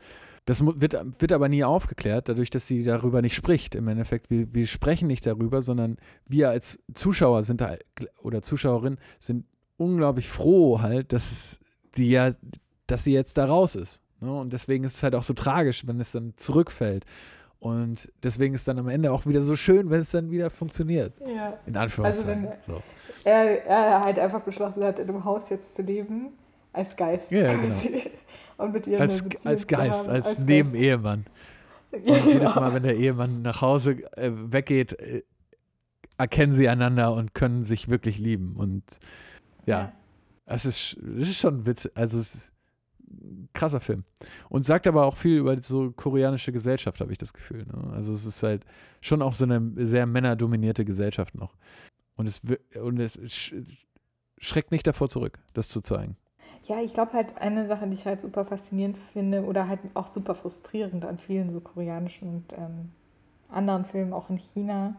Das 0.48 0.64
wird, 0.64 0.96
wird 1.20 1.32
aber 1.32 1.50
nie 1.50 1.62
aufgeklärt, 1.62 2.30
dadurch, 2.30 2.48
dass 2.48 2.66
sie 2.66 2.82
darüber 2.82 3.20
nicht 3.20 3.34
spricht. 3.34 3.74
Im 3.74 3.86
Endeffekt, 3.86 4.30
wir, 4.30 4.46
wir 4.54 4.66
sprechen 4.66 5.06
nicht 5.06 5.26
darüber, 5.26 5.60
sondern 5.60 5.98
wir 6.26 6.48
als 6.48 6.78
Zuschauer 6.94 7.42
sind 7.42 7.60
da, 7.60 7.76
oder 8.22 8.40
Zuschauerin 8.40 8.96
sind 9.18 9.44
unglaublich 9.76 10.26
froh 10.30 10.80
halt, 10.80 11.12
dass 11.12 11.60
die 11.96 12.08
ja, 12.08 12.32
dass 12.86 13.04
sie 13.04 13.12
jetzt 13.12 13.36
da 13.36 13.44
raus 13.44 13.74
ist. 13.74 14.00
Ne? 14.22 14.32
Und 14.32 14.54
deswegen 14.54 14.84
ist 14.84 14.94
es 14.94 15.02
halt 15.02 15.14
auch 15.14 15.22
so 15.22 15.34
tragisch, 15.34 15.86
wenn 15.86 16.00
es 16.00 16.12
dann 16.12 16.32
zurückfällt. 16.38 17.04
Und 17.60 18.10
deswegen 18.22 18.54
ist 18.54 18.66
dann 18.68 18.78
am 18.78 18.88
Ende 18.88 19.12
auch 19.12 19.26
wieder 19.26 19.42
so 19.42 19.54
schön, 19.54 19.90
wenn 19.90 20.00
es 20.00 20.12
dann 20.12 20.30
wieder 20.30 20.48
funktioniert. 20.48 21.12
Ja. 21.26 21.58
In 21.66 21.76
Anführungszeichen. 21.76 22.44
wenn- 22.44 22.52
so. 22.66 22.80
Er, 23.24 23.66
er 23.66 24.00
halt 24.02 24.18
einfach 24.18 24.40
beschlossen 24.40 24.82
hat, 24.82 24.98
in 24.98 25.10
einem 25.10 25.26
Haus 25.26 25.50
jetzt 25.50 25.74
zu 25.76 25.82
leben, 25.82 26.28
als 26.72 26.96
Geist. 26.96 27.32
Ja, 27.32 27.52
genau. 27.52 27.74
Und 28.58 28.72
mit 28.72 28.86
ihr 28.86 29.00
als, 29.00 29.24
als 29.46 29.66
Geist, 29.66 30.08
als, 30.08 30.26
Geist. 30.26 30.46
Nebenehemann. 30.46 31.24
Ja, 32.04 32.14
Und 32.16 32.26
jedes. 32.26 32.54
Mal, 32.54 32.74
wenn 32.74 32.82
der 32.82 32.96
Ehemann 32.96 33.40
nach 33.42 33.62
Hause 33.62 33.92
äh, 34.18 34.30
weggeht, 34.34 34.92
äh, 35.00 35.22
erkennen 36.18 36.52
sie 36.52 36.68
einander 36.68 37.14
und 37.14 37.32
können 37.34 37.64
sich 37.64 37.88
wirklich 37.88 38.18
lieben. 38.18 38.56
Und 38.56 38.82
ja, 39.64 39.92
es 40.44 40.64
ist, 40.66 40.78
sch- 40.78 41.18
es 41.20 41.28
ist 41.28 41.38
schon 41.38 41.64
witzig. 41.64 41.92
Also 41.94 42.18
es 42.18 42.34
ist 42.34 42.52
ein 43.10 43.48
krasser 43.54 43.80
Film. 43.80 44.04
Und 44.50 44.66
sagt 44.66 44.86
aber 44.86 45.06
auch 45.06 45.16
viel 45.16 45.38
über 45.38 45.60
so 45.62 45.92
koreanische 45.92 46.52
Gesellschaft, 46.52 47.00
habe 47.00 47.12
ich 47.12 47.18
das 47.18 47.32
Gefühl. 47.32 47.64
Ne? 47.64 47.92
Also 47.94 48.12
es 48.12 48.26
ist 48.26 48.42
halt 48.42 48.66
schon 49.00 49.22
auch 49.22 49.34
so 49.34 49.44
eine 49.44 49.62
sehr 49.86 50.04
männerdominierte 50.06 50.84
Gesellschaft 50.84 51.34
noch. 51.36 51.54
Und 52.16 52.26
es, 52.26 52.42
und 52.82 52.98
es 52.98 53.18
sch 53.32 53.54
schreckt 54.40 54.72
nicht 54.72 54.86
davor 54.86 55.08
zurück, 55.08 55.38
das 55.54 55.68
zu 55.68 55.80
zeigen. 55.80 56.16
Ja, 56.68 56.80
ich 56.80 56.92
glaube 56.92 57.14
halt 57.14 57.38
eine 57.38 57.66
Sache, 57.66 57.86
die 57.86 57.94
ich 57.94 58.04
halt 58.04 58.20
super 58.20 58.44
faszinierend 58.44 58.98
finde 58.98 59.44
oder 59.44 59.68
halt 59.68 59.80
auch 59.94 60.06
super 60.06 60.34
frustrierend 60.34 61.04
an 61.06 61.16
vielen 61.16 61.50
so 61.50 61.60
koreanischen 61.60 62.28
und 62.28 62.52
ähm, 62.52 62.90
anderen 63.50 63.86
Filmen, 63.86 64.12
auch 64.12 64.28
in 64.28 64.36
China. 64.36 64.94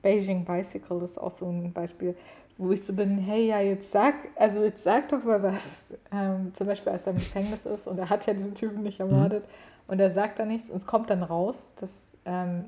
Beijing 0.00 0.44
Bicycle 0.44 1.02
ist 1.02 1.18
auch 1.18 1.32
so 1.32 1.46
ein 1.46 1.72
Beispiel, 1.72 2.14
wo 2.56 2.70
ich 2.70 2.84
so 2.84 2.92
bin, 2.92 3.18
hey, 3.18 3.48
ja, 3.48 3.58
jetzt 3.58 3.90
sag, 3.90 4.14
also 4.36 4.62
jetzt 4.62 4.84
sag 4.84 5.08
doch 5.08 5.24
mal 5.24 5.42
was. 5.42 5.86
Ähm, 6.12 6.52
zum 6.54 6.68
Beispiel, 6.68 6.92
als 6.92 7.04
er 7.06 7.14
im 7.14 7.18
Gefängnis 7.18 7.66
ist 7.66 7.88
und 7.88 7.98
er 7.98 8.08
hat 8.08 8.24
ja 8.26 8.34
diesen 8.34 8.54
Typen 8.54 8.84
nicht 8.84 9.00
ermordet 9.00 9.44
und 9.88 10.00
er 10.00 10.12
sagt 10.12 10.38
da 10.38 10.44
nichts 10.44 10.70
und 10.70 10.76
es 10.76 10.86
kommt 10.86 11.10
dann 11.10 11.24
raus, 11.24 11.72
dass 11.80 12.06
ähm, 12.26 12.66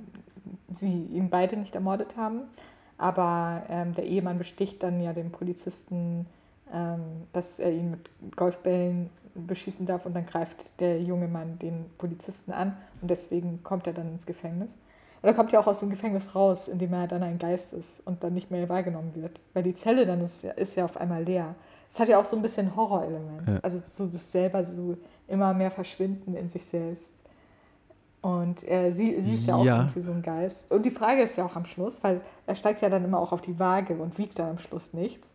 sie 0.74 1.05
ihn 1.05 1.30
beide 1.30 1.57
nicht 1.57 1.76
ermordet 1.76 2.16
haben. 2.16 2.40
Aber 2.98 3.62
ähm, 3.68 3.94
der 3.94 4.07
Ehemann 4.07 4.38
besticht 4.38 4.82
dann 4.82 5.01
ja 5.01 5.12
den 5.12 5.30
Polizisten, 5.30 6.26
dass 7.33 7.59
er 7.59 7.73
ihn 7.73 7.91
mit 7.93 8.11
Golfbällen 8.37 9.11
beschießen 9.35 9.87
darf 9.87 10.07
und 10.07 10.14
dann 10.14 10.27
greift 10.27 10.81
der 10.81 11.01
junge 11.03 11.29
Mann 11.29 11.59
den 11.59 11.87
Polizisten 11.99 12.53
an 12.53 12.77
und 13.01 13.11
deswegen 13.11 13.62
kommt 13.62 13.87
er 13.87 13.93
dann 13.93 14.09
ins 14.12 14.27
Gefängnis. 14.27 14.71
Und 15.23 15.29
er 15.29 15.35
kommt 15.35 15.53
ja 15.53 15.61
auch 15.61 15.66
aus 15.66 15.81
dem 15.81 15.91
Gefängnis 15.91 16.35
raus, 16.35 16.66
indem 16.66 16.95
er 16.95 17.07
dann 17.07 17.23
ein 17.23 17.39
Geist 17.39 17.73
ist 17.75 18.01
und 18.07 18.25
dann 18.25 18.33
nicht 18.33 18.51
mehr 18.51 18.68
wahrgenommen 18.71 19.14
wird. 19.14 19.41
Weil 19.53 19.62
die 19.62 19.75
Zelle 19.75 20.07
dann 20.07 20.21
ist, 20.23 20.43
ja- 20.43 20.53
ist 20.53 20.77
ja 20.77 20.85
auf 20.87 20.97
einmal 20.97 21.25
leer. 21.25 21.55
Es 21.91 22.01
hat 22.01 22.09
ja 22.09 22.18
auch 22.18 22.25
so 22.25 22.37
ein 22.37 22.43
bisschen 22.43 22.75
Horrorelement. 22.75 23.51
Ja. 23.51 23.59
Also 23.62 23.81
so 23.85 24.07
das 24.07 24.33
selber 24.33 24.64
so 24.64 24.97
immer 25.29 25.53
mehr 25.53 25.71
verschwinden 25.71 26.35
in 26.37 26.49
sich 26.49 26.62
selbst. 26.64 27.23
Und 28.23 28.66
äh, 28.68 28.93
sie, 28.93 29.21
sie 29.23 29.35
ist 29.35 29.47
ja 29.47 29.57
auch 29.57 29.64
Ja. 29.64 29.79
irgendwie 29.81 30.01
so 30.01 30.11
ein 30.12 30.23
Geist. 30.23 30.71
Und 30.71 30.85
die 30.85 30.91
Frage 30.91 31.23
ist 31.23 31.37
ja 31.37 31.45
auch 31.45 31.57
am 31.57 31.64
Schluss, 31.64 32.03
weil 32.03 32.21
er 32.47 32.55
steigt 32.55 32.81
ja 32.83 32.89
dann 32.91 33.05
immer 33.05 33.18
auch 33.18 33.33
auf 33.33 33.41
die 33.43 33.59
Waage 33.59 33.95
und 33.95 34.16
wiegt 34.18 34.39
dann 34.39 34.51
am 34.51 34.59
Schluss 34.59 34.93
nichts, 34.93 35.27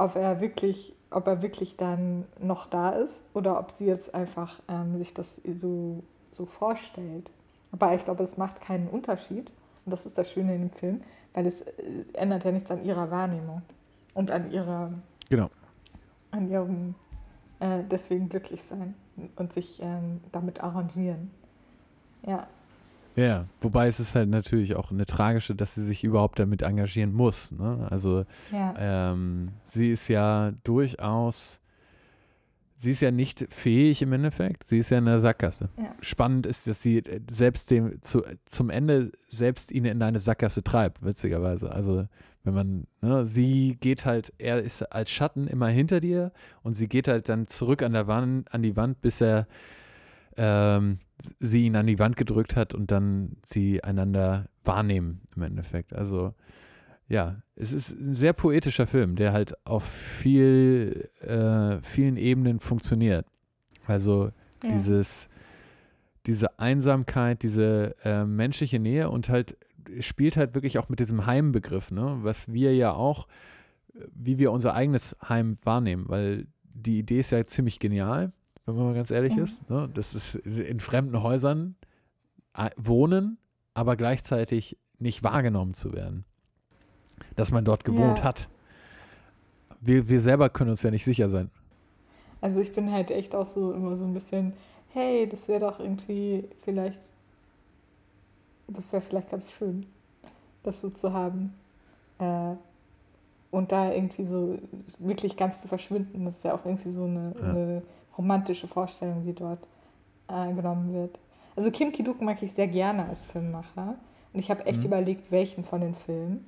ob 0.00 0.16
er 0.16 0.40
wirklich, 0.40 0.94
ob 1.10 1.26
er 1.26 1.42
wirklich 1.42 1.76
dann 1.76 2.24
noch 2.40 2.66
da 2.66 2.90
ist 2.90 3.22
oder 3.34 3.58
ob 3.58 3.70
sie 3.70 3.86
jetzt 3.86 4.14
einfach 4.14 4.60
ähm, 4.68 4.96
sich 4.96 5.12
das 5.12 5.40
so, 5.54 6.02
so 6.32 6.46
vorstellt. 6.46 7.30
Aber 7.72 7.94
ich 7.94 8.04
glaube, 8.04 8.22
das 8.22 8.36
macht 8.36 8.60
keinen 8.60 8.88
Unterschied. 8.88 9.52
Und 9.84 9.92
das 9.92 10.06
ist 10.06 10.16
das 10.16 10.30
Schöne 10.30 10.54
in 10.54 10.62
dem 10.62 10.70
Film, 10.70 11.02
weil 11.34 11.46
es 11.46 11.62
äh, 11.62 12.04
ändert 12.14 12.44
ja 12.44 12.52
nichts 12.52 12.70
an 12.70 12.84
ihrer 12.84 13.10
Wahrnehmung 13.10 13.62
und 14.14 14.30
an 14.30 14.50
ihrer 14.50 14.92
Genau. 15.28 15.48
an 16.32 16.50
ihrem 16.50 16.94
äh, 17.60 17.84
deswegen 17.88 18.28
glücklich 18.28 18.62
sein 18.62 18.94
und 19.36 19.52
sich 19.52 19.80
ähm, 19.82 20.20
damit 20.32 20.62
arrangieren. 20.62 21.30
Ja, 22.26 22.48
Ja, 23.16 23.44
wobei 23.60 23.88
es 23.88 24.00
ist 24.00 24.14
halt 24.14 24.28
natürlich 24.28 24.76
auch 24.76 24.90
eine 24.90 25.04
tragische, 25.04 25.54
dass 25.54 25.74
sie 25.74 25.84
sich 25.84 26.04
überhaupt 26.04 26.38
damit 26.38 26.62
engagieren 26.62 27.12
muss. 27.12 27.50
Ne? 27.52 27.86
Also 27.90 28.24
ja, 28.52 28.74
ähm, 29.12 29.46
sie 29.64 29.90
ist 29.90 30.08
ja 30.08 30.52
durchaus, 30.62 31.60
sie 32.78 32.92
ist 32.92 33.00
ja 33.00 33.10
nicht 33.10 33.46
fähig 33.50 34.00
im 34.02 34.12
Endeffekt, 34.12 34.66
sie 34.66 34.78
ist 34.78 34.90
ja 34.90 34.98
in 34.98 35.06
der 35.06 35.18
Sackgasse. 35.18 35.70
Ja. 35.76 35.94
Spannend 36.00 36.46
ist, 36.46 36.66
dass 36.66 36.82
sie 36.82 36.98
äh, 36.98 37.20
selbst 37.30 37.70
dem, 37.70 38.00
zu, 38.00 38.22
zum 38.44 38.70
Ende 38.70 39.10
selbst 39.28 39.72
ihn 39.72 39.84
in 39.84 40.02
eine 40.02 40.20
Sackgasse 40.20 40.62
treibt, 40.62 41.04
witzigerweise. 41.04 41.72
Also 41.72 42.06
Wenn 42.42 42.54
man, 42.54 42.86
ne, 43.02 43.26
sie 43.26 43.76
geht 43.80 44.06
halt, 44.06 44.32
er 44.38 44.62
ist 44.62 44.82
als 44.82 45.10
Schatten 45.10 45.46
immer 45.46 45.68
hinter 45.68 46.00
dir 46.00 46.32
und 46.62 46.72
sie 46.72 46.88
geht 46.88 47.06
halt 47.06 47.28
dann 47.28 47.48
zurück 47.48 47.82
an 47.82 47.92
der 47.92 48.06
Wand, 48.06 48.52
an 48.54 48.62
die 48.62 48.76
Wand, 48.76 49.02
bis 49.02 49.20
er 49.20 49.46
ähm, 50.36 51.00
sie 51.38 51.66
ihn 51.66 51.76
an 51.76 51.86
die 51.86 51.98
Wand 51.98 52.16
gedrückt 52.16 52.56
hat 52.56 52.74
und 52.74 52.90
dann 52.90 53.36
sie 53.44 53.82
einander 53.82 54.48
wahrnehmen 54.64 55.22
im 55.36 55.42
Endeffekt. 55.42 55.92
Also 55.94 56.34
ja, 57.08 57.42
es 57.56 57.72
ist 57.72 57.90
ein 57.90 58.14
sehr 58.14 58.32
poetischer 58.32 58.86
Film, 58.86 59.16
der 59.16 59.32
halt 59.32 59.54
auf 59.66 59.84
viel, 59.84 61.10
äh, 61.20 61.82
vielen 61.82 62.16
Ebenen 62.16 62.60
funktioniert. 62.60 63.26
Also 63.86 64.30
ja. 64.62 64.70
dieses, 64.70 65.28
diese 66.26 66.58
Einsamkeit, 66.60 67.42
diese 67.42 67.96
äh, 68.04 68.24
menschliche 68.24 68.78
Nähe 68.78 69.10
und 69.10 69.28
halt 69.28 69.56
spielt 69.98 70.36
halt 70.36 70.54
wirklich 70.54 70.78
auch 70.78 70.88
mit 70.88 71.00
diesem 71.00 71.26
Heimbegriff, 71.26 71.90
ne? 71.90 72.18
was 72.22 72.52
wir 72.52 72.74
ja 72.76 72.92
auch, 72.92 73.26
wie 74.14 74.38
wir 74.38 74.52
unser 74.52 74.74
eigenes 74.74 75.16
Heim 75.28 75.56
wahrnehmen, 75.64 76.04
weil 76.08 76.46
die 76.62 76.98
Idee 76.98 77.18
ist 77.18 77.32
ja 77.32 77.44
ziemlich 77.44 77.80
genial, 77.80 78.32
wenn 78.70 78.78
man 78.78 78.92
mal 78.92 78.94
ganz 78.94 79.10
ehrlich 79.10 79.36
mhm. 79.36 79.42
ist. 79.42 79.70
Ne? 79.70 79.88
Das 79.92 80.14
ist 80.14 80.34
in 80.34 80.80
fremden 80.80 81.22
Häusern 81.22 81.76
wohnen, 82.76 83.38
aber 83.74 83.96
gleichzeitig 83.96 84.76
nicht 84.98 85.22
wahrgenommen 85.22 85.74
zu 85.74 85.92
werden 85.92 86.24
dass 87.36 87.50
man 87.50 87.64
dort 87.64 87.84
gewohnt 87.84 88.18
ja. 88.18 88.24
hat. 88.24 88.48
Wir, 89.80 90.08
wir 90.08 90.20
selber 90.20 90.50
können 90.50 90.70
uns 90.70 90.82
ja 90.82 90.90
nicht 90.90 91.04
sicher 91.04 91.28
sein. 91.28 91.50
Also 92.40 92.60
ich 92.60 92.72
bin 92.72 92.90
halt 92.90 93.10
echt 93.10 93.34
auch 93.34 93.44
so 93.44 93.72
immer 93.72 93.96
so 93.96 94.04
ein 94.04 94.14
bisschen, 94.14 94.52
hey, 94.88 95.28
das 95.28 95.48
wäre 95.48 95.60
doch 95.60 95.78
irgendwie 95.78 96.44
vielleicht, 96.62 97.00
das 98.68 98.92
wäre 98.92 99.02
vielleicht 99.02 99.30
ganz 99.30 99.52
schön, 99.52 99.86
das 100.62 100.80
so 100.80 100.90
zu 100.90 101.12
haben. 101.12 101.54
Äh, 102.18 102.54
und 103.50 103.72
da 103.72 103.90
irgendwie 103.92 104.24
so 104.24 104.58
wirklich 104.98 105.36
ganz 105.36 105.60
zu 105.60 105.68
verschwinden, 105.68 106.24
das 106.24 106.36
ist 106.36 106.44
ja 106.44 106.54
auch 106.54 106.64
irgendwie 106.64 106.90
so 106.90 107.04
eine, 107.04 107.34
ja. 107.36 107.50
eine 107.50 107.82
romantische 108.16 108.68
Vorstellung, 108.68 109.22
die 109.24 109.34
dort 109.34 109.68
äh, 110.28 110.52
genommen 110.52 110.92
wird. 110.92 111.18
Also 111.56 111.70
Kim 111.70 111.92
Ki-duk 111.92 112.20
mag 112.22 112.42
ich 112.42 112.52
sehr 112.52 112.68
gerne 112.68 113.08
als 113.08 113.26
Filmemacher. 113.26 113.96
Und 114.32 114.38
ich 114.40 114.50
habe 114.50 114.66
echt 114.66 114.80
mhm. 114.80 114.86
überlegt, 114.86 115.30
welchen 115.30 115.64
von 115.64 115.80
den 115.80 115.94
Filmen. 115.94 116.46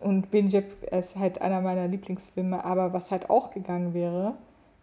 Und 0.00 0.30
Benjep 0.30 0.82
ist 0.92 1.16
halt 1.16 1.40
einer 1.40 1.60
meiner 1.60 1.88
Lieblingsfilme, 1.88 2.64
aber 2.64 2.92
was 2.92 3.10
halt 3.10 3.30
auch 3.30 3.50
gegangen 3.50 3.94
wäre, 3.94 4.34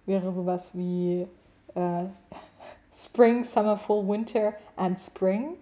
wäre 0.06 0.34
sowas 0.34 0.72
wie 0.74 1.28
äh, 1.76 2.06
Spring, 2.94 3.44
Summer, 3.44 3.78
Fall, 3.78 4.08
Winter 4.08 4.54
and 4.76 5.00
Spring. 5.00 5.56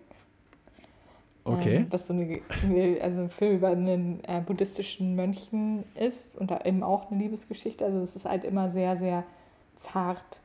Okay. 1.44 1.78
Ähm, 1.78 1.88
was 1.90 2.08
so 2.08 2.14
eine, 2.14 2.42
also 3.02 3.22
ein 3.22 3.30
Film 3.30 3.56
über 3.56 3.70
einen 3.70 4.24
äh, 4.26 4.42
buddhistischen 4.46 5.16
Mönchen 5.16 5.84
ist 5.96 6.36
und 6.36 6.52
da 6.52 6.62
eben 6.66 6.84
auch 6.84 7.10
eine 7.10 7.22
Liebesgeschichte. 7.22 7.84
Also 7.84 8.00
es 8.00 8.16
ist 8.16 8.26
halt 8.26 8.44
immer 8.44 8.70
sehr, 8.70 8.98
sehr 8.98 9.24
zart. 9.76 10.40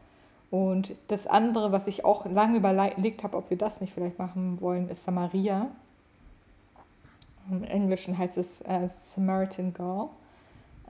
Und 0.51 0.94
das 1.09 1.26
andere, 1.26 1.72
was 1.72 1.86
ich 1.86 2.05
auch 2.05 2.24
lange 2.26 2.59
überlegt 2.59 3.24
habe, 3.24 3.36
ob 3.36 3.51
wir 3.51 3.59
das 3.59 3.80
nicht 3.80 3.92
vielleicht 3.92 4.18
machen 4.18 4.61
wollen, 4.61 4.88
ist 4.88 5.05
Samaria. 5.05 5.68
Im 7.51 7.64
Englischen 7.64 8.16
heißt 8.16 8.36
es 8.38 8.61
äh, 8.62 8.88
Samaritan 8.88 9.72
Girl, 9.72 10.09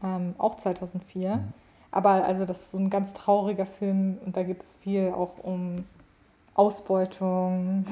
ähm, 0.02 0.34
auch 0.38 0.54
2004. 0.54 1.36
Mhm. 1.36 1.52
Aber 1.90 2.11
also 2.11 2.44
das 2.44 2.61
ist 2.61 2.70
so 2.72 2.78
ein 2.78 2.90
ganz 2.90 3.12
trauriger 3.14 3.66
Film 3.66 4.18
und 4.24 4.36
da 4.36 4.42
geht 4.42 4.62
es 4.62 4.76
viel 4.76 5.12
auch 5.12 5.32
um 5.42 5.84
Ausbeutung, 6.54 7.86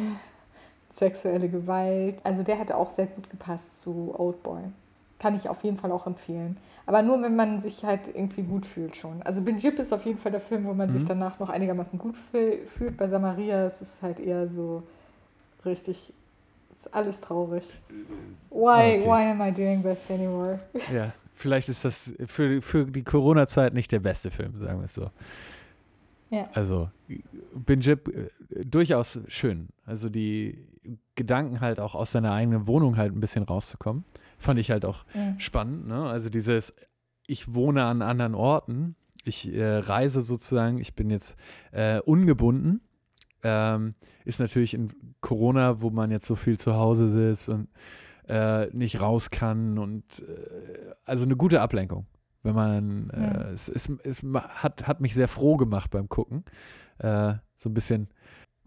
sexuelle 0.93 1.49
Gewalt. 1.49 2.21
Also 2.25 2.43
der 2.43 2.57
hätte 2.57 2.77
auch 2.77 2.91
sehr 2.91 3.07
gut 3.07 3.31
gepasst 3.31 3.83
zu 3.83 4.15
Old 4.19 4.43
Boy. 4.43 4.63
Kann 5.25 5.37
ich 5.37 5.49
auf 5.49 5.65
jeden 5.65 5.79
Fall 5.79 5.91
auch 5.91 6.07
empfehlen. 6.07 6.59
Aber 6.85 7.01
nur, 7.01 7.23
wenn 7.23 7.35
man 7.35 7.59
sich 7.59 7.83
halt 7.83 8.09
irgendwie 8.09 8.43
gut 8.43 8.67
fühlt 8.67 8.95
schon. 8.95 9.23
Also 9.23 9.41
Bin 9.41 9.57
Jip 9.57 9.79
ist 9.79 9.91
auf 9.95 10.05
jeden 10.05 10.19
Fall 10.19 10.33
der 10.33 10.41
Film, 10.43 10.67
wo 10.67 10.75
man 10.75 10.91
mhm. 10.91 10.93
sich 10.93 11.07
danach 11.07 11.39
noch 11.39 11.49
einigermaßen 11.49 11.99
gut 11.99 12.15
fühlt. 12.15 12.99
Bei 12.99 13.09
Samaria 13.09 13.69
ist 13.69 13.81
es 13.81 14.03
halt 14.03 14.21
eher 14.21 14.49
so 14.49 14.83
richtig 15.65 16.13
alles 16.93 17.21
traurig. 17.21 17.65
Why, 18.51 18.99
okay. 18.99 19.05
why 19.07 19.31
am 19.31 19.41
I 19.41 19.51
doing 19.51 19.83
this 19.83 20.11
anymore? 20.11 20.61
Ja, 20.93 21.15
vielleicht 21.33 21.71
ist 21.71 21.87
das 21.87 22.15
für, 22.27 22.61
für 22.61 22.85
die 22.85 23.03
Corona-Zeit 23.03 23.73
nicht 23.73 23.91
der 23.91 24.01
beste 24.01 24.31
Film, 24.31 24.59
sagen 24.59 24.81
wir 24.81 24.85
es 24.85 24.93
so. 24.93 25.09
Ja. 26.29 26.51
Also, 26.53 26.91
Binjib 27.55 28.09
äh, 28.09 28.29
durchaus 28.63 29.21
schön. 29.29 29.69
Also 29.87 30.11
die 30.11 30.59
Gedanken 31.15 31.63
halt 31.63 31.81
auch 31.81 31.95
aus 31.95 32.13
seiner 32.13 32.33
eigenen 32.33 32.67
Wohnung 32.67 32.99
halt 32.99 33.17
ein 33.17 33.21
bisschen 33.21 33.45
rauszukommen, 33.45 34.05
fand 34.39 34.59
ich 34.61 34.71
halt 34.71 34.85
auch 34.85 35.05
mhm. 35.15 35.39
spannend. 35.39 35.87
Ne? 35.87 36.05
Also 36.05 36.29
dieses, 36.29 36.75
ich 37.27 37.55
wohne 37.55 37.85
an 37.85 38.03
anderen 38.03 38.35
Orten, 38.35 38.97
ich 39.25 39.53
äh, 39.53 39.79
reise 39.79 40.23
sozusagen, 40.23 40.79
ich 40.79 40.95
bin 40.95 41.11
jetzt 41.11 41.37
äh, 41.73 42.01
ungebunden 42.01 42.81
ähm, 43.45 43.95
ist 44.25 44.41
natürlich 44.41 44.75
in 44.75 44.93
Corona, 45.21 45.81
wo 45.83 45.91
man 45.91 46.11
jetzt 46.11 46.27
so 46.27 46.35
viel 46.35 46.59
zu 46.59 46.75
Hause 46.75 47.09
sitzt 47.09 47.51
und 47.51 47.69
äh, 48.27 48.67
nicht 48.75 49.01
raus 49.01 49.31
kann 49.31 49.79
und 49.79 50.05
äh, 50.21 50.95
also 51.05 51.25
eine 51.25 51.37
gute 51.37 51.61
Ablenkung. 51.61 52.07
Wenn 52.43 52.55
man, 52.55 53.11
äh, 53.11 53.21
ja. 53.21 53.51
es, 53.51 53.69
es, 53.69 53.91
es, 54.03 54.23
hat, 54.23 54.87
hat 54.87 55.01
mich 55.01 55.15
sehr 55.15 55.29
froh 55.29 55.57
gemacht 55.57 55.91
beim 55.91 56.09
Gucken. 56.09 56.45
Äh, 56.99 57.35
so 57.57 57.69
ein 57.69 57.75
bisschen 57.75 58.09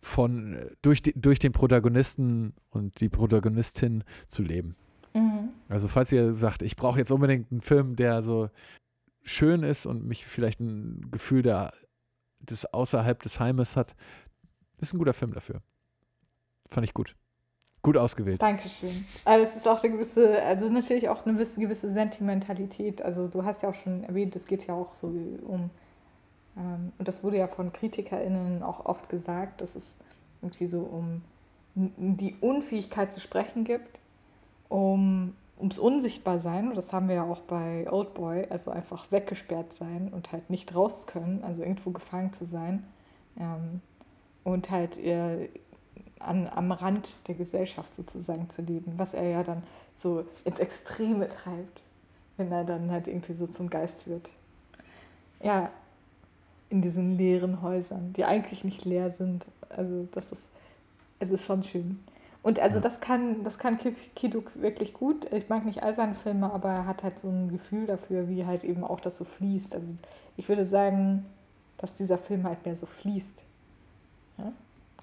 von, 0.01 0.57
durch, 0.83 1.01
die, 1.01 1.19
durch 1.19 1.39
den 1.39 1.51
Protagonisten 1.51 2.53
und 2.69 3.01
die 3.01 3.09
Protagonistin 3.09 4.03
zu 4.27 4.43
leben. 4.43 4.75
Also 5.69 5.87
falls 5.87 6.11
ihr 6.11 6.33
sagt, 6.33 6.61
ich 6.61 6.75
brauche 6.75 6.99
jetzt 6.99 7.11
unbedingt 7.11 7.51
einen 7.51 7.61
Film, 7.61 7.95
der 7.95 8.21
so 8.21 8.49
schön 9.23 9.63
ist 9.63 9.85
und 9.85 10.05
mich 10.05 10.25
vielleicht 10.25 10.59
ein 10.59 11.09
Gefühl 11.11 11.41
der, 11.41 11.73
des 12.39 12.65
außerhalb 12.73 13.21
des 13.21 13.39
Heimes 13.39 13.75
hat, 13.75 13.95
ist 14.79 14.93
ein 14.93 14.99
guter 14.99 15.13
Film 15.13 15.33
dafür. 15.33 15.61
Fand 16.69 16.85
ich 16.85 16.93
gut. 16.93 17.15
Gut 17.81 17.97
ausgewählt. 17.97 18.41
Dankeschön. 18.41 19.05
Also 19.23 19.43
es 19.43 19.55
ist 19.55 19.67
auch 19.67 19.81
eine 19.83 19.93
gewisse, 19.93 20.43
also 20.43 20.67
natürlich 20.67 21.09
auch 21.09 21.25
eine 21.25 21.37
gewisse 21.37 21.91
Sentimentalität. 21.91 23.01
Also 23.01 23.27
du 23.27 23.45
hast 23.45 23.63
ja 23.63 23.69
auch 23.69 23.75
schon 23.75 24.03
erwähnt, 24.03 24.35
es 24.35 24.45
geht 24.45 24.67
ja 24.67 24.73
auch 24.73 24.93
so 24.93 25.07
um, 25.07 25.69
ähm, 26.57 26.91
und 26.97 27.07
das 27.07 27.23
wurde 27.23 27.37
ja 27.37 27.47
von 27.47 27.71
KritikerInnen 27.71 28.63
auch 28.63 28.85
oft 28.85 29.09
gesagt, 29.09 29.61
dass 29.61 29.75
es 29.75 29.95
irgendwie 30.41 30.67
so 30.67 30.81
um 30.81 31.21
die 31.75 32.35
Unfähigkeit 32.41 33.13
zu 33.13 33.19
sprechen 33.19 33.63
gibt, 33.63 33.99
um 34.69 35.33
ums 35.59 35.79
Unsichtbarsein, 35.79 36.75
das 36.75 36.93
haben 36.93 37.07
wir 37.07 37.15
ja 37.15 37.23
auch 37.23 37.41
bei 37.41 37.91
Old 37.91 38.13
Boy, 38.13 38.45
also 38.49 38.69
einfach 38.71 39.11
weggesperrt 39.11 39.73
sein 39.73 40.09
und 40.13 40.31
halt 40.31 40.49
nicht 40.49 40.75
raus 40.75 41.07
können, 41.07 41.43
also 41.43 41.63
irgendwo 41.63 41.89
gefangen 41.91 42.31
zu 42.33 42.45
sein. 42.45 42.83
Ähm, 43.39 43.81
und 44.43 44.69
halt 44.69 44.97
äh, 44.97 45.49
an, 46.19 46.47
am 46.47 46.71
Rand 46.71 47.15
der 47.27 47.35
Gesellschaft 47.35 47.93
sozusagen 47.93 48.49
zu 48.49 48.61
leben, 48.61 48.93
was 48.97 49.13
er 49.13 49.27
ja 49.27 49.43
dann 49.43 49.63
so 49.95 50.25
ins 50.45 50.59
Extreme 50.59 51.27
treibt, 51.27 51.81
wenn 52.37 52.51
er 52.51 52.63
dann 52.63 52.91
halt 52.91 53.07
irgendwie 53.07 53.33
so 53.33 53.47
zum 53.47 53.69
Geist 53.69 54.07
wird. 54.07 54.29
Ja, 55.41 55.71
in 56.69 56.81
diesen 56.81 57.17
leeren 57.17 57.61
Häusern, 57.61 58.13
die 58.13 58.25
eigentlich 58.25 58.63
nicht 58.63 58.85
leer 58.85 59.09
sind. 59.09 59.45
Also 59.69 60.07
das 60.11 60.31
ist, 60.31 60.45
es 61.19 61.31
ist 61.31 61.45
schon 61.45 61.63
schön. 61.63 61.99
Und 62.47 62.59
also 62.59 62.79
das 62.79 63.01
kann, 63.01 63.43
das 63.43 63.59
kann 63.59 63.77
Kiduk 64.15 64.51
wirklich 64.61 64.93
gut. 64.93 65.31
Ich 65.33 65.49
mag 65.49 65.65
nicht 65.65 65.83
all 65.83 65.95
seine 65.95 66.15
Filme, 66.15 66.53
aber 66.53 66.69
er 66.69 66.85
hat 66.85 67.03
halt 67.03 67.19
so 67.19 67.27
ein 67.27 67.49
Gefühl 67.49 67.87
dafür, 67.87 68.29
wie 68.29 68.45
halt 68.45 68.63
eben 68.63 68.85
auch 68.85 69.01
das 69.01 69.17
so 69.17 69.25
fließt. 69.25 69.75
Also 69.75 69.87
ich 70.37 70.47
würde 70.47 70.65
sagen, 70.65 71.25
dass 71.77 71.93
dieser 71.93 72.17
Film 72.17 72.45
halt 72.45 72.63
mehr 72.65 72.77
so 72.77 72.85
fließt 72.85 73.45
ja? 74.37 74.51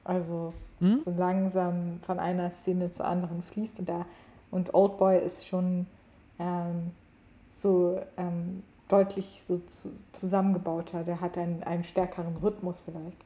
Also 0.04 0.52
mhm. 0.80 1.00
so 1.04 1.10
langsam 1.10 2.00
von 2.02 2.18
einer 2.18 2.50
Szene 2.50 2.90
zur 2.90 3.06
anderen 3.06 3.42
fließt 3.42 3.78
und 3.78 3.88
da 3.88 4.06
und 4.50 4.74
Oldboy 4.74 5.18
ist 5.18 5.46
schon 5.46 5.86
ähm, 6.38 6.92
so 7.48 8.00
ähm, 8.16 8.62
deutlich 8.88 9.42
so 9.44 9.58
zu, 9.58 9.90
zusammengebauter. 10.12 11.02
Der 11.02 11.20
hat 11.20 11.36
einen, 11.38 11.62
einen 11.64 11.82
stärkeren 11.82 12.36
Rhythmus 12.36 12.82
vielleicht, 12.84 13.23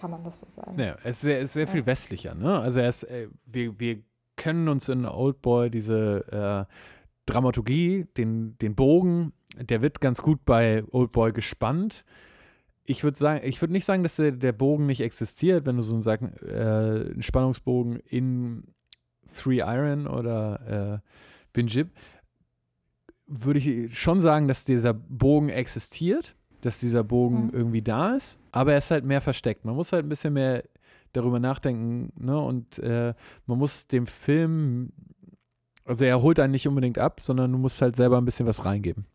kann 0.00 0.10
man 0.10 0.24
das 0.24 0.40
so 0.40 0.46
sagen. 0.48 0.78
Ja, 0.78 0.96
er 1.02 1.10
ist 1.10 1.20
sehr, 1.20 1.40
ist 1.40 1.52
sehr 1.52 1.68
viel 1.68 1.84
westlicher. 1.86 2.34
Ne? 2.34 2.58
Also 2.58 2.80
ist, 2.80 3.04
äh, 3.04 3.28
wir, 3.44 3.78
wir 3.78 4.02
können 4.36 4.68
uns 4.68 4.88
in 4.88 5.04
Oldboy 5.04 5.70
diese 5.70 6.68
äh, 6.68 6.74
Dramaturgie, 7.26 8.06
den, 8.16 8.56
den 8.58 8.74
Bogen, 8.74 9.32
der 9.56 9.82
wird 9.82 10.00
ganz 10.00 10.22
gut 10.22 10.44
bei 10.44 10.82
Oldboy 10.90 11.32
gespannt 11.32 12.04
ich 12.90 13.04
würde 13.04 13.18
sagen, 13.18 13.40
ich 13.44 13.60
würde 13.60 13.72
nicht 13.72 13.84
sagen, 13.84 14.02
dass 14.02 14.16
der, 14.16 14.32
der, 14.32 14.52
Bogen 14.52 14.86
nicht 14.86 15.00
existiert, 15.00 15.64
wenn 15.64 15.76
du 15.76 15.82
so 15.82 15.94
einen, 15.94 16.36
äh, 16.42 17.10
einen 17.12 17.22
Spannungsbogen 17.22 18.00
in 18.00 18.64
Three 19.32 19.58
Iron 19.58 20.08
oder 20.08 21.00
äh, 21.02 21.08
Binjib, 21.52 21.90
würde 23.26 23.60
ich 23.60 23.96
schon 23.96 24.20
sagen, 24.20 24.48
dass 24.48 24.64
dieser 24.64 24.92
Bogen 24.92 25.50
existiert, 25.50 26.34
dass 26.60 26.80
dieser 26.80 27.04
Bogen 27.04 27.46
mhm. 27.46 27.50
irgendwie 27.52 27.82
da 27.82 28.14
ist, 28.16 28.38
aber 28.52 28.72
er 28.72 28.78
ist 28.78 28.90
halt 28.90 29.04
mehr 29.04 29.20
versteckt. 29.20 29.64
Man 29.64 29.74
muss 29.74 29.92
halt 29.92 30.04
ein 30.04 30.08
bisschen 30.08 30.32
mehr 30.34 30.64
darüber 31.12 31.40
nachdenken, 31.40 32.12
ne? 32.16 32.38
Und 32.38 32.78
äh, 32.78 33.14
man 33.46 33.58
muss 33.58 33.86
dem 33.88 34.06
Film 34.06 34.92
Also 35.84 36.04
er 36.04 36.22
holt 36.22 36.38
einen 36.38 36.52
nicht 36.52 36.68
unbedingt 36.68 36.98
ab, 36.98 37.20
sondern 37.20 37.50
du 37.50 37.58
musst 37.58 37.82
halt 37.82 37.96
selber 37.96 38.18
ein 38.18 38.24
bisschen 38.24 38.46
was 38.46 38.64
reingeben. 38.64 39.06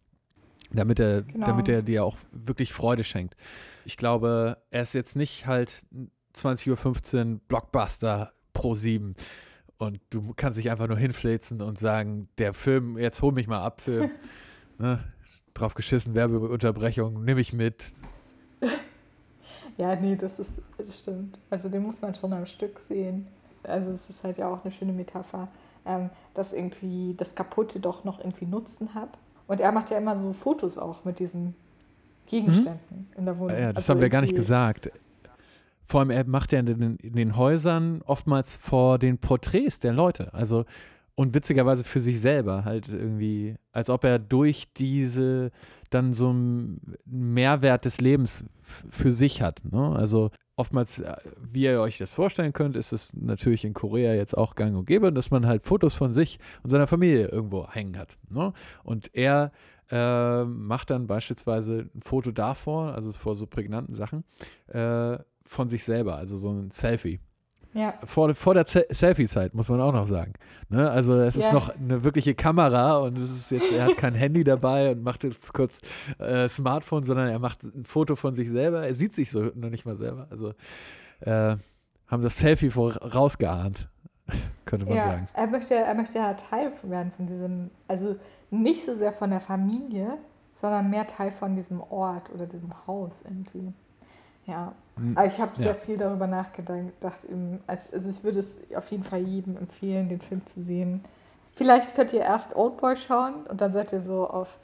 Damit 0.72 1.00
er, 1.00 1.22
Genau. 1.22 1.46
damit 1.46 1.70
er 1.70 1.82
dir 1.84 2.04
auch 2.04 2.18
wirklich 2.32 2.74
Freude 2.74 3.04
schenkt. 3.04 3.36
Ich 3.86 3.98
glaube, 3.98 4.58
er 4.72 4.82
ist 4.82 4.94
jetzt 4.94 5.16
nicht 5.16 5.46
halt 5.46 5.86
20.15 6.36 7.34
Uhr 7.34 7.40
Blockbuster 7.48 8.34
pro 8.54 8.74
7 8.74 9.16
und 9.78 10.00
du 10.10 10.34
kannst 10.36 10.58
dich 10.58 10.72
einfach 10.72 10.88
nur 10.88 10.98
hinfläzen 10.98 11.62
und 11.62 11.78
sagen, 11.78 12.30
der 12.40 12.54
Film, 12.54 12.98
jetzt 12.98 13.22
hol 13.22 13.32
mich 13.32 13.48
mal 13.48 13.62
ab, 13.62 13.82
Film. 13.82 14.10
ne? 14.80 15.04
Drauf 15.56 15.74
geschissen, 15.74 16.14
Werbeunterbrechung, 16.14 17.24
nehme 17.24 17.42
ich 17.42 17.54
mit. 17.54 17.84
Ja, 19.78 19.94
nee, 19.94 20.16
das 20.16 20.40
ist, 20.40 20.52
das 20.78 20.98
stimmt. 20.98 21.38
Also 21.50 21.68
den 21.68 21.84
muss 21.84 22.02
man 22.02 22.16
schon 22.16 22.32
am 22.32 22.46
Stück 22.46 22.80
sehen. 22.88 23.28
Also 23.64 23.92
es 23.92 24.10
ist 24.10 24.24
halt 24.24 24.38
ja 24.38 24.48
auch 24.48 24.64
eine 24.64 24.72
schöne 24.72 24.94
Metapher, 24.94 25.50
ähm, 25.86 26.10
dass 26.34 26.54
irgendwie 26.54 27.14
das 27.18 27.36
Kaputte 27.36 27.82
doch 27.82 28.06
noch 28.06 28.20
irgendwie 28.20 28.46
Nutzen 28.46 28.94
hat. 28.94 29.20
Und 29.48 29.60
er 29.60 29.74
macht 29.74 29.90
ja 29.90 29.98
immer 29.98 30.18
so 30.18 30.32
Fotos 30.32 30.78
auch 30.78 31.04
mit 31.04 31.20
diesen 31.20 31.56
Gegenständen 32.28 33.10
in 33.18 33.26
der 33.26 33.38
Wohnung. 33.38 33.58
Ja, 33.58 33.74
das 33.74 33.84
Also 33.84 33.94
haben 33.94 34.02
wir 34.02 34.10
gar 34.10 34.22
nicht 34.22 34.36
gesagt. 34.36 34.92
Vor 35.88 36.00
allem, 36.00 36.10
er 36.10 36.26
macht 36.26 36.52
ja 36.52 36.60
in 36.60 36.66
den, 36.66 36.96
in 36.96 37.14
den 37.14 37.36
Häusern 37.36 38.02
oftmals 38.06 38.56
vor 38.56 38.98
den 38.98 39.18
Porträts 39.18 39.80
der 39.80 39.92
Leute. 39.94 40.34
Also, 40.34 40.64
und 41.16 41.34
witzigerweise 41.34 41.84
für 41.84 42.02
sich 42.02 42.20
selber 42.20 42.66
halt 42.66 42.90
irgendwie, 42.90 43.56
als 43.72 43.90
ob 43.90 44.04
er 44.04 44.20
durch 44.20 44.72
diese 44.74 45.52
dann 45.90 46.14
so 46.14 46.30
einen 46.30 46.98
Mehrwert 47.06 47.86
des 47.86 48.02
Lebens 48.02 48.46
für 48.90 49.12
sich 49.12 49.42
hat. 49.42 49.62
Ne? 49.72 49.96
Also, 49.96 50.32
oftmals, 50.58 51.00
äh, 51.00 51.16
wie 51.40 51.64
ihr 51.64 51.82
euch 51.82 51.98
das 51.98 52.14
vorstellen 52.14 52.54
könnt, 52.54 52.76
ist 52.76 52.92
es 52.92 53.14
natürlich 53.14 53.64
in 53.64 53.74
Korea 53.74 54.14
jetzt 54.14 54.38
auch 54.38 54.56
gang 54.56 54.76
und 54.76 54.86
gäbe, 54.86 55.12
dass 55.14 55.32
man 55.32 55.48
halt 55.48 55.66
Fotos 55.66 55.94
von 55.94 56.14
sich 56.14 56.40
und 56.64 56.70
seiner 56.70 56.88
Familie 56.88 57.28
irgendwo 57.28 57.70
hängen 57.70 57.98
hat. 57.98 58.18
Ne? 58.30 58.54
Und 58.84 59.14
er 59.14 59.52
äh, 59.92 60.44
macht 60.44 60.90
dann 60.90 61.08
beispielsweise 61.08 61.90
ein 61.96 62.02
Foto 62.02 62.32
davor, 62.32 62.94
also 62.94 63.12
vor 63.14 63.36
so 63.36 63.48
prägnanten 63.48 63.94
Sachen, 63.94 64.24
äh, 64.68 65.18
von 65.46 65.70
sich 65.70 65.84
selber, 65.84 66.16
also 66.16 66.38
so 66.38 66.50
ein 66.50 66.72
Selfie. 66.72 67.20
Ja, 67.76 67.94
Vor, 68.06 68.34
vor 68.36 68.54
der 68.54 68.66
Ze- 68.66 68.88
Selfie-Zeit, 68.90 69.54
muss 69.54 69.68
man 69.68 69.82
auch 69.82 69.92
noch 69.92 70.08
sagen. 70.08 70.32
Ne? 70.70 70.90
Also 70.90 71.16
es 71.20 71.36
ist 71.36 71.48
Ja. 71.48 71.54
noch 71.54 71.70
eine 71.76 72.06
wirkliche 72.06 72.34
Kamera 72.34 72.98
und 73.00 73.18
es 73.18 73.30
ist 73.30 73.52
jetzt, 73.52 73.74
er 73.74 73.86
hat 73.88 73.98
kein 73.98 74.14
Handy 74.16 74.46
dabei 74.46 74.92
und 74.92 75.04
macht 75.04 75.26
jetzt 75.26 75.54
kurz 75.54 75.82
äh, 76.18 76.48
Smartphone, 76.48 77.04
sondern 77.04 77.28
er 77.28 77.38
macht 77.40 77.64
ein 77.64 77.84
Foto 77.86 78.16
von 78.16 78.34
sich 78.34 78.50
selber. 78.50 78.88
Er 78.88 78.96
sieht 78.96 79.14
sich 79.14 79.30
so 79.30 79.52
noch 79.56 79.70
nicht 79.70 79.86
mal 79.86 79.98
selber. 79.98 80.28
Also 80.30 80.54
äh, 81.20 81.58
haben 82.08 82.24
das 82.24 82.38
Selfie 82.38 82.70
vorausgeahnt, 82.70 83.90
könnte 84.66 84.86
man 84.86 84.96
ja. 84.96 85.02
sagen. 85.02 85.28
Er 85.34 85.48
möchte, 85.48 85.76
er 85.76 85.96
möchte 85.96 86.18
ja 86.18 86.34
Teil 86.34 86.72
werden 86.84 87.12
von 87.12 87.28
diesem, 87.28 87.72
also 87.90 88.16
nicht 88.52 88.86
so 88.86 88.96
sehr 88.96 89.12
von 89.12 89.32
der 89.32 89.42
Familie, 89.42 90.18
sondern 90.62 90.90
mehr 90.90 91.08
Teil 91.08 91.32
von 91.34 91.58
diesem 91.58 91.82
Ort 91.82 92.30
oder 92.34 92.46
diesem 92.46 92.72
Haus 92.88 93.24
irgendwie. 93.26 93.74
Ja, 94.46 94.74
ich 95.26 95.40
habe 95.40 95.56
sehr 95.56 95.68
Ja. 95.68 95.74
viel 95.74 95.98
darüber 95.98 96.28
nachgedacht. 96.28 97.28
Also 97.68 98.10
ich 98.10 98.24
würde 98.24 98.40
es 98.40 98.56
auf 98.76 98.90
jeden 98.92 99.04
Fall 99.04 99.22
jedem 99.22 99.58
empfehlen, 99.58 100.10
den 100.10 100.22
Film 100.22 100.46
zu 100.46 100.62
sehen. 100.64 101.02
Vielleicht 101.56 101.96
könnt 101.96 102.14
ihr 102.14 102.22
erst 102.22 102.56
Oldboy 102.56 102.96
schauen 102.98 103.46
und 103.50 103.62
dann 103.62 103.72
seid 103.74 103.94
ihr 103.94 104.02
so 104.02 104.28
auf 104.28 104.58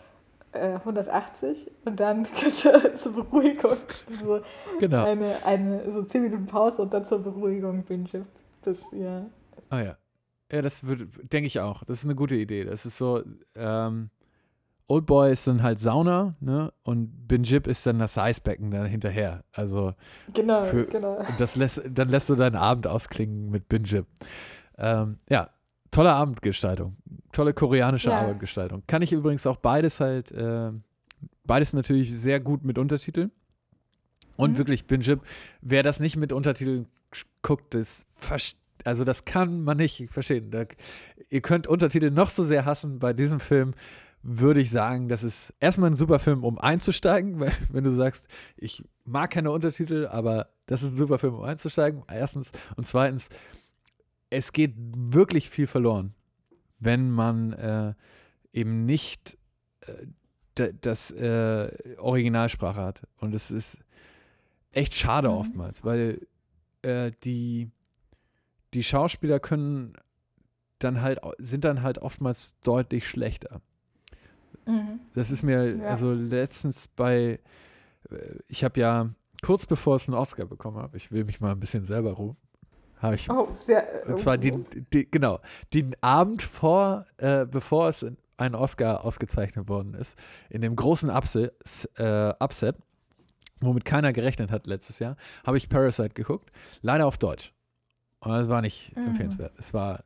äh, 0.53 0.73
180 0.75 1.71
und 1.86 1.99
dann 1.99 2.23
könnt 2.39 2.65
ihr 2.65 2.95
zur 2.95 3.13
Beruhigung 3.13 3.77
so 4.21 4.41
Genau. 4.79 5.05
eine, 5.05 5.45
eine 5.45 5.89
so 5.91 6.03
10 6.03 6.23
Minuten 6.23 6.45
Pause 6.45 6.82
und 6.82 6.93
dann 6.93 7.05
zur 7.05 7.19
Beruhigung 7.19 7.84
binge 7.84 8.25
bis 8.63 8.91
ihr 8.91 9.25
Ah 9.69 9.79
ja. 9.82 9.97
Ja, 10.51 10.61
das 10.61 10.84
würde, 10.86 11.05
denke 11.32 11.47
ich 11.47 11.61
auch. 11.61 11.86
Das 11.86 11.99
ist 11.99 12.03
eine 12.05 12.15
gute 12.15 12.36
Idee. 12.36 12.65
Das 12.65 12.86
ist 12.86 12.97
so, 12.97 13.23
ähm, 13.55 14.09
Old 14.91 15.05
Boy 15.05 15.31
ist 15.31 15.47
dann 15.47 15.63
halt 15.63 15.79
Sauna, 15.79 16.35
ne? 16.41 16.73
Und 16.83 17.27
Binjib 17.27 17.65
ist 17.67 17.85
dann 17.85 17.99
das 17.99 18.17
Eisbecken 18.17 18.71
dann 18.71 18.85
hinterher. 18.85 19.43
Also 19.53 19.93
Genau, 20.33 20.65
Für- 20.65 20.85
genau. 20.85 21.17
das 21.39 21.55
lässt, 21.55 21.81
dann 21.89 22.09
lässt 22.09 22.29
du 22.29 22.35
deinen 22.35 22.55
Abend 22.57 22.87
ausklingen 22.87 23.49
mit 23.49 23.69
Binjib. 23.69 24.05
Ähm, 24.77 25.17
ja, 25.29 25.49
tolle 25.91 26.11
Abendgestaltung. 26.11 26.97
Tolle 27.31 27.53
koreanische 27.53 28.09
Ja. 28.09 28.21
Abendgestaltung. 28.21 28.83
Kann 28.87 29.01
ich 29.01 29.13
übrigens 29.13 29.47
auch 29.47 29.57
beides 29.57 29.99
halt, 29.99 30.31
äh, 30.31 30.71
beides 31.45 31.73
natürlich 31.73 32.13
sehr 32.13 32.39
gut 32.39 32.63
mit 32.65 32.77
Untertiteln. 32.77 33.31
Und 34.37 34.51
Mhm. 34.53 34.57
wirklich, 34.57 34.87
Binjib, 34.87 35.21
wer 35.61 35.83
das 35.83 35.99
nicht 35.99 36.17
mit 36.17 36.33
Untertiteln 36.33 36.87
guckt, 37.41 37.73
das 37.73 38.05
versteht 38.15 38.57
also 38.83 39.03
das 39.03 39.25
kann 39.25 39.63
man 39.63 39.77
nicht 39.77 40.09
verstehen. 40.09 40.49
Da, 40.49 40.63
ihr 41.29 41.41
könnt 41.41 41.67
Untertitel 41.67 42.09
noch 42.09 42.31
so 42.31 42.43
sehr 42.43 42.65
hassen. 42.65 42.97
Bei 42.97 43.13
diesem 43.13 43.39
Film 43.39 43.75
würde 44.24 44.61
ich 44.61 44.69
sagen, 44.69 45.07
das 45.09 45.24
ist 45.24 45.53
erstmal 45.59 45.89
ein 45.91 45.95
super 45.95 46.19
Film, 46.19 46.43
um 46.43 46.59
einzusteigen, 46.59 47.39
weil 47.39 47.53
wenn 47.69 47.84
du 47.84 47.91
sagst, 47.91 48.28
ich 48.57 48.84
mag 49.05 49.32
keine 49.32 49.51
Untertitel, 49.51 50.07
aber 50.07 50.49
das 50.67 50.84
ist 50.84 50.91
ein 50.91 50.95
super 50.97 51.17
Film, 51.19 51.36
um 51.36 51.43
einzusteigen. 51.43 52.03
Erstens. 52.07 52.51
Und 52.76 52.86
zweitens, 52.88 53.30
es 54.30 54.53
geht 54.53 54.74
wirklich 54.78 55.49
viel 55.49 55.67
verloren, 55.67 56.13
wenn 56.80 57.11
man 57.11 57.53
äh, 57.53 57.93
eben 58.53 58.86
nicht 58.86 59.38
äh, 59.82 59.93
da- 60.55 60.72
das 60.72 61.11
äh, 61.11 61.72
Originalsprache 61.97 62.80
hat. 62.82 63.01
Und 63.17 63.34
es 63.34 63.51
ist 63.51 63.80
echt 64.72 64.93
schade 64.95 65.28
Mhm. 65.30 65.36
oftmals, 65.36 65.84
weil 65.84 66.28
äh, 66.84 67.11
die 67.24 67.69
die 68.74 68.84
Schauspieler 68.86 69.41
können 69.41 69.93
dann 70.80 71.01
halt, 71.01 71.19
sind 71.39 71.65
dann 71.65 71.82
halt 71.82 71.97
oftmals 71.97 72.57
deutlich 72.61 73.05
schlechter. 73.07 73.61
Mhm. 74.66 74.99
Das 75.14 75.32
ist 75.32 75.43
mir, 75.43 75.78
Ja. 75.78 75.86
also 75.88 76.14
letztens 76.14 76.88
bei, 76.88 77.39
äh, 78.09 78.16
ich 78.47 78.64
habe 78.64 78.80
ja 78.80 79.09
kurz 79.41 79.66
bevor 79.66 79.95
es 79.95 80.07
einen 80.07 80.18
Oscar 80.18 80.45
bekommen 80.45 80.78
habe, 80.78 80.97
ich 80.97 81.12
will 81.12 81.24
mich 81.26 81.39
mal 81.41 81.51
ein 81.51 81.59
bisschen 81.59 81.84
selber 81.86 82.12
ruhen, 82.14 82.38
habe 82.99 83.16
ich, 83.16 83.30
Oh, 83.30 83.47
sehr. 83.62 84.03
und 84.07 84.18
zwar 84.20 84.38
den, 84.38 84.66
die, 84.93 85.09
genau, 85.09 85.39
den 85.74 85.95
Abend 86.01 86.43
vor, 86.43 87.05
äh, 87.18 87.45
bevor 87.45 87.89
es 87.89 88.03
in- 88.03 88.18
ein 88.38 88.55
Oscar 88.55 89.05
ausgezeichnet 89.05 89.68
worden 89.70 89.93
ist, 89.93 90.18
in 90.49 90.62
dem 90.62 90.76
großen 90.76 91.09
Upset, 91.12 91.53
äh, 91.97 92.34
Upset 92.39 92.76
womit 93.59 93.86
keiner 93.86 94.12
gerechnet 94.14 94.49
hat 94.51 94.66
letztes 94.66 94.97
Jahr, 94.97 95.16
habe 95.45 95.57
ich 95.57 95.70
Parasite 95.70 96.09
geguckt, 96.16 96.51
leider 96.82 97.05
auf 97.05 97.20
Deutsch. 97.20 97.53
Und 98.20 98.32
das 98.32 98.49
war 98.49 98.62
nicht 98.62 98.95
Mhm. 98.97 99.07
empfehlenswert. 99.07 99.53
Es 99.59 99.74
war, 99.76 100.03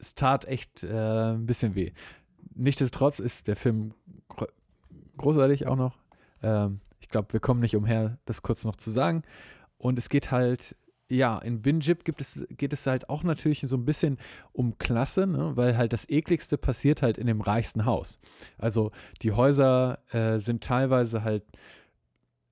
es 0.00 0.14
tat 0.16 0.44
echt 0.46 0.82
äh, 0.82 1.32
ein 1.34 1.46
bisschen 1.46 1.76
weh. 1.76 1.92
Nichtsdestotrotz 2.58 3.20
ist 3.20 3.46
der 3.48 3.56
Film 3.56 3.94
gro- 4.28 4.46
großartig 5.16 5.66
auch 5.66 5.76
noch. 5.76 5.96
Ähm, 6.42 6.80
ich 7.00 7.08
glaube, 7.08 7.32
wir 7.32 7.40
kommen 7.40 7.60
nicht 7.60 7.76
umher, 7.76 8.18
das 8.26 8.42
kurz 8.42 8.64
noch 8.64 8.76
zu 8.76 8.90
sagen. 8.90 9.22
Und 9.78 9.98
es 9.98 10.08
geht 10.08 10.30
halt, 10.32 10.76
ja, 11.08 11.38
in 11.38 11.62
Binjib 11.62 12.04
gibt 12.04 12.20
es, 12.20 12.44
geht 12.50 12.72
es 12.72 12.86
halt 12.86 13.08
auch 13.08 13.22
natürlich 13.22 13.64
so 13.66 13.76
ein 13.76 13.84
bisschen 13.84 14.18
um 14.52 14.76
Klasse, 14.78 15.26
ne? 15.26 15.56
weil 15.56 15.76
halt 15.78 15.92
das 15.92 16.08
ekligste 16.08 16.58
passiert 16.58 17.00
halt 17.00 17.16
in 17.16 17.26
dem 17.28 17.40
reichsten 17.40 17.84
Haus. 17.84 18.18
Also 18.58 18.90
die 19.22 19.32
Häuser 19.32 20.00
äh, 20.12 20.40
sind 20.40 20.64
teilweise 20.64 21.22
halt 21.22 21.44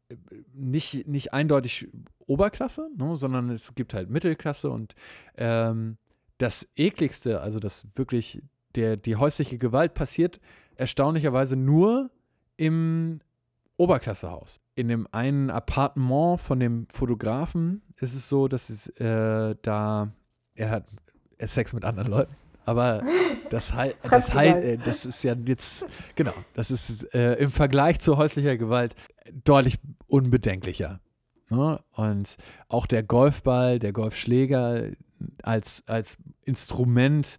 äh, 0.09 0.17
nicht, 0.55 1.07
nicht 1.09 1.35
eindeutig 1.35 1.89
Oberklasse, 2.21 2.89
ne? 2.97 3.17
sondern 3.17 3.51
es 3.51 3.75
gibt 3.75 3.93
halt 3.93 4.09
Mittelklasse 4.09 4.71
und 4.71 4.95
ähm, 5.37 5.99
das 6.39 6.69
ekligste, 6.77 7.41
also 7.41 7.59
das 7.59 7.89
wirklich, 7.95 8.43
der, 8.77 8.97
die 8.97 9.16
häusliche 9.16 9.59
Gewalt 9.59 9.95
passiert 9.95 10.41
erstaunlicherweise 10.77 11.57
nur 11.57 12.11
im 12.57 13.20
Oberklassehaus. 13.77 14.61
In 14.74 14.89
dem 14.89 15.07
einen 15.12 15.51
Appartement 15.51 16.41
von 16.41 16.61
dem 16.61 16.87
Fotografen 16.89 17.83
ist 17.97 18.14
es 18.14 18.29
so, 18.29 18.49
dass 18.49 18.70
es 18.70 18.89
äh, 19.01 19.55
da, 19.62 20.12
er 20.55 20.70
hat 20.70 20.87
Sex 21.41 21.72
mit 21.72 21.85
anderen 21.85 22.11
Leuten. 22.11 22.35
Aber 22.64 23.03
das, 23.51 23.72
das, 24.11 24.35
äh, 24.35 24.77
das 24.79 25.07
ist 25.07 25.22
ja 25.22 25.35
jetzt, 25.45 25.87
genau, 26.14 26.35
das 26.55 26.70
ist 26.70 27.14
äh, 27.14 27.35
im 27.35 27.51
Vergleich 27.51 28.01
zu 28.01 28.16
häuslicher 28.16 28.57
Gewalt 28.57 28.95
deutlich 29.45 29.79
unbedenklicher. 30.07 31.01
Ne? 31.49 31.81
Und 31.93 32.37
auch 32.68 32.87
der 32.87 33.03
Golfball, 33.03 33.79
der 33.79 33.93
Golfschläger 33.93 34.91
als, 35.43 35.85
als 35.87 36.16
Instrument 36.43 37.39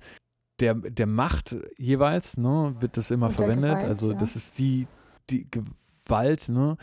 der, 0.59 0.73
der 0.75 1.05
Macht 1.07 1.55
jeweils, 1.77 2.37
ne, 2.37 2.75
wird 2.79 2.97
das 2.97 3.11
immer 3.11 3.27
Und 3.27 3.33
verwendet. 3.33 3.71
Gewalt, 3.71 3.85
also 3.87 4.11
ja. 4.11 4.17
das 4.17 4.35
ist 4.35 4.57
die, 4.57 4.87
die 5.29 5.47
Gewalt, 5.49 6.49
ne? 6.49 6.77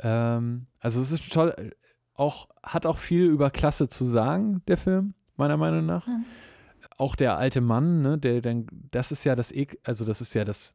Ähm, 0.00 0.66
also 0.80 1.00
es 1.00 1.10
ist 1.12 1.32
toll, 1.32 1.72
auch, 2.14 2.48
hat 2.62 2.86
auch 2.86 2.98
viel 2.98 3.24
über 3.24 3.50
Klasse 3.50 3.88
zu 3.88 4.04
sagen, 4.04 4.62
der 4.68 4.76
Film, 4.76 5.14
meiner 5.36 5.56
Meinung 5.56 5.86
nach. 5.86 6.06
Mhm. 6.06 6.24
Auch 6.98 7.14
der 7.16 7.36
alte 7.36 7.60
Mann, 7.60 8.02
ne, 8.02 8.18
der 8.18 8.40
dann, 8.40 8.66
das 8.90 9.12
ist 9.12 9.24
ja 9.24 9.34
das, 9.36 9.52
Ek- 9.52 9.78
also 9.84 10.04
das 10.04 10.20
ist 10.20 10.34
ja 10.34 10.44
das 10.44 10.72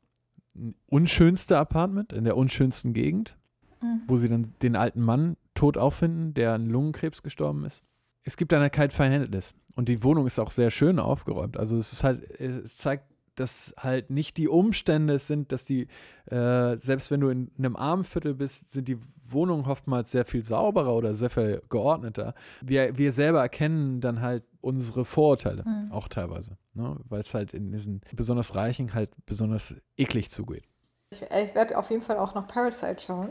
unschönste 0.87 1.57
Apartment 1.57 2.13
in 2.13 2.23
der 2.25 2.37
unschönsten 2.37 2.93
Gegend 2.93 3.37
Mhm. 3.83 4.01
wo 4.07 4.15
sie 4.15 4.29
dann 4.29 4.53
den 4.61 4.75
alten 4.75 5.01
Mann 5.01 5.37
tot 5.55 5.75
auffinden, 5.75 6.35
der 6.35 6.53
an 6.53 6.67
Lungenkrebs 6.67 7.23
gestorben 7.23 7.65
ist. 7.65 7.83
Es 8.23 8.37
gibt 8.37 8.51
dann 8.51 8.61
halt 8.61 8.73
kein 8.73 8.91
Verhältnis. 8.91 9.55
Und 9.75 9.89
die 9.89 10.03
Wohnung 10.03 10.27
ist 10.27 10.39
auch 10.39 10.51
sehr 10.51 10.69
schön 10.69 10.99
aufgeräumt. 10.99 11.57
Also 11.57 11.77
es 11.77 11.93
ist 11.93 12.03
halt, 12.03 12.29
es 12.39 12.75
zeigt 12.77 13.05
dass 13.35 13.73
halt 13.77 14.09
nicht 14.09 14.37
die 14.37 14.47
Umstände 14.47 15.19
sind, 15.19 15.51
dass 15.51 15.65
die, 15.65 15.87
äh, 16.25 16.77
selbst 16.77 17.11
wenn 17.11 17.21
du 17.21 17.29
in 17.29 17.51
einem 17.57 17.75
armen 17.75 18.03
Viertel 18.03 18.33
bist, 18.33 18.71
sind 18.71 18.87
die 18.87 18.97
Wohnungen 19.25 19.65
oftmals 19.65 20.11
sehr 20.11 20.25
viel 20.25 20.43
sauberer 20.43 20.93
oder 20.93 21.13
sehr 21.13 21.29
viel 21.29 21.61
geordneter. 21.69 22.33
Wir, 22.61 22.97
wir 22.97 23.13
selber 23.13 23.41
erkennen 23.41 24.01
dann 24.01 24.21
halt 24.21 24.43
unsere 24.59 25.05
Vorurteile, 25.05 25.63
mhm. 25.65 25.91
auch 25.91 26.07
teilweise, 26.07 26.57
ne? 26.73 26.97
weil 27.09 27.21
es 27.21 27.33
halt 27.33 27.53
in 27.53 27.71
diesen 27.71 28.01
besonders 28.13 28.55
Reichen 28.55 28.93
halt 28.93 29.09
besonders 29.25 29.75
eklig 29.97 30.29
zugeht. 30.29 30.65
Ich, 31.11 31.21
ich 31.21 31.55
werde 31.55 31.77
auf 31.77 31.89
jeden 31.89 32.03
Fall 32.03 32.17
auch 32.17 32.35
noch 32.35 32.47
Parasite 32.47 32.97
schauen. 32.99 33.29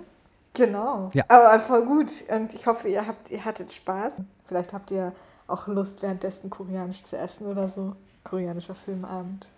Genau. 0.55 1.11
Ja. 1.12 1.24
Aber 1.28 1.61
voll 1.61 1.84
gut. 1.84 2.11
Und 2.28 2.55
ich 2.55 2.66
hoffe, 2.66 2.88
ihr, 2.88 3.07
habt, 3.07 3.30
ihr 3.30 3.45
hattet 3.45 3.70
Spaß. 3.72 4.22
Vielleicht 4.51 4.72
habt 4.72 4.90
ihr 4.90 5.12
auch 5.46 5.68
Lust, 5.68 6.03
währenddessen 6.03 6.51
koreanisch 6.51 7.05
zu 7.05 7.16
essen 7.16 7.46
oder 7.46 7.68
so. 7.68 7.94
Koreanischer 8.24 8.74
Filmabend. 8.74 9.48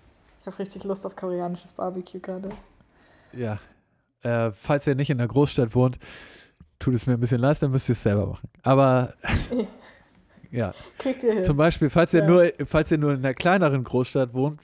Ich 0.42 0.46
habe 0.46 0.58
richtig 0.58 0.84
Lust 0.84 1.06
auf 1.06 1.16
koreanisches 1.16 1.72
Barbecue 1.72 2.20
gerade. 2.20 2.50
Ja. 3.32 3.58
Äh, 4.20 4.52
falls 4.52 4.86
ihr 4.86 4.94
nicht 4.94 5.08
in 5.08 5.16
der 5.16 5.28
Großstadt 5.28 5.74
wohnt, 5.74 5.98
tut 6.78 6.92
es 6.92 7.06
mir 7.06 7.14
ein 7.14 7.20
bisschen 7.20 7.40
leid, 7.40 7.62
dann 7.62 7.70
müsst 7.70 7.88
ihr 7.88 7.94
es 7.94 8.02
selber 8.02 8.26
machen. 8.26 8.50
Aber 8.62 9.14
ja. 10.50 10.74
Kriegt 10.98 11.22
ihr 11.22 11.32
hin. 11.32 11.44
Zum 11.44 11.56
Beispiel, 11.56 11.88
falls 11.88 12.12
ihr, 12.12 12.20
ja. 12.20 12.26
nur, 12.26 12.52
falls 12.66 12.92
ihr 12.92 12.98
nur 12.98 13.12
in 13.14 13.20
einer 13.20 13.32
kleineren 13.32 13.82
Großstadt 13.82 14.34
wohnt, 14.34 14.60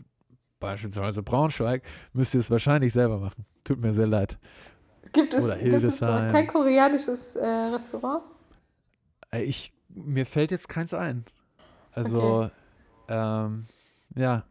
beispielsweise 0.61 1.22
Braunschweig, 1.22 1.85
müsst 2.12 2.35
ihr 2.35 2.41
es 2.41 2.51
wahrscheinlich 2.51 2.93
selber 2.93 3.16
machen. 3.16 3.47
Tut 3.64 3.81
mir 3.81 3.95
sehr 3.95 4.09
leid. 4.09 4.39
Gibt 5.14 5.33
es, 5.33 5.59
gibt 5.59 5.83
es 5.85 6.01
kein 6.01 6.47
koreanisches 6.47 7.35
äh, 7.35 7.47
Restaurant? 7.47 8.24
Äh, 9.33 9.45
ich, 9.45 9.72
mir 10.05 10.27
fällt 10.27 10.51
jetzt 10.51 10.69
keins 10.69 10.95
ein. 10.95 11.25
Also, 11.93 12.23
okay. 12.23 12.51
ähm, 13.09 13.65
ja. 14.15 14.45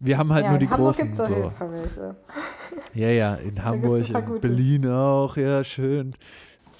Wir 0.00 0.16
haben 0.16 0.32
halt 0.32 0.44
ja, 0.44 0.50
nur 0.50 0.58
die 0.58 0.68
Hamburg 0.68 0.96
großen. 0.96 1.12
Gibt's 1.12 1.58
so. 1.58 1.70
welche. 1.70 2.16
Ja, 2.94 3.08
ja, 3.08 3.34
in 3.34 3.62
Hamburg, 3.64 4.08
in 4.08 4.40
Berlin 4.40 4.88
auch, 4.88 5.36
ja, 5.36 5.64
schön. 5.64 6.14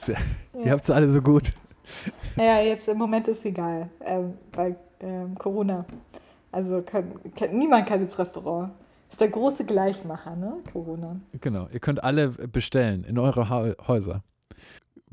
Ja. 0.06 0.14
Ihr 0.64 0.70
habt 0.70 0.84
es 0.84 0.90
alle 0.90 1.10
so 1.10 1.20
gut. 1.20 1.52
Ja, 2.36 2.60
jetzt 2.60 2.88
im 2.88 2.98
Moment 2.98 3.26
ist 3.28 3.44
egal, 3.44 3.88
ähm, 4.04 4.34
bei 4.52 4.76
ähm, 5.00 5.34
Corona. 5.34 5.84
Also 6.52 6.82
kann, 6.82 7.12
kann, 7.34 7.56
niemand 7.56 7.88
kann 7.88 8.02
ins 8.02 8.18
Restaurant. 8.18 8.72
Das 9.06 9.14
ist 9.14 9.20
der 9.20 9.28
große 9.28 9.64
Gleichmacher, 9.64 10.36
ne? 10.36 10.58
Corona. 10.72 11.16
Genau, 11.40 11.68
ihr 11.72 11.80
könnt 11.80 12.04
alle 12.04 12.28
bestellen 12.28 13.04
in 13.04 13.18
eure 13.18 13.48
ha 13.48 13.72
Häuser. 13.86 14.22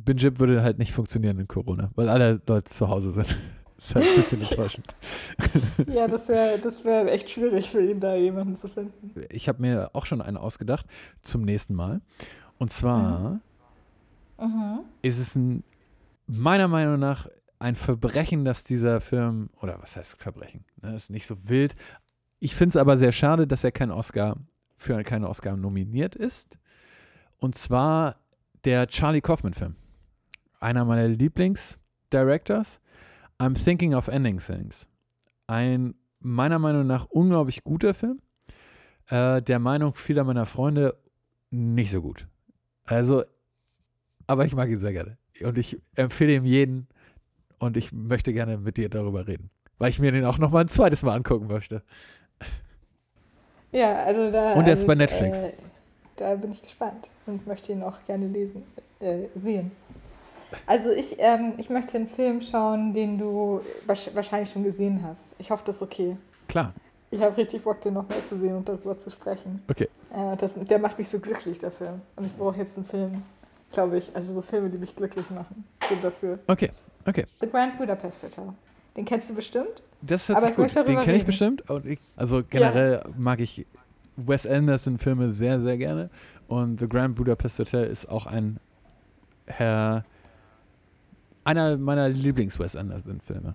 Binjip 0.05 0.39
würde 0.39 0.63
halt 0.63 0.77
nicht 0.77 0.93
funktionieren 0.93 1.39
in 1.39 1.47
Corona, 1.47 1.91
weil 1.95 2.09
alle 2.09 2.41
Leute 2.47 2.65
zu 2.65 2.87
Hause 2.87 3.11
sind. 3.11 3.35
Das 3.75 3.85
ist 3.89 3.95
halt 3.95 4.05
ein 4.05 4.15
bisschen 4.15 4.41
enttäuschend. 4.49 4.87
ja, 5.87 6.07
das 6.07 6.27
wäre 6.27 6.59
das 6.59 6.83
wär 6.85 7.11
echt 7.11 7.29
schwierig 7.29 7.69
für 7.69 7.83
ihn, 7.83 7.99
da 7.99 8.15
jemanden 8.15 8.55
zu 8.55 8.67
finden. 8.67 9.11
Ich 9.29 9.49
habe 9.49 9.61
mir 9.61 9.89
auch 9.93 10.05
schon 10.05 10.21
einen 10.21 10.37
ausgedacht 10.37 10.85
zum 11.21 11.41
nächsten 11.41 11.73
Mal. 11.75 12.01
Und 12.57 12.71
zwar 12.71 13.41
mhm. 14.39 14.47
Mhm. 14.47 14.79
ist 15.01 15.19
es 15.19 15.35
ein, 15.35 15.63
meiner 16.27 16.67
Meinung 16.67 16.99
nach 16.99 17.27
ein 17.59 17.75
Verbrechen, 17.75 18.45
dass 18.45 18.63
dieser 18.63 19.01
Film, 19.01 19.49
oder 19.61 19.81
was 19.81 19.95
heißt 19.95 20.17
Verbrechen, 20.17 20.65
ne, 20.81 20.95
ist 20.95 21.09
nicht 21.09 21.25
so 21.25 21.35
wild. 21.49 21.75
Ich 22.39 22.55
finde 22.55 22.71
es 22.71 22.77
aber 22.77 22.97
sehr 22.97 23.11
schade, 23.11 23.47
dass 23.47 23.63
er 23.63 23.71
kein 23.71 23.91
Oscar, 23.91 24.37
für 24.77 25.01
keinen 25.03 25.25
Oscar 25.25 25.55
nominiert 25.55 26.15
ist. 26.15 26.57
Und 27.39 27.55
zwar 27.55 28.17
der 28.65 28.87
Charlie 28.87 29.21
Kaufman-Film. 29.21 29.75
Einer 30.65 30.83
meiner 30.83 31.07
Lieblings-Directors. 31.07 32.81
I'm 33.37 33.53
Thinking 33.53 33.93
of 33.93 34.07
Ending 34.07 34.39
Things. 34.39 34.89
Ein 35.45 35.93
meiner 36.21 36.57
Meinung 36.57 36.87
nach 36.87 37.05
unglaublich 37.05 37.63
guter 37.63 37.93
Film. 37.93 38.19
Äh, 39.07 39.43
der 39.43 39.59
Meinung 39.59 39.93
vieler 39.93 40.23
meiner 40.23 40.47
Freunde 40.47 40.97
nicht 41.51 41.91
so 41.91 42.01
gut. 42.01 42.27
Also, 42.83 43.25
aber 44.25 44.45
ich 44.45 44.55
mag 44.55 44.67
ihn 44.69 44.79
sehr 44.79 44.91
gerne. 44.91 45.19
Und 45.43 45.59
ich 45.59 45.79
empfehle 45.93 46.33
ihm 46.33 46.45
jeden 46.45 46.87
und 47.59 47.77
ich 47.77 47.91
möchte 47.93 48.33
gerne 48.33 48.57
mit 48.57 48.77
dir 48.77 48.89
darüber 48.89 49.27
reden. 49.27 49.51
Weil 49.77 49.91
ich 49.91 49.99
mir 49.99 50.11
den 50.11 50.25
auch 50.25 50.39
noch 50.39 50.49
mal 50.49 50.61
ein 50.61 50.67
zweites 50.67 51.03
Mal 51.03 51.13
angucken 51.13 51.45
möchte. 51.45 51.83
Ja, 53.71 54.03
also 54.03 54.31
da. 54.31 54.53
Und 54.53 54.65
er 54.65 54.73
ist 54.73 54.79
also 54.79 54.87
bei 54.87 54.95
Netflix. 54.95 55.43
Äh, 55.43 55.53
da 56.15 56.33
bin 56.33 56.53
ich 56.53 56.63
gespannt 56.63 57.07
und 57.27 57.45
möchte 57.45 57.71
ihn 57.71 57.83
auch 57.83 58.03
gerne 58.07 58.25
lesen, 58.25 58.63
äh, 58.99 59.27
sehen. 59.35 59.69
Also 60.65 60.91
ich, 60.91 61.15
ähm, 61.19 61.53
ich 61.57 61.69
möchte 61.69 61.97
einen 61.97 62.07
Film 62.07 62.41
schauen, 62.41 62.93
den 62.93 63.17
du 63.17 63.61
wahrscheinlich 63.85 64.49
schon 64.49 64.63
gesehen 64.63 65.03
hast. 65.03 65.35
Ich 65.39 65.51
hoffe, 65.51 65.63
das 65.65 65.77
ist 65.77 65.81
okay. 65.81 66.17
Klar. 66.47 66.73
Ich 67.11 67.21
habe 67.21 67.35
richtig 67.37 67.63
Bock, 67.63 67.81
den 67.81 67.93
nochmal 67.93 68.21
zu 68.23 68.37
sehen 68.37 68.55
und 68.55 68.67
darüber 68.67 68.97
zu 68.97 69.09
sprechen. 69.09 69.63
Okay. 69.69 69.87
Äh, 70.13 70.35
das, 70.37 70.55
der 70.55 70.79
macht 70.79 70.97
mich 70.97 71.07
so 71.07 71.19
glücklich, 71.19 71.59
der 71.59 71.71
Film. 71.71 72.01
Und 72.15 72.25
ich 72.25 72.35
brauche 72.35 72.57
jetzt 72.57 72.77
einen 72.77 72.85
Film, 72.85 73.23
glaube 73.71 73.97
ich. 73.97 74.13
Also 74.15 74.33
so 74.33 74.41
Filme, 74.41 74.69
die 74.69 74.77
mich 74.77 74.95
glücklich 74.95 75.29
machen. 75.29 75.63
Bin 75.87 76.01
dafür. 76.01 76.39
Okay, 76.47 76.71
okay. 77.05 77.25
The 77.39 77.47
Grand 77.47 77.77
Budapest 77.77 78.23
Hotel. 78.23 78.49
Den 78.97 79.05
kennst 79.05 79.29
du 79.29 79.33
bestimmt? 79.35 79.83
Das 80.01 80.29
hört 80.29 80.41
sich 80.41 80.55
gut. 80.55 80.75
Den 80.75 80.99
kenne 80.99 81.17
ich 81.17 81.25
bestimmt. 81.25 81.63
Also 82.15 82.43
generell 82.49 83.01
ja. 83.03 83.11
mag 83.17 83.39
ich 83.39 83.65
Wes 84.17 84.47
Anderson-Filme 84.47 85.31
sehr, 85.31 85.59
sehr 85.59 85.77
gerne. 85.77 86.09
Und 86.47 86.79
The 86.79 86.87
Grand 86.87 87.15
Budapest 87.15 87.59
Hotel 87.59 87.85
ist 87.87 88.07
auch 88.09 88.25
ein 88.25 88.59
Herr 89.47 90.05
einer 91.45 91.77
meiner 91.77 92.09
Lieblings-Wes 92.09 92.75
Anderson-Filme. 92.75 93.53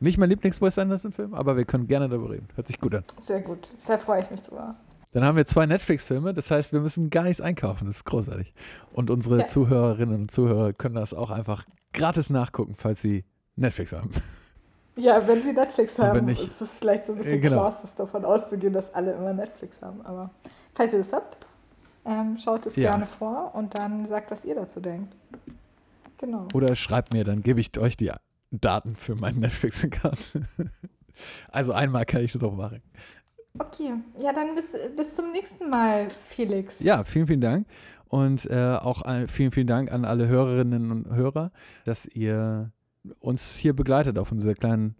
Nicht 0.00 0.18
mein 0.18 0.30
Lieblings-Wes 0.30 0.78
Anderson-Film, 0.78 1.34
aber 1.34 1.56
wir 1.56 1.64
können 1.64 1.86
gerne 1.86 2.08
darüber 2.08 2.30
reden. 2.30 2.48
Hört 2.54 2.66
sich 2.66 2.80
gut 2.80 2.94
an. 2.94 3.04
Sehr 3.26 3.40
gut. 3.40 3.70
Da 3.86 3.98
freue 3.98 4.22
ich 4.22 4.30
mich 4.30 4.40
drüber. 4.42 4.74
Dann 5.12 5.24
haben 5.24 5.36
wir 5.36 5.46
zwei 5.46 5.66
Netflix-Filme, 5.66 6.34
das 6.34 6.50
heißt, 6.50 6.72
wir 6.72 6.80
müssen 6.80 7.08
gar 7.08 7.22
nichts 7.22 7.40
einkaufen. 7.40 7.86
Das 7.86 7.96
ist 7.96 8.04
großartig. 8.04 8.52
Und 8.92 9.10
unsere 9.10 9.40
ja. 9.40 9.46
Zuhörerinnen 9.46 10.22
und 10.22 10.30
Zuhörer 10.30 10.72
können 10.72 10.96
das 10.96 11.14
auch 11.14 11.30
einfach 11.30 11.64
gratis 11.92 12.30
nachgucken, 12.30 12.74
falls 12.76 13.00
sie 13.00 13.24
Netflix 13.56 13.92
haben. 13.92 14.10
Ja, 14.96 15.26
wenn 15.26 15.42
sie 15.42 15.52
Netflix 15.52 15.98
haben, 15.98 16.26
nicht, 16.26 16.40
ist 16.40 16.60
es 16.60 16.78
vielleicht 16.78 17.04
so 17.04 17.12
ein 17.12 17.18
bisschen 17.18 17.40
genau. 17.40 17.62
Klaus, 17.62 17.94
davon 17.96 18.24
auszugehen, 18.24 18.72
dass 18.72 18.94
alle 18.94 19.12
immer 19.12 19.32
Netflix 19.32 19.80
haben. 19.82 20.00
Aber 20.02 20.30
falls 20.72 20.92
ihr 20.92 21.00
das 21.00 21.12
habt, 21.12 21.36
ähm, 22.04 22.38
schaut 22.38 22.66
es 22.66 22.76
ja. 22.76 22.90
gerne 22.90 23.06
vor 23.06 23.52
und 23.54 23.76
dann 23.76 24.06
sagt, 24.06 24.30
was 24.30 24.44
ihr 24.44 24.54
dazu 24.54 24.80
denkt. 24.80 25.14
Genau. 26.24 26.48
Oder 26.54 26.74
schreibt 26.74 27.12
mir, 27.12 27.22
dann 27.24 27.42
gebe 27.42 27.60
ich 27.60 27.76
euch 27.78 27.98
die 27.98 28.10
Daten 28.50 28.96
für 28.96 29.14
meinen 29.14 29.40
Netflix-Account. 29.40 30.38
also 31.52 31.72
einmal 31.72 32.06
kann 32.06 32.22
ich 32.22 32.32
das 32.32 32.42
auch 32.42 32.54
machen. 32.54 32.80
Okay, 33.58 33.92
ja, 34.16 34.32
dann 34.32 34.54
bis, 34.54 34.74
bis 34.96 35.14
zum 35.14 35.32
nächsten 35.32 35.68
Mal, 35.68 36.08
Felix. 36.28 36.80
Ja, 36.80 37.04
vielen, 37.04 37.26
vielen 37.26 37.42
Dank. 37.42 37.66
Und 38.08 38.46
äh, 38.46 38.78
auch 38.80 39.02
vielen, 39.28 39.52
vielen 39.52 39.66
Dank 39.66 39.92
an 39.92 40.04
alle 40.06 40.26
Hörerinnen 40.26 40.90
und 40.90 41.14
Hörer, 41.14 41.52
dass 41.84 42.06
ihr 42.06 42.72
uns 43.20 43.54
hier 43.54 43.74
begleitet 43.74 44.18
auf 44.18 44.32
unserer 44.32 44.54
kleinen 44.54 44.96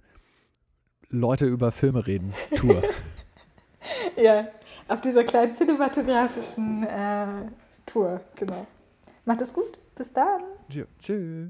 Leute 1.08 1.46
über 1.46 1.72
Filme 1.72 2.06
reden 2.06 2.34
Tour. 2.54 2.82
ja, 4.16 4.46
auf 4.88 5.00
dieser 5.00 5.24
kleinen 5.24 5.52
cinematografischen 5.52 6.82
äh, 6.82 7.26
Tour, 7.86 8.20
genau. 8.34 8.66
Macht 9.24 9.40
es 9.40 9.54
gut. 9.54 9.78
Bis 9.96 10.12
dann. 10.12 10.42
Tschüss. 10.70 11.48